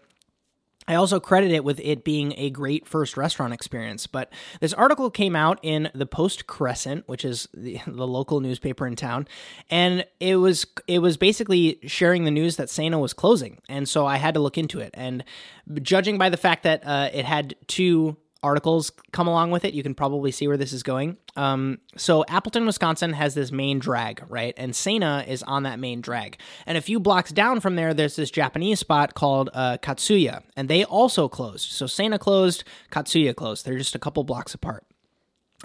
I 0.90 0.96
also 0.96 1.20
credit 1.20 1.52
it 1.52 1.64
with 1.64 1.80
it 1.82 2.04
being 2.04 2.34
a 2.36 2.50
great 2.50 2.88
first 2.88 3.16
restaurant 3.16 3.54
experience. 3.54 4.08
But 4.08 4.34
this 4.60 4.74
article 4.74 5.12
came 5.12 5.36
out 5.36 5.60
in 5.62 5.92
the 5.94 6.08
Post 6.08 6.48
Crescent, 6.48 7.08
which 7.08 7.24
is 7.24 7.48
the, 7.54 7.80
the, 7.88 8.08
local 8.08 8.40
newspaper 8.42 8.88
in 8.88 8.96
town, 8.96 9.28
and 9.70 10.04
it 10.20 10.38
was 10.38 10.66
it 10.88 11.00
was 11.00 11.16
basically 11.16 11.80
sharing 11.86 12.24
the 12.24 12.32
news 12.32 12.56
that 12.56 12.72
Cena 12.72 12.98
was 12.98 13.14
closing, 13.14 13.60
and 13.70 13.88
so 13.88 14.08
I 14.08 14.18
had 14.18 14.34
to 14.34 14.40
look 14.40 14.58
into 14.58 14.80
it. 14.80 14.90
And 14.96 15.24
judging 15.84 16.18
by 16.18 16.30
the 16.30 16.38
fact 16.38 16.64
that 16.64 16.86
uh, 16.86 17.12
it 17.14 17.24
had 17.24 17.56
two 17.68 18.18
articles 18.42 18.92
come 19.12 19.28
along 19.28 19.52
with 19.52 19.66
it, 19.66 19.74
you 19.74 19.84
can 19.84 19.94
probably 19.94 20.32
see 20.32 20.48
where 20.48 20.58
this 20.58 20.74
is 20.74 20.84
going. 20.84 21.18
Um, 21.36 21.80
so 21.98 22.24
Appleton, 22.28 22.66
Wisconsin 22.66 23.14
has 23.14 23.34
this 23.34 23.52
main 23.52 23.80
drag, 23.80 24.24
right? 24.30 24.54
And 24.58 24.76
Cena 24.76 25.26
is 25.28 25.44
on 25.44 25.64
that 25.64 25.80
main 25.80 26.02
drag. 26.02 26.40
And 26.66 26.78
a 26.78 26.82
few 26.82 27.00
blocks 27.00 27.32
down 27.32 27.60
from 27.60 27.76
there, 27.76 27.94
there's 27.94 28.16
this 28.16 28.32
Japanese 28.32 28.80
spot 28.80 29.14
called 29.14 29.50
uh, 29.54 29.78
Katsuya, 29.82 30.44
and 30.56 30.70
they 30.70 30.84
also 30.84 31.28
closed. 31.28 31.70
So 31.72 31.88
Cena 31.88 32.20
closed, 32.20 32.64
Katsuya 32.92 33.36
closed. 33.36 33.66
They're 33.66 33.78
just 33.78 33.96
a 33.96 34.00
couple 34.00 34.24
blocks 34.24 34.54
apart. 34.54 34.86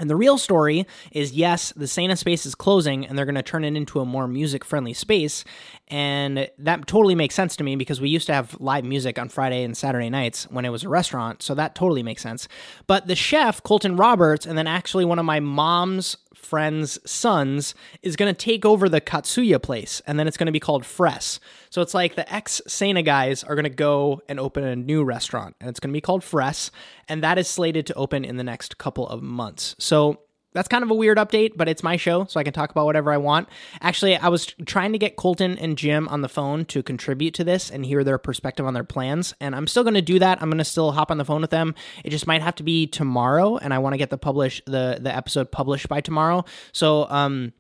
And 0.00 0.10
the 0.10 0.16
real 0.16 0.38
story 0.38 0.86
is 1.12 1.32
yes, 1.32 1.72
the 1.76 1.86
Cena 1.86 2.16
space 2.16 2.46
is 2.46 2.56
closing 2.56 3.06
and 3.06 3.16
they're 3.16 3.24
going 3.24 3.36
to 3.36 3.42
turn 3.42 3.64
it 3.64 3.76
into 3.76 4.00
a 4.00 4.04
more 4.04 4.26
music 4.26 4.64
friendly 4.64 4.92
space. 4.92 5.44
And 5.86 6.48
that 6.58 6.86
totally 6.88 7.14
makes 7.14 7.36
sense 7.36 7.54
to 7.56 7.64
me 7.64 7.76
because 7.76 8.00
we 8.00 8.08
used 8.08 8.26
to 8.26 8.34
have 8.34 8.56
live 8.58 8.84
music 8.84 9.20
on 9.20 9.28
Friday 9.28 9.62
and 9.62 9.76
Saturday 9.76 10.10
nights 10.10 10.50
when 10.50 10.64
it 10.64 10.70
was 10.70 10.82
a 10.82 10.88
restaurant. 10.88 11.42
So 11.42 11.54
that 11.54 11.76
totally 11.76 12.02
makes 12.02 12.22
sense. 12.22 12.48
But 12.88 13.06
the 13.06 13.14
chef, 13.14 13.62
Colton 13.62 13.96
Roberts, 13.96 14.46
and 14.46 14.58
then 14.58 14.66
actually 14.66 15.04
one 15.04 15.20
of 15.20 15.24
my 15.24 15.38
mom's 15.38 16.16
friend's 16.44 16.98
sons 17.10 17.74
is 18.02 18.16
going 18.16 18.32
to 18.32 18.38
take 18.38 18.64
over 18.64 18.88
the 18.88 19.00
Katsuya 19.00 19.60
place, 19.60 20.02
and 20.06 20.18
then 20.18 20.28
it's 20.28 20.36
going 20.36 20.46
to 20.46 20.52
be 20.52 20.60
called 20.60 20.84
Fress. 20.84 21.40
So 21.70 21.82
it's 21.82 21.94
like 21.94 22.14
the 22.14 22.32
ex 22.32 22.60
Cena 22.66 23.02
guys 23.02 23.42
are 23.42 23.54
going 23.54 23.64
to 23.64 23.70
go 23.70 24.22
and 24.28 24.38
open 24.38 24.64
a 24.64 24.76
new 24.76 25.04
restaurant, 25.04 25.56
and 25.60 25.70
it's 25.70 25.80
going 25.80 25.90
to 25.90 25.96
be 25.96 26.00
called 26.00 26.22
Fress, 26.22 26.70
and 27.08 27.22
that 27.22 27.38
is 27.38 27.48
slated 27.48 27.86
to 27.86 27.94
open 27.94 28.24
in 28.24 28.36
the 28.36 28.44
next 28.44 28.78
couple 28.78 29.08
of 29.08 29.22
months. 29.22 29.74
So 29.78 30.20
that's 30.54 30.68
kind 30.68 30.82
of 30.82 30.90
a 30.90 30.94
weird 30.94 31.18
update, 31.18 31.52
but 31.56 31.68
it's 31.68 31.82
my 31.82 31.96
show, 31.96 32.24
so 32.24 32.40
I 32.40 32.44
can 32.44 32.52
talk 32.52 32.70
about 32.70 32.86
whatever 32.86 33.12
I 33.12 33.16
want. 33.16 33.48
Actually, 33.80 34.16
I 34.16 34.28
was 34.28 34.46
trying 34.66 34.92
to 34.92 34.98
get 34.98 35.16
Colton 35.16 35.58
and 35.58 35.76
Jim 35.76 36.08
on 36.08 36.22
the 36.22 36.28
phone 36.28 36.64
to 36.66 36.82
contribute 36.82 37.34
to 37.34 37.44
this 37.44 37.70
and 37.70 37.84
hear 37.84 38.04
their 38.04 38.18
perspective 38.18 38.64
on 38.64 38.74
their 38.74 38.84
plans, 38.84 39.34
and 39.40 39.54
I'm 39.54 39.66
still 39.66 39.82
going 39.82 39.94
to 39.94 40.02
do 40.02 40.18
that. 40.20 40.40
I'm 40.40 40.48
going 40.48 40.58
to 40.58 40.64
still 40.64 40.92
hop 40.92 41.10
on 41.10 41.18
the 41.18 41.24
phone 41.24 41.40
with 41.40 41.50
them. 41.50 41.74
It 42.04 42.10
just 42.10 42.26
might 42.26 42.42
have 42.42 42.54
to 42.56 42.62
be 42.62 42.86
tomorrow, 42.86 43.56
and 43.56 43.74
I 43.74 43.78
want 43.78 43.92
to 43.94 43.98
get 43.98 44.10
the 44.10 44.18
publish 44.18 44.62
the 44.66 44.98
the 45.00 45.14
episode 45.14 45.50
published 45.50 45.88
by 45.88 46.00
tomorrow. 46.00 46.44
So, 46.72 47.08
um 47.10 47.52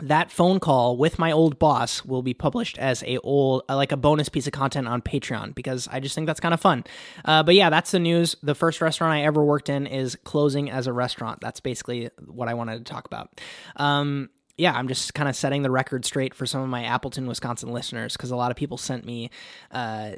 that 0.00 0.30
phone 0.30 0.60
call 0.60 0.96
with 0.96 1.18
my 1.18 1.32
old 1.32 1.58
boss 1.58 2.04
will 2.04 2.22
be 2.22 2.34
published 2.34 2.78
as 2.78 3.02
a 3.04 3.18
old 3.18 3.62
like 3.68 3.92
a 3.92 3.96
bonus 3.96 4.28
piece 4.28 4.46
of 4.46 4.52
content 4.52 4.86
on 4.86 5.02
patreon 5.02 5.54
because 5.54 5.88
i 5.90 5.98
just 5.98 6.14
think 6.14 6.26
that's 6.26 6.40
kind 6.40 6.54
of 6.54 6.60
fun 6.60 6.84
uh, 7.24 7.42
but 7.42 7.54
yeah 7.54 7.68
that's 7.68 7.90
the 7.90 7.98
news 7.98 8.36
the 8.42 8.54
first 8.54 8.80
restaurant 8.80 9.12
i 9.12 9.22
ever 9.22 9.44
worked 9.44 9.68
in 9.68 9.86
is 9.86 10.16
closing 10.24 10.70
as 10.70 10.86
a 10.86 10.92
restaurant 10.92 11.40
that's 11.40 11.60
basically 11.60 12.10
what 12.26 12.48
i 12.48 12.54
wanted 12.54 12.84
to 12.84 12.92
talk 12.92 13.06
about 13.06 13.40
um, 13.76 14.28
yeah, 14.58 14.72
I'm 14.72 14.88
just 14.88 15.14
kind 15.14 15.28
of 15.28 15.36
setting 15.36 15.62
the 15.62 15.70
record 15.70 16.04
straight 16.04 16.34
for 16.34 16.44
some 16.44 16.60
of 16.60 16.68
my 16.68 16.82
Appleton, 16.82 17.28
Wisconsin 17.28 17.72
listeners 17.72 18.14
because 18.14 18.32
a 18.32 18.36
lot 18.36 18.50
of 18.50 18.56
people 18.56 18.76
sent 18.76 19.04
me, 19.04 19.30
uh, 19.70 20.12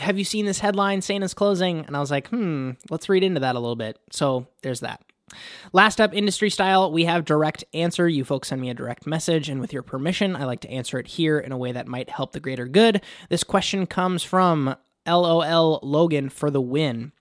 "Have 0.00 0.16
you 0.16 0.24
seen 0.24 0.46
this 0.46 0.60
headline? 0.60 1.02
Cena's 1.02 1.34
closing," 1.34 1.84
and 1.84 1.96
I 1.96 2.00
was 2.00 2.10
like, 2.10 2.28
"Hmm, 2.28 2.70
let's 2.88 3.08
read 3.08 3.24
into 3.24 3.40
that 3.40 3.56
a 3.56 3.58
little 3.58 3.74
bit." 3.74 3.98
So 4.10 4.46
there's 4.62 4.80
that. 4.80 5.02
Last 5.72 6.00
up, 6.00 6.14
industry 6.14 6.50
style, 6.50 6.92
we 6.92 7.04
have 7.04 7.24
direct 7.24 7.64
answer. 7.72 8.08
You 8.08 8.24
folks 8.24 8.48
send 8.48 8.60
me 8.60 8.70
a 8.70 8.74
direct 8.74 9.06
message, 9.06 9.48
and 9.48 9.60
with 9.60 9.72
your 9.72 9.82
permission, 9.82 10.36
I 10.36 10.44
like 10.44 10.60
to 10.60 10.70
answer 10.70 10.98
it 10.98 11.06
here 11.06 11.38
in 11.38 11.52
a 11.52 11.58
way 11.58 11.72
that 11.72 11.88
might 11.88 12.10
help 12.10 12.32
the 12.32 12.40
greater 12.40 12.66
good. 12.66 13.02
This 13.28 13.42
question 13.44 13.86
comes 13.86 14.22
from 14.22 14.76
LOL 15.06 15.80
Logan 15.82 16.28
for 16.28 16.50
the 16.50 16.60
win. 16.60 17.12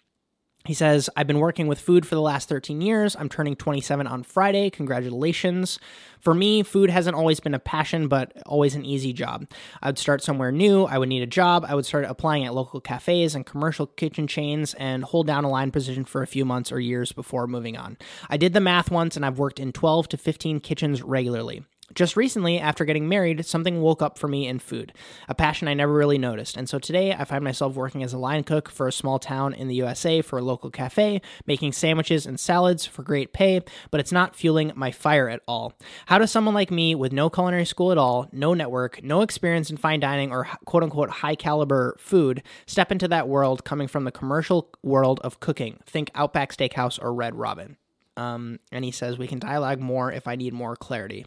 He 0.66 0.74
says, 0.74 1.09
I've 1.18 1.28
been 1.28 1.39
working 1.39 1.68
with 1.68 1.82
food 1.82 2.05
for 2.05 2.16
the 2.16 2.22
last 2.22 2.47
13 2.47 2.80
years. 2.80 3.18
I'm 3.18 3.28
turning 3.28 3.57
27 3.57 4.07
on 4.07 4.24
Friday. 4.24 4.70
Congratulations. 4.70 5.78
For 6.22 6.34
me, 6.34 6.64
food 6.64 6.89
hasn't 6.89 7.18
always 7.18 7.41
been 7.41 7.53
a 7.53 7.59
passion, 7.59 8.07
but 8.07 8.32
always 8.45 8.74
an 8.74 8.86
easy 8.86 9.11
job. 9.11 9.45
I 9.82 9.89
would 9.89 9.97
start 9.97 10.24
somewhere 10.24 10.53
new. 10.53 10.86
I 10.86 10.97
would 10.99 11.09
need 11.09 11.22
a 11.22 11.28
job. 11.28 11.66
I 11.68 11.76
would 11.76 11.86
start 11.86 12.05
applying 12.05 12.45
at 12.45 12.53
local 12.53 12.80
cafes 12.80 13.36
and 13.36 13.45
commercial 13.45 13.88
kitchen 13.88 14.26
chains 14.26 14.74
and 14.76 15.03
hold 15.03 15.28
down 15.28 15.43
a 15.43 15.49
line 15.49 15.70
position 15.70 16.05
for 16.05 16.24
a 16.24 16.28
few 16.28 16.45
months 16.45 16.72
or 16.72 16.80
years 16.80 17.11
before 17.11 17.45
moving 17.45 17.76
on. 17.76 17.97
I 18.30 18.38
did 18.38 18.53
the 18.53 18.61
math 18.61 18.89
once 18.89 19.18
and 19.18 19.26
I've 19.26 19.39
worked 19.39 19.59
in 19.59 19.74
12 19.74 20.07
to 20.09 20.18
15 20.18 20.61
kitchens 20.61 21.03
regularly. 21.03 21.66
Just 21.96 22.18
recently, 22.18 22.60
after 22.60 22.86
getting 22.86 23.08
married, 23.08 23.46
something 23.46 23.82
woke 23.82 24.02
up 24.02 24.18
for 24.18 24.28
me 24.28 24.48
in 24.48 24.58
food, 24.58 24.94
a 25.28 25.36
passion 25.36 25.68
I 25.68 25.76
never 25.76 25.94
really 25.94 26.18
noticed. 26.18 26.58
And 26.58 26.68
so 26.68 26.80
today, 26.80 27.14
I 27.14 27.24
find 27.24 27.44
myself 27.44 27.76
working 27.76 28.02
as 28.02 28.14
a 28.14 28.18
line 28.18 28.44
cook 28.44 28.70
for 28.70 28.88
a 28.88 28.91
small 28.91 29.20
town 29.20 29.54
in 29.54 29.68
the 29.68 29.76
USA 29.76 30.22
for 30.22 30.39
a 30.39 30.41
local 30.41 30.72
cafe, 30.72 31.22
making 31.46 31.74
sandwiches 31.74 32.26
and 32.26 32.39
salads 32.39 32.86
for 32.86 33.04
great 33.04 33.32
pay, 33.32 33.62
but 33.91 34.00
it's 34.00 34.12
not 34.12 34.36
fueling 34.36 34.72
my 34.76 34.91
fire 34.91 35.30
at 35.30 35.41
all. 35.48 35.74
How 36.08 36.18
does 36.18 36.32
someone 36.32 36.56
like 36.56 36.72
me, 36.72 36.96
with 36.96 37.14
no 37.14 37.30
culinary 37.30 37.66
school 37.66 37.91
at 37.91 37.98
all, 37.98 38.28
no 38.32 38.54
network, 38.54 39.04
no 39.04 39.22
experience 39.22 39.70
in 39.70 39.78
fine 39.78 40.00
dining 40.00 40.32
or 40.32 40.46
quote 40.66 40.84
unquote 40.84 41.10
high 41.10 41.36
caliber 41.36 41.96
food, 42.00 42.41
step 42.66 42.91
into 42.91 43.08
that 43.10 43.28
world 43.28 43.64
coming 43.66 43.88
from 43.88 44.06
the 44.06 44.12
commercial 44.12 44.70
world 44.82 45.20
of 45.24 45.39
cooking? 45.39 45.80
Think 45.86 46.10
Outback 46.16 46.56
Steakhouse 46.56 47.02
or 47.02 47.14
Red 47.14 47.36
Robin. 47.36 47.78
Um, 48.18 48.60
and 48.72 48.86
he 48.86 48.91
says, 48.91 49.18
We 49.18 49.28
can 49.28 49.39
dialogue 49.39 49.80
more 49.80 50.12
if 50.12 50.28
I 50.28 50.36
need 50.36 50.54
more 50.54 50.76
clarity. 50.76 51.26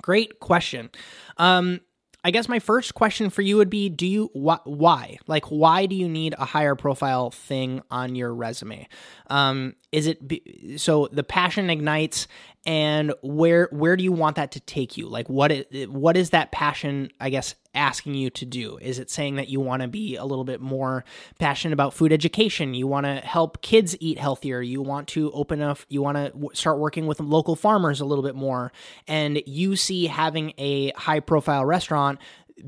Great 0.00 0.40
question. 0.40 0.90
Um, 1.36 1.80
I 2.24 2.30
guess 2.30 2.48
my 2.48 2.60
first 2.60 2.94
question 2.94 3.30
for 3.30 3.42
you 3.42 3.56
would 3.56 3.70
be 3.70 3.88
do 3.88 4.06
you 4.06 4.26
wh- 4.28 4.64
why? 4.64 5.18
Like 5.26 5.46
why 5.46 5.86
do 5.86 5.96
you 5.96 6.08
need 6.08 6.34
a 6.38 6.44
higher 6.44 6.76
profile 6.76 7.30
thing 7.30 7.82
on 7.90 8.14
your 8.14 8.32
resume? 8.32 8.88
Um, 9.28 9.74
is 9.92 10.06
it 10.06 10.26
be- 10.26 10.78
so 10.78 11.08
the 11.12 11.22
passion 11.22 11.68
ignites 11.68 12.26
and 12.64 13.12
where 13.22 13.68
where 13.72 13.96
do 13.96 14.02
you 14.02 14.12
want 14.12 14.36
that 14.36 14.52
to 14.52 14.60
take 14.60 14.96
you? 14.96 15.06
Like 15.06 15.28
what 15.28 15.52
is, 15.52 15.88
what 15.88 16.16
is 16.16 16.30
that 16.30 16.50
passion 16.52 17.10
i 17.20 17.28
guess 17.28 17.54
asking 17.74 18.14
you 18.14 18.30
to 18.30 18.46
do? 18.46 18.78
Is 18.78 18.98
it 18.98 19.10
saying 19.10 19.36
that 19.36 19.48
you 19.48 19.60
want 19.60 19.82
to 19.82 19.88
be 19.88 20.16
a 20.16 20.24
little 20.24 20.44
bit 20.44 20.60
more 20.60 21.04
passionate 21.38 21.74
about 21.74 21.92
food 21.92 22.12
education? 22.12 22.72
You 22.72 22.86
want 22.86 23.04
to 23.04 23.16
help 23.16 23.60
kids 23.60 23.94
eat 24.00 24.18
healthier? 24.18 24.62
You 24.62 24.80
want 24.80 25.08
to 25.08 25.30
open 25.32 25.60
up 25.60 25.80
you 25.88 26.00
want 26.00 26.16
to 26.16 26.50
start 26.54 26.78
working 26.78 27.06
with 27.06 27.20
local 27.20 27.54
farmers 27.54 28.00
a 28.00 28.06
little 28.06 28.24
bit 28.24 28.34
more? 28.34 28.72
And 29.06 29.42
you 29.46 29.76
see 29.76 30.06
having 30.06 30.54
a 30.56 30.92
high 30.92 31.20
profile 31.20 31.66
restaurant 31.66 32.18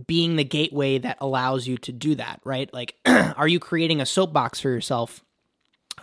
being 0.07 0.37
the 0.37 0.45
gateway 0.45 0.99
that 0.99 1.17
allows 1.21 1.67
you 1.67 1.79
to 1.79 1.93
do 1.93 2.17
that 2.17 2.41
right? 2.45 2.73
Like 2.75 2.97
are 3.07 3.49
you 3.49 3.61
creating 3.61 4.03
a 4.03 4.07
soapbox 4.07 4.61
for 4.61 4.69
yourself 4.69 5.25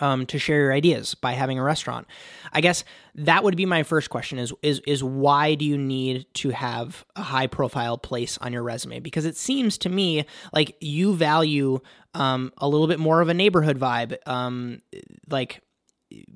um, 0.01 0.25
to 0.25 0.39
share 0.39 0.59
your 0.59 0.73
ideas 0.73 1.15
by 1.15 1.33
having 1.33 1.57
a 1.57 1.63
restaurant. 1.63 2.07
I 2.51 2.61
guess 2.61 2.83
that 3.15 3.43
would 3.43 3.55
be 3.55 3.65
my 3.65 3.83
first 3.83 4.09
question: 4.09 4.37
is 4.39 4.53
is 4.61 4.81
is 4.85 5.03
why 5.03 5.55
do 5.55 5.63
you 5.63 5.77
need 5.77 6.25
to 6.35 6.49
have 6.49 7.05
a 7.15 7.21
high 7.21 7.47
profile 7.47 7.97
place 7.97 8.37
on 8.39 8.51
your 8.51 8.63
resume? 8.63 8.99
Because 8.99 9.25
it 9.25 9.37
seems 9.37 9.77
to 9.79 9.89
me 9.89 10.25
like 10.51 10.75
you 10.81 11.13
value 11.13 11.79
um, 12.13 12.51
a 12.57 12.67
little 12.67 12.87
bit 12.87 12.99
more 12.99 13.21
of 13.21 13.29
a 13.29 13.33
neighborhood 13.33 13.79
vibe, 13.79 14.17
um, 14.27 14.81
like. 15.29 15.61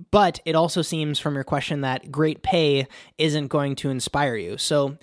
But 0.09 0.39
it 0.45 0.55
also 0.55 0.82
seems 0.82 1.20
from 1.20 1.36
your 1.36 1.43
question 1.43 1.82
that 1.82 2.09
great 2.09 2.41
pay 2.43 2.88
isn't 3.18 3.47
going 3.47 3.76
to 3.78 3.89
inspire 3.89 4.38
you. 4.38 4.57
So, 4.57 4.97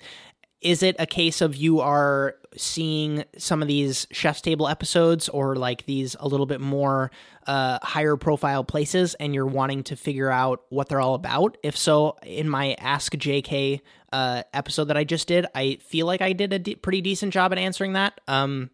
is 0.61 0.81
it 0.81 0.95
a 0.97 1.05
case 1.05 1.41
of 1.41 1.55
you 1.55 1.79
are 1.79 2.37
seeing 2.57 3.23
some 3.37 3.61
of 3.61 3.67
these 3.67 4.07
chef's 4.11 4.41
table 4.41 4.67
episodes 4.67 5.29
or 5.29 5.55
like 5.55 5.85
these 5.85 6.15
a 6.19 6.27
little 6.27 6.45
bit 6.45 6.61
more 6.61 7.11
uh, 7.47 7.79
higher 7.81 8.15
profile 8.15 8.63
places 8.63 9.15
and 9.15 9.33
you're 9.33 9.45
wanting 9.45 9.83
to 9.83 9.95
figure 9.95 10.29
out 10.29 10.63
what 10.69 10.89
they're 10.89 11.01
all 11.01 11.15
about. 11.15 11.57
If 11.63 11.77
so 11.77 12.17
in 12.23 12.49
my 12.49 12.75
ask 12.79 13.13
jk 13.13 13.81
uh, 14.11 14.43
episode 14.53 14.85
that 14.85 14.97
i 14.97 15.03
just 15.03 15.27
did 15.27 15.45
i 15.55 15.77
feel 15.81 16.05
like 16.05 16.21
i 16.21 16.33
did 16.33 16.53
a 16.53 16.59
de- 16.59 16.75
pretty 16.75 17.01
decent 17.01 17.33
job 17.33 17.51
at 17.51 17.57
answering 17.57 17.93
that. 17.93 18.19
Um, 18.27 18.69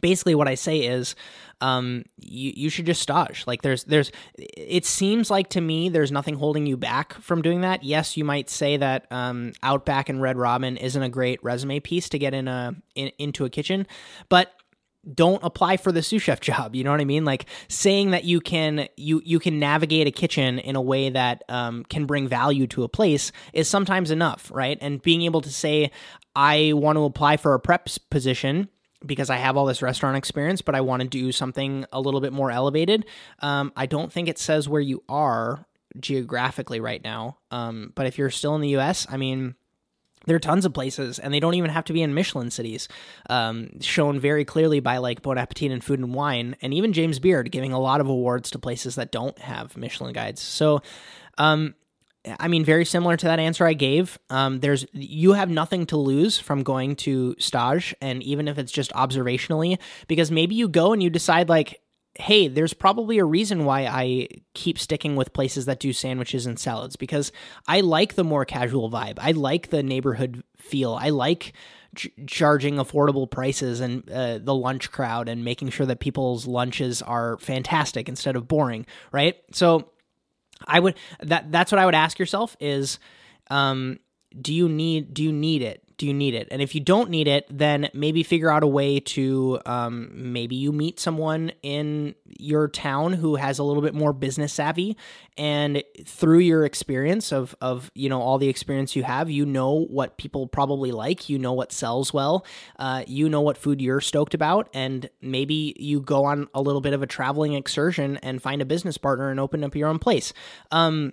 basically 0.00 0.34
what 0.34 0.48
i 0.48 0.54
say 0.54 0.80
is 0.80 1.14
um, 1.60 2.04
you 2.18 2.52
you 2.56 2.70
should 2.70 2.86
just 2.86 3.02
stage. 3.02 3.44
Like 3.46 3.62
there's 3.62 3.84
there's 3.84 4.10
it 4.36 4.84
seems 4.86 5.30
like 5.30 5.50
to 5.50 5.60
me 5.60 5.88
there's 5.88 6.12
nothing 6.12 6.36
holding 6.36 6.66
you 6.66 6.76
back 6.76 7.14
from 7.20 7.42
doing 7.42 7.60
that. 7.62 7.84
Yes, 7.84 8.16
you 8.16 8.24
might 8.24 8.48
say 8.48 8.76
that 8.76 9.10
um, 9.10 9.52
Outback 9.62 10.08
and 10.08 10.22
Red 10.22 10.36
Robin 10.36 10.76
isn't 10.76 11.02
a 11.02 11.08
great 11.08 11.42
resume 11.42 11.80
piece 11.80 12.08
to 12.10 12.18
get 12.18 12.34
in 12.34 12.48
a 12.48 12.74
in, 12.94 13.10
into 13.18 13.44
a 13.44 13.50
kitchen, 13.50 13.86
but 14.28 14.52
don't 15.14 15.42
apply 15.42 15.78
for 15.78 15.92
the 15.92 16.02
sous 16.02 16.20
chef 16.20 16.40
job 16.42 16.74
you 16.76 16.84
know 16.84 16.90
what 16.90 17.00
i 17.00 17.06
mean 17.06 17.24
like 17.24 17.46
saying 17.68 18.10
that 18.10 18.24
you 18.24 18.38
can 18.38 18.86
you 18.98 19.22
you 19.24 19.38
can 19.38 19.58
navigate 19.58 20.06
a 20.06 20.10
kitchen 20.10 20.58
in 20.58 20.76
a 20.76 20.82
way 20.82 21.08
that 21.08 21.42
um, 21.48 21.84
can 21.84 22.04
bring 22.04 22.28
value 22.28 22.66
to 22.66 22.84
a 22.84 22.88
place 22.88 23.32
is 23.54 23.66
sometimes 23.66 24.10
enough 24.10 24.50
right 24.52 24.76
and 24.82 25.00
being 25.00 25.22
able 25.22 25.40
to 25.40 25.50
say 25.50 25.90
i 26.36 26.74
want 26.74 26.96
to 26.96 27.04
apply 27.04 27.38
for 27.38 27.54
a 27.54 27.58
prep 27.58 27.88
position 28.10 28.68
because 29.04 29.30
I 29.30 29.36
have 29.36 29.56
all 29.56 29.66
this 29.66 29.82
restaurant 29.82 30.16
experience, 30.16 30.62
but 30.62 30.74
I 30.74 30.80
want 30.80 31.02
to 31.02 31.08
do 31.08 31.32
something 31.32 31.86
a 31.92 32.00
little 32.00 32.20
bit 32.20 32.32
more 32.32 32.50
elevated. 32.50 33.06
Um, 33.40 33.72
I 33.76 33.86
don't 33.86 34.12
think 34.12 34.28
it 34.28 34.38
says 34.38 34.68
where 34.68 34.80
you 34.80 35.02
are 35.08 35.66
geographically 35.98 36.80
right 36.80 37.02
now. 37.02 37.38
Um, 37.50 37.92
but 37.94 38.06
if 38.06 38.18
you're 38.18 38.30
still 38.30 38.54
in 38.54 38.60
the 38.60 38.76
US, 38.76 39.06
I 39.10 39.16
mean, 39.16 39.54
there 40.26 40.36
are 40.36 40.40
tons 40.40 40.64
of 40.64 40.74
places 40.74 41.18
and 41.18 41.32
they 41.32 41.40
don't 41.40 41.54
even 41.54 41.70
have 41.70 41.84
to 41.86 41.92
be 41.92 42.02
in 42.02 42.12
michelin 42.12 42.50
cities 42.50 42.88
um, 43.30 43.80
shown 43.80 44.20
very 44.20 44.44
clearly 44.44 44.80
by 44.80 44.98
like 44.98 45.22
bon 45.22 45.38
appetit 45.38 45.72
and 45.72 45.82
food 45.82 45.98
and 45.98 46.14
wine 46.14 46.56
and 46.60 46.74
even 46.74 46.92
james 46.92 47.18
beard 47.18 47.50
giving 47.50 47.72
a 47.72 47.80
lot 47.80 48.02
of 48.02 48.06
awards 48.06 48.50
to 48.50 48.58
places 48.58 48.96
that 48.96 49.10
don't 49.10 49.38
have 49.38 49.76
michelin 49.78 50.12
guides 50.12 50.40
so 50.40 50.82
um, 51.38 51.74
I 52.38 52.48
mean, 52.48 52.64
very 52.64 52.84
similar 52.84 53.16
to 53.16 53.26
that 53.26 53.38
answer 53.38 53.66
I 53.66 53.72
gave. 53.72 54.18
Um, 54.28 54.60
there's 54.60 54.84
you 54.92 55.32
have 55.32 55.48
nothing 55.48 55.86
to 55.86 55.96
lose 55.96 56.38
from 56.38 56.62
going 56.62 56.96
to 56.96 57.34
stage, 57.38 57.94
and 58.00 58.22
even 58.22 58.46
if 58.46 58.58
it's 58.58 58.72
just 58.72 58.92
observationally, 58.92 59.78
because 60.06 60.30
maybe 60.30 60.54
you 60.54 60.68
go 60.68 60.92
and 60.92 61.02
you 61.02 61.08
decide 61.08 61.48
like, 61.48 61.80
hey, 62.16 62.48
there's 62.48 62.74
probably 62.74 63.18
a 63.18 63.24
reason 63.24 63.64
why 63.64 63.86
I 63.86 64.28
keep 64.54 64.78
sticking 64.78 65.16
with 65.16 65.32
places 65.32 65.64
that 65.64 65.80
do 65.80 65.92
sandwiches 65.92 66.44
and 66.44 66.58
salads 66.58 66.96
because 66.96 67.32
I 67.66 67.80
like 67.80 68.14
the 68.14 68.24
more 68.24 68.44
casual 68.44 68.90
vibe. 68.90 69.18
I 69.18 69.30
like 69.30 69.70
the 69.70 69.82
neighborhood 69.82 70.42
feel. 70.58 70.94
I 71.00 71.10
like 71.10 71.54
ch- 71.96 72.10
charging 72.26 72.76
affordable 72.76 73.30
prices 73.30 73.80
and 73.80 74.08
uh, 74.10 74.38
the 74.38 74.54
lunch 74.54 74.90
crowd 74.90 75.28
and 75.28 75.44
making 75.44 75.70
sure 75.70 75.86
that 75.86 76.00
people's 76.00 76.46
lunches 76.46 77.00
are 77.00 77.38
fantastic 77.38 78.08
instead 78.08 78.36
of 78.36 78.48
boring, 78.48 78.86
right? 79.12 79.36
So 79.52 79.90
I 80.66 80.80
would 80.80 80.96
that 81.20 81.50
that's 81.52 81.72
what 81.72 81.78
I 81.78 81.84
would 81.86 81.94
ask 81.94 82.18
yourself 82.18 82.56
is 82.60 82.98
um 83.50 83.98
do 84.40 84.54
you 84.54 84.68
need 84.68 85.12
do 85.14 85.22
you 85.22 85.32
need 85.32 85.62
it 85.62 85.82
do 86.00 86.06
you 86.06 86.14
need 86.14 86.34
it? 86.34 86.48
And 86.50 86.62
if 86.62 86.74
you 86.74 86.80
don't 86.80 87.10
need 87.10 87.28
it 87.28 87.46
then 87.50 87.90
maybe 87.92 88.22
figure 88.22 88.50
out 88.50 88.62
a 88.62 88.66
way 88.66 89.00
to 89.00 89.60
um, 89.66 90.10
maybe 90.14 90.56
you 90.56 90.72
meet 90.72 90.98
someone 90.98 91.52
in 91.62 92.14
your 92.38 92.68
town 92.68 93.12
who 93.12 93.36
has 93.36 93.58
a 93.58 93.62
little 93.62 93.82
bit 93.82 93.94
more 93.94 94.14
business 94.14 94.54
savvy. 94.54 94.96
And 95.36 95.84
through 96.06 96.38
your 96.38 96.64
experience 96.64 97.32
of 97.32 97.54
of 97.60 97.90
you 97.94 98.08
know 98.08 98.20
all 98.20 98.38
the 98.38 98.48
experience 98.48 98.96
you 98.96 99.02
have 99.02 99.30
you 99.30 99.44
know 99.44 99.84
what 99.90 100.16
people 100.16 100.46
probably 100.46 100.90
like 100.90 101.28
you 101.28 101.38
know 101.38 101.52
what 101.52 101.70
sells 101.70 102.12
well 102.12 102.44
uh, 102.78 103.04
you 103.06 103.28
know 103.28 103.42
what 103.42 103.58
food 103.58 103.80
you're 103.82 104.00
stoked 104.00 104.32
about. 104.32 104.70
And 104.72 105.10
maybe 105.20 105.76
you 105.78 106.00
go 106.00 106.24
on 106.24 106.48
a 106.54 106.62
little 106.62 106.80
bit 106.80 106.94
of 106.94 107.02
a 107.02 107.06
traveling 107.06 107.52
excursion 107.52 108.16
and 108.18 108.40
find 108.40 108.62
a 108.62 108.64
business 108.64 108.96
partner 108.96 109.30
and 109.30 109.38
open 109.38 109.62
up 109.64 109.76
your 109.76 109.88
own 109.88 109.98
place. 109.98 110.32
Um, 110.70 111.12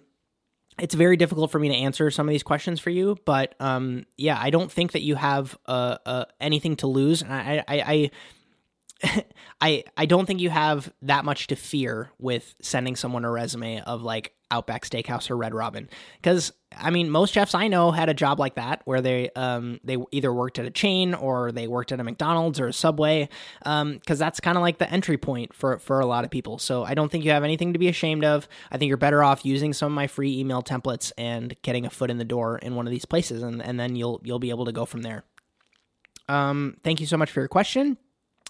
it's 0.80 0.96
very 0.96 1.18
difficult 1.18 1.52
for 1.52 1.60
me 1.60 1.70
to 1.70 1.76
answer 1.76 2.12
some 2.12 2.28
of 2.28 2.32
these 2.32 2.44
questions 2.44 2.80
for 2.80 2.90
you, 2.90 3.18
but 3.26 3.56
um, 3.60 4.06
yeah, 4.18 4.38
I 4.40 4.50
don't 4.50 4.72
think 4.72 4.92
that 4.92 5.02
you 5.02 5.16
have 5.16 5.58
uh, 5.66 5.98
uh, 6.06 6.26
anything 6.40 6.76
to 6.78 6.88
lose. 6.88 7.24
I, 7.24 7.64
I, 7.68 8.12
I 9.04 9.24
I 9.62 9.84
I 9.96 10.06
don't 10.06 10.26
think 10.26 10.40
you 10.40 10.50
have 10.50 10.92
that 11.04 11.26
much 11.26 11.48
to 11.48 11.56
fear 11.56 12.12
with 12.20 12.56
sending 12.62 12.96
someone 12.96 13.26
a 13.26 13.32
resume 13.32 13.82
of 13.82 14.02
like 14.02 14.34
Outback 14.50 14.86
Steakhouse 14.86 15.30
or 15.30 15.38
Red 15.38 15.54
Robin. 15.54 15.90
Because 16.22 16.54
I 16.76 16.90
mean 16.90 17.10
most 17.10 17.34
chefs 17.34 17.54
I 17.56 17.68
know 17.68 17.92
had 17.92 18.10
a 18.10 18.14
job 18.14 18.40
like 18.40 18.56
that 18.56 18.82
where 18.86 19.02
they 19.02 19.30
um 19.36 19.80
they 19.84 19.98
either 20.12 20.34
worked 20.34 20.60
at 20.60 20.66
a 20.66 20.70
chain 20.70 21.14
or 21.14 21.52
they 21.52 21.68
worked 21.68 21.92
at 21.92 22.00
a 22.00 22.04
McDonald's 22.04 22.60
or 22.60 22.68
a 22.68 22.74
Subway 22.74 23.30
um 23.66 23.96
because 23.96 24.20
that's 24.20 24.40
kind 24.40 24.58
of 24.58 24.62
like 24.62 24.78
the 24.78 24.90
entry 24.90 25.18
point 25.18 25.54
for 25.54 25.80
for 25.80 26.00
a 26.00 26.06
lot 26.06 26.24
of 26.24 26.32
people. 26.32 26.60
So 26.60 26.84
I 26.84 26.94
don't 26.94 27.12
think 27.12 27.26
you 27.26 27.32
have 27.32 27.44
anything 27.44 27.74
to 27.74 27.80
be 27.80 27.88
ashamed 27.88 28.24
of. 28.24 28.48
I 28.72 28.78
think 28.78 28.90
you're 28.90 28.98
better 28.98 29.24
off 29.24 29.46
using 29.46 29.74
some 29.74 29.92
of 29.92 29.96
my 29.96 30.08
free 30.08 30.38
email 30.40 30.62
templates 30.62 31.12
and 31.18 31.56
getting 31.62 31.86
a 31.86 31.90
foot 31.90 32.10
in 32.10 32.18
the 32.18 32.26
door 32.26 32.58
in 32.60 32.76
one 32.76 32.88
of 32.88 32.92
these 32.92 33.06
places 33.06 33.44
and 33.44 33.62
and 33.62 33.80
then 33.80 33.96
you'll 33.96 34.22
you'll 34.24 34.40
be 34.40 34.50
able 34.50 34.66
to 34.66 34.72
go 34.72 34.86
from 34.86 35.02
there. 35.02 35.24
Um 36.30 36.78
thank 36.84 37.00
you 37.00 37.06
so 37.08 37.18
much 37.18 37.32
for 37.32 37.42
your 37.42 37.50
question 37.50 37.98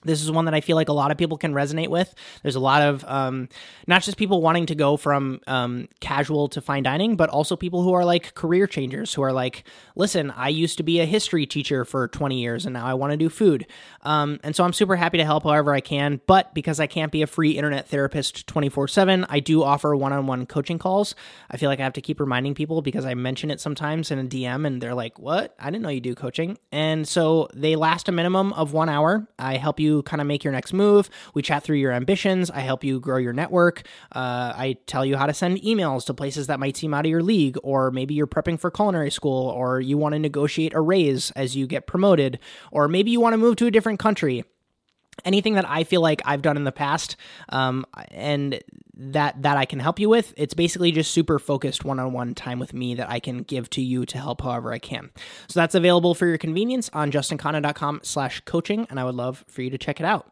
this 0.03 0.21
is 0.21 0.31
one 0.31 0.45
that 0.45 0.53
I 0.53 0.61
feel 0.61 0.75
like 0.75 0.89
a 0.89 0.93
lot 0.93 1.11
of 1.11 1.17
people 1.17 1.37
can 1.37 1.53
resonate 1.53 1.89
with. 1.89 2.13
There's 2.43 2.55
a 2.55 2.59
lot 2.59 2.81
of 2.81 3.03
um, 3.05 3.49
not 3.87 4.03
just 4.03 4.17
people 4.17 4.41
wanting 4.41 4.67
to 4.67 4.75
go 4.75 4.95
from 4.95 5.41
um, 5.47 5.87
casual 5.99 6.47
to 6.49 6.61
fine 6.61 6.83
dining, 6.83 7.15
but 7.15 7.29
also 7.29 7.55
people 7.55 7.83
who 7.83 7.93
are 7.93 8.05
like 8.05 8.35
career 8.35 8.67
changers 8.67 9.13
who 9.13 9.23
are 9.23 9.33
like, 9.33 9.63
listen, 9.95 10.31
I 10.31 10.49
used 10.49 10.77
to 10.77 10.83
be 10.83 10.99
a 10.99 11.05
history 11.05 11.45
teacher 11.45 11.83
for 11.83 12.07
20 12.07 12.39
years 12.39 12.65
and 12.65 12.73
now 12.73 12.85
I 12.85 12.93
want 12.93 13.11
to 13.11 13.17
do 13.17 13.29
food. 13.29 13.65
Um, 14.03 14.39
and 14.43 14.55
so 14.55 14.63
I'm 14.63 14.73
super 14.73 14.95
happy 14.95 15.17
to 15.17 15.25
help 15.25 15.43
however 15.43 15.73
I 15.73 15.81
can. 15.81 16.21
But 16.27 16.53
because 16.53 16.79
I 16.79 16.87
can't 16.87 17.11
be 17.11 17.23
a 17.23 17.27
free 17.27 17.51
internet 17.51 17.87
therapist 17.87 18.45
24 18.47 18.87
7, 18.87 19.25
I 19.29 19.39
do 19.39 19.63
offer 19.63 19.95
one 19.95 20.13
on 20.13 20.27
one 20.27 20.45
coaching 20.45 20.77
calls. 20.77 21.15
I 21.49 21.57
feel 21.57 21.69
like 21.69 21.79
I 21.79 21.83
have 21.83 21.93
to 21.93 22.01
keep 22.01 22.19
reminding 22.19 22.53
people 22.53 22.81
because 22.81 23.05
I 23.05 23.15
mention 23.15 23.49
it 23.49 23.59
sometimes 23.59 24.11
in 24.11 24.19
a 24.19 24.23
DM 24.23 24.67
and 24.67 24.79
they're 24.81 24.93
like, 24.93 25.17
what? 25.17 25.55
I 25.59 25.71
didn't 25.71 25.81
know 25.81 25.89
you 25.89 26.01
do 26.01 26.13
coaching. 26.13 26.57
And 26.71 27.07
so 27.07 27.49
they 27.53 27.75
last 27.75 28.07
a 28.07 28.11
minimum 28.11 28.53
of 28.53 28.73
one 28.73 28.89
hour. 28.89 29.27
I 29.39 29.57
help 29.57 29.79
you 29.79 29.86
kind 30.03 30.21
of 30.21 30.27
make 30.27 30.43
your 30.43 30.53
next 30.53 30.73
move. 30.73 31.09
We 31.33 31.41
chat 31.41 31.63
through 31.63 31.77
your 31.77 31.91
ambitions. 31.91 32.49
I 32.51 32.59
help 32.59 32.83
you 32.83 32.99
grow 32.99 33.17
your 33.17 33.33
network. 33.33 33.83
Uh, 34.11 34.53
I 34.55 34.77
tell 34.85 35.05
you 35.05 35.17
how 35.17 35.25
to 35.25 35.33
send 35.33 35.61
emails 35.61 36.05
to 36.05 36.13
places 36.13 36.47
that 36.47 36.59
might 36.59 36.77
seem 36.77 36.93
out 36.93 37.05
of 37.05 37.09
your 37.09 37.23
league, 37.23 37.57
or 37.63 37.91
maybe 37.91 38.13
you're 38.13 38.27
prepping 38.27 38.59
for 38.59 38.71
culinary 38.71 39.11
school, 39.11 39.49
or 39.49 39.79
you 39.79 39.97
want 39.97 40.13
to 40.13 40.19
negotiate 40.19 40.73
a 40.73 40.81
raise 40.81 41.31
as 41.31 41.55
you 41.55 41.67
get 41.67 41.87
promoted, 41.87 42.39
or 42.71 42.87
maybe 42.87 43.11
you 43.11 43.19
want 43.19 43.33
to 43.33 43.37
move 43.37 43.55
to 43.57 43.67
a 43.67 43.71
different 43.71 43.99
country 43.99 44.43
anything 45.25 45.55
that 45.55 45.67
I 45.67 45.83
feel 45.83 46.01
like 46.01 46.21
I've 46.25 46.41
done 46.43 46.57
in 46.57 46.63
the 46.63 46.71
past, 46.71 47.15
um, 47.49 47.85
and 48.11 48.59
that 48.97 49.41
that 49.43 49.57
I 49.57 49.65
can 49.65 49.79
help 49.79 49.99
you 49.99 50.09
with. 50.09 50.33
It's 50.37 50.53
basically 50.53 50.91
just 50.91 51.11
super 51.11 51.39
focused 51.39 51.85
one-on-one 51.85 52.35
time 52.35 52.59
with 52.59 52.73
me 52.73 52.95
that 52.95 53.09
I 53.09 53.19
can 53.19 53.43
give 53.43 53.69
to 53.71 53.81
you 53.81 54.05
to 54.07 54.17
help 54.17 54.41
however 54.41 54.73
I 54.73 54.79
can. 54.79 55.11
So 55.47 55.59
that's 55.59 55.75
available 55.75 56.15
for 56.15 56.25
your 56.25 56.37
convenience 56.37 56.89
on 56.93 57.11
justinkhanna.com 57.11 58.01
slash 58.03 58.41
coaching, 58.41 58.87
and 58.89 58.99
I 58.99 59.03
would 59.03 59.15
love 59.15 59.45
for 59.47 59.61
you 59.61 59.69
to 59.69 59.77
check 59.77 59.99
it 59.99 60.05
out. 60.05 60.31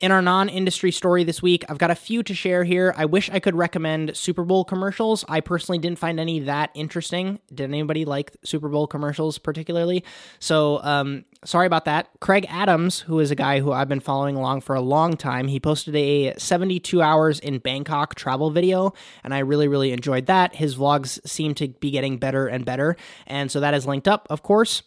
In 0.00 0.12
our 0.12 0.22
non 0.22 0.48
industry 0.48 0.92
story 0.92 1.24
this 1.24 1.42
week, 1.42 1.64
I've 1.68 1.78
got 1.78 1.90
a 1.90 1.94
few 1.96 2.22
to 2.22 2.34
share 2.34 2.62
here. 2.62 2.94
I 2.96 3.04
wish 3.04 3.28
I 3.30 3.40
could 3.40 3.56
recommend 3.56 4.16
Super 4.16 4.44
Bowl 4.44 4.64
commercials. 4.64 5.24
I 5.28 5.40
personally 5.40 5.78
didn't 5.78 5.98
find 5.98 6.20
any 6.20 6.40
that 6.40 6.70
interesting. 6.74 7.40
Did 7.52 7.64
anybody 7.64 8.04
like 8.04 8.36
Super 8.44 8.68
Bowl 8.68 8.86
commercials 8.86 9.38
particularly? 9.38 10.04
So, 10.38 10.80
um, 10.84 11.24
sorry 11.44 11.66
about 11.66 11.84
that. 11.86 12.10
Kraig 12.20 12.46
Adams, 12.48 13.00
who 13.00 13.18
is 13.18 13.30
a 13.30 13.34
guy 13.34 13.60
who 13.60 13.72
I've 13.72 13.88
been 13.88 14.00
following 14.00 14.36
along 14.36 14.60
for 14.60 14.76
a 14.76 14.80
long 14.80 15.16
time, 15.16 15.48
he 15.48 15.58
posted 15.58 15.96
a 15.96 16.34
72 16.38 17.02
hours 17.02 17.40
in 17.40 17.58
Bangkok 17.58 18.14
travel 18.14 18.50
video, 18.50 18.92
and 19.24 19.34
I 19.34 19.40
really, 19.40 19.66
really 19.66 19.92
enjoyed 19.92 20.26
that. 20.26 20.54
His 20.54 20.76
vlogs 20.76 21.26
seem 21.26 21.54
to 21.54 21.68
be 21.68 21.90
getting 21.90 22.18
better 22.18 22.46
and 22.46 22.64
better, 22.64 22.96
and 23.26 23.50
so 23.50 23.60
that 23.60 23.74
is 23.74 23.86
linked 23.86 24.06
up, 24.06 24.28
of 24.30 24.42
course. 24.42 24.82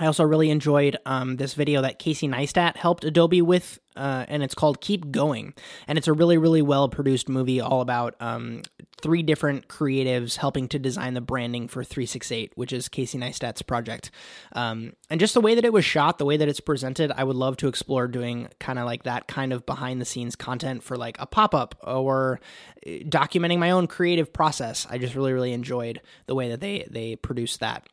I 0.00 0.06
also 0.06 0.24
really 0.24 0.48
enjoyed 0.48 0.96
um, 1.04 1.36
this 1.36 1.52
video 1.52 1.82
that 1.82 1.98
Casey 1.98 2.26
Neistat 2.26 2.78
helped 2.78 3.04
Adobe 3.04 3.42
with, 3.42 3.78
uh, 3.94 4.24
and 4.28 4.42
it's 4.42 4.54
called 4.54 4.80
Keep 4.80 5.10
Going. 5.10 5.52
And 5.86 5.98
it's 5.98 6.08
a 6.08 6.14
really, 6.14 6.38
really 6.38 6.62
well 6.62 6.88
produced 6.88 7.28
movie 7.28 7.60
all 7.60 7.82
about 7.82 8.14
um, 8.18 8.62
three 9.02 9.22
different 9.22 9.68
creatives 9.68 10.36
helping 10.36 10.68
to 10.68 10.78
design 10.78 11.12
the 11.12 11.20
branding 11.20 11.68
for 11.68 11.84
368, 11.84 12.52
which 12.54 12.72
is 12.72 12.88
Casey 12.88 13.18
Neistat's 13.18 13.60
project. 13.60 14.10
Um, 14.54 14.94
and 15.10 15.20
just 15.20 15.34
the 15.34 15.42
way 15.42 15.54
that 15.54 15.66
it 15.66 15.72
was 15.72 15.84
shot, 15.84 16.16
the 16.16 16.24
way 16.24 16.38
that 16.38 16.48
it's 16.48 16.60
presented, 16.60 17.12
I 17.12 17.22
would 17.22 17.36
love 17.36 17.58
to 17.58 17.68
explore 17.68 18.08
doing 18.08 18.48
kind 18.58 18.78
of 18.78 18.86
like 18.86 19.02
that 19.02 19.28
kind 19.28 19.52
of 19.52 19.66
behind 19.66 20.00
the 20.00 20.06
scenes 20.06 20.34
content 20.34 20.82
for 20.82 20.96
like 20.96 21.16
a 21.20 21.26
pop 21.26 21.54
up 21.54 21.74
or 21.84 22.40
uh, 22.86 22.90
documenting 23.04 23.58
my 23.58 23.70
own 23.70 23.86
creative 23.86 24.32
process. 24.32 24.86
I 24.88 24.96
just 24.96 25.14
really, 25.14 25.34
really 25.34 25.52
enjoyed 25.52 26.00
the 26.24 26.34
way 26.34 26.48
that 26.48 26.60
they 26.60 26.88
they 26.90 27.16
produced 27.16 27.60
that. 27.60 27.86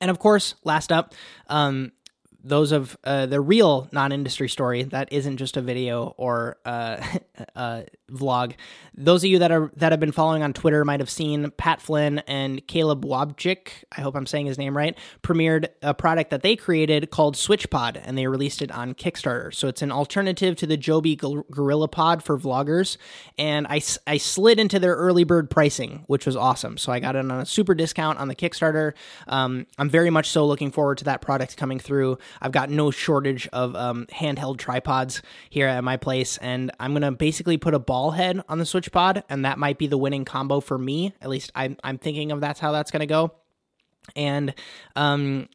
And 0.00 0.10
of 0.10 0.18
course, 0.18 0.54
last 0.64 0.92
up, 0.92 1.14
um, 1.48 1.92
those 2.42 2.72
of 2.72 2.96
uh, 3.04 3.26
the 3.26 3.40
real 3.40 3.88
non-industry 3.92 4.48
story 4.48 4.82
that 4.84 5.12
isn't 5.12 5.36
just 5.36 5.56
a 5.56 5.60
video 5.60 6.14
or 6.16 6.56
uh, 6.64 7.02
a 7.54 7.84
vlog. 8.10 8.54
Those 8.94 9.24
of 9.24 9.30
you 9.30 9.38
that 9.38 9.52
are 9.52 9.70
that 9.76 9.92
have 9.92 10.00
been 10.00 10.12
following 10.12 10.42
on 10.42 10.52
Twitter 10.52 10.84
might 10.84 11.00
have 11.00 11.10
seen 11.10 11.50
Pat 11.52 11.80
Flynn 11.80 12.20
and 12.20 12.66
Caleb 12.66 13.04
Wojcik. 13.04 13.68
I 13.96 14.00
hope 14.00 14.16
I'm 14.16 14.26
saying 14.26 14.46
his 14.46 14.58
name 14.58 14.76
right. 14.76 14.96
Premiered 15.22 15.68
a 15.82 15.94
product 15.94 16.30
that 16.30 16.42
they 16.42 16.56
created 16.56 17.10
called 17.10 17.36
SwitchPod, 17.36 18.00
and 18.04 18.16
they 18.16 18.26
released 18.26 18.62
it 18.62 18.70
on 18.72 18.94
Kickstarter. 18.94 19.54
So 19.54 19.68
it's 19.68 19.82
an 19.82 19.92
alternative 19.92 20.56
to 20.56 20.66
the 20.66 20.76
Joby 20.76 21.16
Gorilla 21.16 21.88
Pod 21.88 22.22
for 22.22 22.38
vloggers. 22.38 22.96
And 23.38 23.66
I 23.68 23.80
I 24.06 24.16
slid 24.16 24.58
into 24.58 24.78
their 24.78 24.94
early 24.94 25.24
bird 25.24 25.50
pricing, 25.50 26.04
which 26.06 26.26
was 26.26 26.36
awesome. 26.36 26.76
So 26.78 26.92
I 26.92 27.00
got 27.00 27.16
it 27.16 27.20
on 27.20 27.30
a 27.30 27.46
super 27.46 27.74
discount 27.74 28.18
on 28.18 28.28
the 28.28 28.34
Kickstarter. 28.34 28.94
Um, 29.28 29.66
I'm 29.78 29.90
very 29.90 30.10
much 30.10 30.30
so 30.30 30.46
looking 30.46 30.70
forward 30.70 30.98
to 30.98 31.04
that 31.04 31.20
product 31.20 31.56
coming 31.56 31.78
through. 31.78 32.18
I've 32.40 32.52
got 32.52 32.70
no 32.70 32.90
shortage 32.90 33.48
of 33.52 33.74
um, 33.76 34.06
handheld 34.12 34.58
tripods 34.58 35.22
here 35.48 35.66
at 35.66 35.82
my 35.84 35.96
place, 35.96 36.38
and 36.38 36.70
I'm 36.80 36.92
gonna 36.92 37.12
basically 37.12 37.56
put 37.56 37.74
a 37.74 37.78
ball 37.78 38.12
head 38.12 38.42
on 38.48 38.58
the 38.58 38.66
Switch 38.66 38.90
Pod, 38.92 39.24
and 39.28 39.44
that 39.44 39.58
might 39.58 39.78
be 39.78 39.86
the 39.86 39.98
winning 39.98 40.24
combo 40.24 40.60
for 40.60 40.78
me. 40.78 41.14
At 41.20 41.28
least 41.28 41.52
I'm 41.54 41.76
I'm 41.84 41.98
thinking 41.98 42.32
of 42.32 42.40
that's 42.40 42.60
how 42.60 42.72
that's 42.72 42.90
gonna 42.90 43.06
go. 43.06 43.32
And 44.16 44.54
um, 44.96 45.48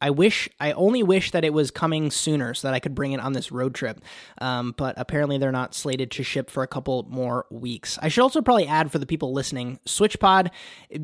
I 0.00 0.10
wish 0.10 0.48
I 0.60 0.72
only 0.72 1.02
wish 1.02 1.32
that 1.32 1.44
it 1.44 1.52
was 1.52 1.70
coming 1.70 2.10
sooner 2.10 2.54
so 2.54 2.68
that 2.68 2.74
I 2.74 2.80
could 2.80 2.94
bring 2.94 3.12
it 3.12 3.20
on 3.20 3.32
this 3.32 3.50
road 3.50 3.74
trip. 3.74 4.00
Um, 4.40 4.74
but 4.76 4.94
apparently 4.96 5.38
they're 5.38 5.52
not 5.52 5.74
slated 5.74 6.10
to 6.12 6.22
ship 6.22 6.50
for 6.50 6.62
a 6.62 6.66
couple 6.68 7.06
more 7.08 7.46
weeks. 7.50 7.98
I 8.00 8.08
should 8.08 8.22
also 8.22 8.42
probably 8.42 8.66
add 8.66 8.92
for 8.92 8.98
the 8.98 9.06
people 9.06 9.32
listening, 9.32 9.80
SwitchPod. 9.86 10.50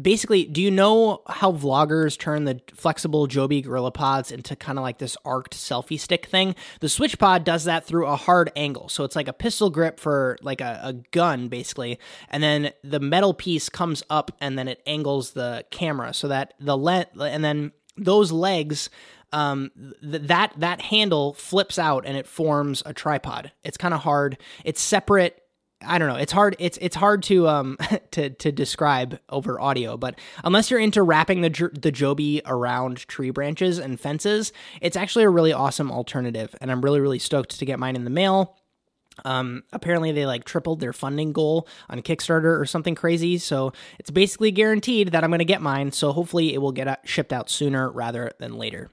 Basically, 0.01 0.45
do 0.45 0.63
you 0.63 0.71
know 0.71 1.23
how 1.27 1.53
vloggers 1.53 2.19
turn 2.19 2.45
the 2.45 2.61
flexible 2.75 3.27
Joby 3.27 3.63
Gorilla 3.63 3.91
Pods 3.91 4.31
into 4.31 4.55
kind 4.57 4.79
of 4.79 4.83
like 4.83 4.99
this 4.99 5.17
arced 5.25 5.53
selfie 5.53 5.99
stick 5.99 6.27
thing? 6.27 6.55
The 6.81 6.87
SwitchPod 6.87 7.45
does 7.45 7.65
that 7.65 7.85
through 7.85 8.07
a 8.07 8.17
hard 8.17 8.53
angle, 8.55 8.89
so 8.89 9.05
it's 9.05 9.17
like 9.17 9.29
a 9.29 9.33
pistol 9.33 9.71
grip 9.71 9.99
for 9.99 10.39
like 10.43 10.61
a, 10.61 10.81
a 10.83 10.93
gun, 11.11 11.49
basically, 11.49 11.99
and 12.31 12.43
then 12.43 12.71
the 12.83 13.01
metal 13.01 13.35
piece 13.35 13.69
comes 13.69 14.03
up 14.09 14.31
and 14.41 14.59
then 14.59 14.69
it 14.69 14.83
angles 14.87 15.33
the 15.33 15.65
camera 15.71 16.15
so 16.15 16.29
that 16.29 16.55
the 16.61 16.77
lens 16.77 17.07
and 17.19 17.45
then 17.45 17.73
those 17.97 18.33
legs 18.33 18.91
um, 19.35 19.73
th- 20.01 20.23
that 20.29 20.53
that 20.59 20.81
handle 20.81 21.35
flips 21.35 21.79
out 21.79 22.07
and 22.07 22.17
it 22.17 22.27
forms 22.27 22.83
a 22.87 22.95
tripod. 22.95 23.51
It's 23.65 23.77
kind 23.77 23.93
of 23.93 24.01
hard. 24.01 24.39
It's 24.65 24.81
separate. 24.81 25.41
I 25.87 25.99
don't 25.99 26.09
know. 26.09 26.17
It's 26.17 26.33
hard. 26.33 26.57
It's 26.61 26.79
it's 26.81 26.97
hard 26.97 27.25
to 27.25 27.49
um 27.49 27.77
to 28.13 28.31
to 28.31 28.53
describe 28.53 29.19
over 29.29 29.61
audio. 29.61 29.97
But 29.97 30.19
unless 30.45 30.71
you're 30.71 30.81
into 30.81 31.03
wrapping 31.03 31.41
the 31.41 31.71
the 31.73 31.91
Joby 31.91 32.43
around 32.47 32.99
tree 33.09 33.31
branches 33.31 33.79
and 33.79 33.99
fences, 33.99 34.53
it's 34.81 34.97
actually 34.97 35.25
a 35.25 35.31
really 35.31 35.53
awesome 35.53 35.91
alternative. 35.91 36.55
And 36.61 36.71
I'm 36.71 36.81
really 36.81 37.01
really 37.01 37.19
stoked 37.19 37.59
to 37.59 37.65
get 37.67 37.81
mine 37.81 37.97
in 37.97 38.05
the 38.05 38.11
mail. 38.11 38.57
Um, 39.25 39.63
apparently 39.73 40.13
they 40.13 40.27
like 40.27 40.45
tripled 40.45 40.81
their 40.81 40.93
funding 40.93 41.33
goal 41.33 41.69
on 41.89 42.03
Kickstarter 42.03 42.59
or 42.59 42.67
something 42.67 42.95
crazy. 42.95 43.39
So 43.39 43.73
it's 43.99 44.11
basically 44.11 44.51
guaranteed 44.51 45.13
that 45.13 45.25
I'm 45.25 45.31
going 45.31 45.39
to 45.39 45.45
get 45.45 45.63
mine. 45.63 45.93
So 45.93 46.13
hopefully 46.13 46.55
it 46.55 46.59
will 46.59 46.73
get 46.73 47.01
shipped 47.05 47.33
out 47.33 47.51
sooner 47.51 47.91
rather 47.91 48.33
than 48.39 48.57
later. 48.57 48.91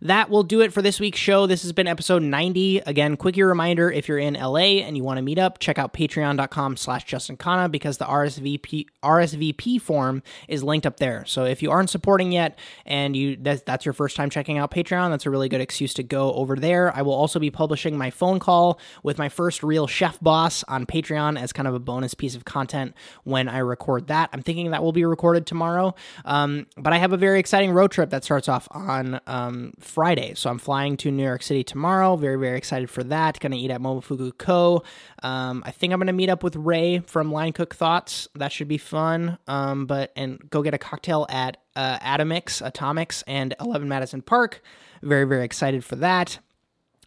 That 0.00 0.30
will 0.30 0.42
do 0.42 0.60
it 0.60 0.72
for 0.72 0.82
this 0.82 0.98
week's 0.98 1.18
show. 1.18 1.46
This 1.46 1.62
has 1.62 1.72
been 1.72 1.86
episode 1.86 2.22
90. 2.22 2.78
Again, 2.80 3.16
quickie 3.16 3.42
reminder 3.42 3.90
if 3.90 4.08
you're 4.08 4.18
in 4.18 4.34
LA 4.34 4.80
and 4.82 4.96
you 4.96 5.04
want 5.04 5.18
to 5.18 5.22
meet 5.22 5.38
up, 5.38 5.58
check 5.58 5.78
out 5.78 5.92
patreon.com 5.92 6.76
slash 6.76 7.04
Justin 7.04 7.36
Khanna 7.36 7.70
because 7.70 7.98
the 7.98 8.04
RSVP 8.04 8.86
RSVP 9.02 9.80
form 9.80 10.22
is 10.48 10.62
linked 10.62 10.86
up 10.86 10.98
there. 10.98 11.24
So 11.26 11.44
if 11.44 11.62
you 11.62 11.70
aren't 11.70 11.90
supporting 11.90 12.32
yet 12.32 12.58
and 12.84 13.16
you 13.16 13.36
that's, 13.40 13.62
that's 13.62 13.84
your 13.84 13.92
first 13.92 14.16
time 14.16 14.30
checking 14.30 14.58
out 14.58 14.70
Patreon, 14.70 15.10
that's 15.10 15.26
a 15.26 15.30
really 15.30 15.48
good 15.48 15.60
excuse 15.60 15.94
to 15.94 16.02
go 16.02 16.32
over 16.34 16.56
there. 16.56 16.94
I 16.94 17.02
will 17.02 17.14
also 17.14 17.38
be 17.38 17.50
publishing 17.50 17.96
my 17.96 18.10
phone 18.10 18.38
call 18.40 18.80
with 19.02 19.18
my 19.18 19.28
first 19.28 19.62
real 19.62 19.86
chef 19.86 20.18
boss 20.20 20.64
on 20.68 20.86
Patreon 20.86 21.40
as 21.40 21.52
kind 21.52 21.68
of 21.68 21.74
a 21.74 21.80
bonus 21.80 22.14
piece 22.14 22.34
of 22.34 22.44
content 22.44 22.94
when 23.24 23.48
I 23.48 23.58
record 23.58 24.08
that. 24.08 24.30
I'm 24.32 24.42
thinking 24.42 24.70
that 24.72 24.82
will 24.82 24.92
be 24.92 25.04
recorded 25.04 25.46
tomorrow. 25.46 25.94
Um, 26.24 26.66
but 26.76 26.92
I 26.92 26.98
have 26.98 27.12
a 27.12 27.16
very 27.16 27.38
exciting 27.38 27.70
road 27.70 27.92
trip 27.92 28.10
that 28.10 28.24
starts 28.24 28.48
off 28.48 28.66
on 28.72 29.20
um, 29.26 29.61
Friday. 29.78 30.34
So 30.34 30.50
I'm 30.50 30.58
flying 30.58 30.96
to 30.98 31.10
New 31.10 31.22
York 31.22 31.42
City 31.42 31.62
tomorrow. 31.62 32.16
Very, 32.16 32.36
very 32.36 32.58
excited 32.58 32.90
for 32.90 33.04
that. 33.04 33.38
Going 33.38 33.52
to 33.52 33.58
eat 33.58 33.70
at 33.70 33.80
Momofuku 33.80 34.36
Ko. 34.38 34.82
Um, 35.22 35.62
I 35.64 35.70
think 35.70 35.92
I'm 35.92 35.98
going 35.98 36.08
to 36.08 36.12
meet 36.12 36.28
up 36.28 36.42
with 36.42 36.56
Ray 36.56 36.98
from 37.00 37.30
Line 37.30 37.52
Cook 37.52 37.74
Thoughts. 37.74 38.28
That 38.34 38.50
should 38.50 38.68
be 38.68 38.78
fun. 38.78 39.38
Um, 39.46 39.86
but 39.86 40.12
and 40.16 40.38
go 40.50 40.62
get 40.62 40.74
a 40.74 40.78
cocktail 40.78 41.26
at 41.28 41.58
uh, 41.76 41.98
Atomix, 41.98 42.64
Atomics, 42.64 43.22
and 43.26 43.54
11 43.60 43.88
Madison 43.88 44.22
Park. 44.22 44.62
Very, 45.02 45.24
very 45.24 45.44
excited 45.44 45.84
for 45.84 45.96
that. 45.96 46.38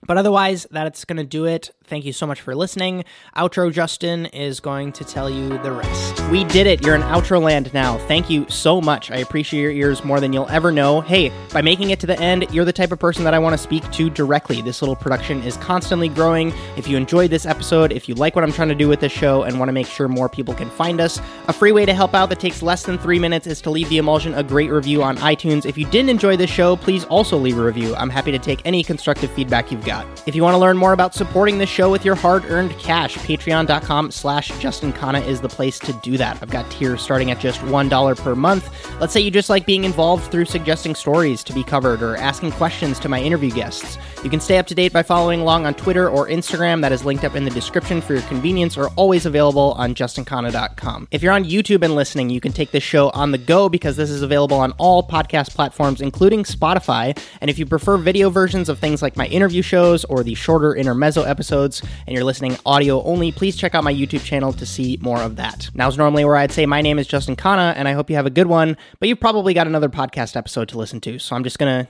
But 0.07 0.17
otherwise, 0.17 0.67
that's 0.69 1.03
going 1.05 1.17
to 1.17 1.23
do 1.23 1.45
it. 1.45 1.71
Thank 1.87 2.05
you 2.05 2.13
so 2.13 2.25
much 2.25 2.41
for 2.41 2.55
listening. 2.55 3.05
Outro 3.35 3.71
Justin 3.71 4.25
is 4.27 4.59
going 4.59 4.91
to 4.93 5.03
tell 5.03 5.29
you 5.29 5.49
the 5.59 5.71
rest. 5.71 6.19
We 6.29 6.43
did 6.45 6.65
it. 6.65 6.83
You're 6.83 6.95
in 6.95 7.01
outro 7.01 7.41
land 7.41 7.71
now. 7.73 7.97
Thank 8.07 8.29
you 8.29 8.45
so 8.49 8.81
much. 8.81 9.11
I 9.11 9.17
appreciate 9.17 9.61
your 9.61 9.71
ears 9.71 10.03
more 10.03 10.19
than 10.19 10.33
you'll 10.33 10.49
ever 10.49 10.71
know. 10.71 11.01
Hey, 11.01 11.31
by 11.53 11.61
making 11.61 11.91
it 11.91 11.99
to 11.99 12.07
the 12.07 12.19
end, 12.19 12.47
you're 12.51 12.65
the 12.65 12.73
type 12.73 12.91
of 12.91 12.99
person 12.99 13.23
that 13.23 13.33
I 13.33 13.39
want 13.39 13.53
to 13.53 13.57
speak 13.57 13.89
to 13.91 14.09
directly. 14.09 14.61
This 14.61 14.81
little 14.81 14.95
production 14.95 15.43
is 15.43 15.57
constantly 15.57 16.09
growing. 16.09 16.53
If 16.75 16.87
you 16.87 16.97
enjoyed 16.97 17.29
this 17.29 17.45
episode, 17.45 17.91
if 17.91 18.09
you 18.09 18.15
like 18.15 18.35
what 18.35 18.43
I'm 18.43 18.51
trying 18.51 18.69
to 18.69 18.75
do 18.75 18.87
with 18.87 18.99
this 18.99 19.11
show 19.11 19.43
and 19.43 19.59
want 19.59 19.69
to 19.69 19.73
make 19.73 19.87
sure 19.87 20.07
more 20.07 20.27
people 20.27 20.53
can 20.53 20.69
find 20.71 20.99
us, 20.99 21.21
a 21.47 21.53
free 21.53 21.71
way 21.71 21.85
to 21.85 21.93
help 21.93 22.15
out 22.15 22.29
that 22.29 22.39
takes 22.39 22.63
less 22.63 22.83
than 22.83 22.97
three 22.97 23.19
minutes 23.19 23.45
is 23.45 23.61
to 23.61 23.69
leave 23.69 23.89
the 23.89 23.97
emulsion 23.99 24.33
a 24.33 24.43
great 24.43 24.71
review 24.71 25.03
on 25.03 25.17
iTunes. 25.17 25.65
If 25.65 25.77
you 25.77 25.85
didn't 25.85 26.09
enjoy 26.09 26.35
this 26.35 26.49
show, 26.49 26.75
please 26.75 27.05
also 27.05 27.37
leave 27.37 27.57
a 27.57 27.63
review. 27.63 27.95
I'm 27.95 28.09
happy 28.09 28.31
to 28.31 28.39
take 28.39 28.61
any 28.65 28.83
constructive 28.83 29.31
feedback 29.31 29.71
you've 29.71 29.85
got. 29.85 30.05
If 30.25 30.35
you 30.35 30.41
want 30.41 30.55
to 30.55 30.59
learn 30.59 30.77
more 30.77 30.93
about 30.93 31.13
supporting 31.13 31.59
the 31.59 31.65
show 31.75 31.91
with 31.91 32.05
your 32.05 32.15
hard-earned 32.15 32.71
cash, 32.79 33.17
patreon.com 33.17 34.09
slash 34.09 34.47
Justin 34.59 34.93
Khanna 34.93 35.27
is 35.27 35.41
the 35.41 35.49
place 35.49 35.77
to 35.79 35.91
do 35.91 36.15
that. 36.15 36.41
I've 36.41 36.49
got 36.49 36.71
tiers 36.71 37.01
starting 37.01 37.31
at 37.31 37.39
just 37.41 37.59
$1 37.59 38.17
per 38.23 38.33
month. 38.33 38.99
Let's 39.01 39.11
say 39.11 39.19
you 39.19 39.29
just 39.29 39.49
like 39.49 39.65
being 39.65 39.83
involved 39.83 40.31
through 40.31 40.45
suggesting 40.45 40.95
stories 40.95 41.43
to 41.43 41.51
be 41.51 41.65
covered 41.65 42.01
or 42.01 42.15
asking 42.15 42.53
questions 42.53 42.97
to 42.99 43.09
my 43.09 43.21
interview 43.21 43.51
guests. 43.51 43.97
You 44.23 44.29
can 44.29 44.39
stay 44.39 44.57
up 44.57 44.67
to 44.67 44.75
date 44.75 44.93
by 44.93 45.03
following 45.03 45.41
along 45.41 45.65
on 45.65 45.73
Twitter 45.73 46.09
or 46.09 46.27
Instagram. 46.27 46.79
That 46.79 46.93
is 46.93 47.03
linked 47.03 47.25
up 47.25 47.35
in 47.35 47.43
the 47.43 47.51
description 47.51 47.99
for 47.99 48.13
your 48.13 48.21
convenience 48.23 48.77
or 48.77 48.87
always 48.95 49.25
available 49.25 49.73
on 49.73 49.95
justinkhanna.com. 49.95 51.09
If 51.11 51.21
you're 51.21 51.33
on 51.33 51.43
YouTube 51.43 51.83
and 51.83 51.93
listening, 51.93 52.29
you 52.29 52.39
can 52.39 52.53
take 52.53 52.71
this 52.71 52.83
show 52.83 53.09
on 53.09 53.31
the 53.31 53.37
go 53.37 53.67
because 53.67 53.97
this 53.97 54.09
is 54.09 54.21
available 54.21 54.57
on 54.57 54.71
all 54.77 55.05
podcast 55.05 55.53
platforms, 55.53 55.99
including 55.99 56.43
Spotify. 56.43 57.17
And 57.41 57.49
if 57.49 57.59
you 57.59 57.65
prefer 57.65 57.97
video 57.97 58.29
versions 58.29 58.69
of 58.69 58.79
things 58.79 59.01
like 59.01 59.17
my 59.17 59.27
interview 59.27 59.61
shows 59.61 60.05
or 60.05 60.23
the 60.23 60.35
shorter 60.35 60.73
intermezzo 60.73 61.23
episodes 61.23 61.64
and 61.71 62.15
you're 62.15 62.23
listening 62.23 62.57
audio 62.65 63.03
only, 63.03 63.31
please 63.31 63.55
check 63.55 63.75
out 63.75 63.83
my 63.83 63.93
YouTube 63.93 64.23
channel 64.23 64.53
to 64.53 64.65
see 64.65 64.97
more 65.01 65.19
of 65.19 65.35
that. 65.37 65.69
Now's 65.73 65.97
normally 65.97 66.25
where 66.25 66.37
I'd 66.37 66.51
say 66.51 66.65
my 66.65 66.81
name 66.81 66.99
is 66.99 67.07
Justin 67.07 67.35
Khanna, 67.35 67.73
and 67.75 67.87
I 67.87 67.93
hope 67.93 68.09
you 68.09 68.15
have 68.15 68.25
a 68.25 68.31
good 68.31 68.47
one, 68.47 68.77
but 68.99 69.09
you've 69.09 69.19
probably 69.19 69.53
got 69.53 69.67
another 69.67 69.89
podcast 69.89 70.35
episode 70.35 70.69
to 70.69 70.77
listen 70.77 71.01
to, 71.01 71.19
so 71.19 71.35
I'm 71.35 71.43
just 71.43 71.59
gonna 71.59 71.87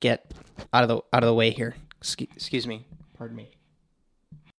get 0.00 0.32
out 0.72 0.82
of 0.82 0.88
the 0.88 0.96
out 1.12 1.22
of 1.22 1.26
the 1.26 1.34
way 1.34 1.50
here. 1.50 1.74
Excuse 2.00 2.66
me. 2.66 2.86
Pardon 3.18 3.36
me. 3.36 3.55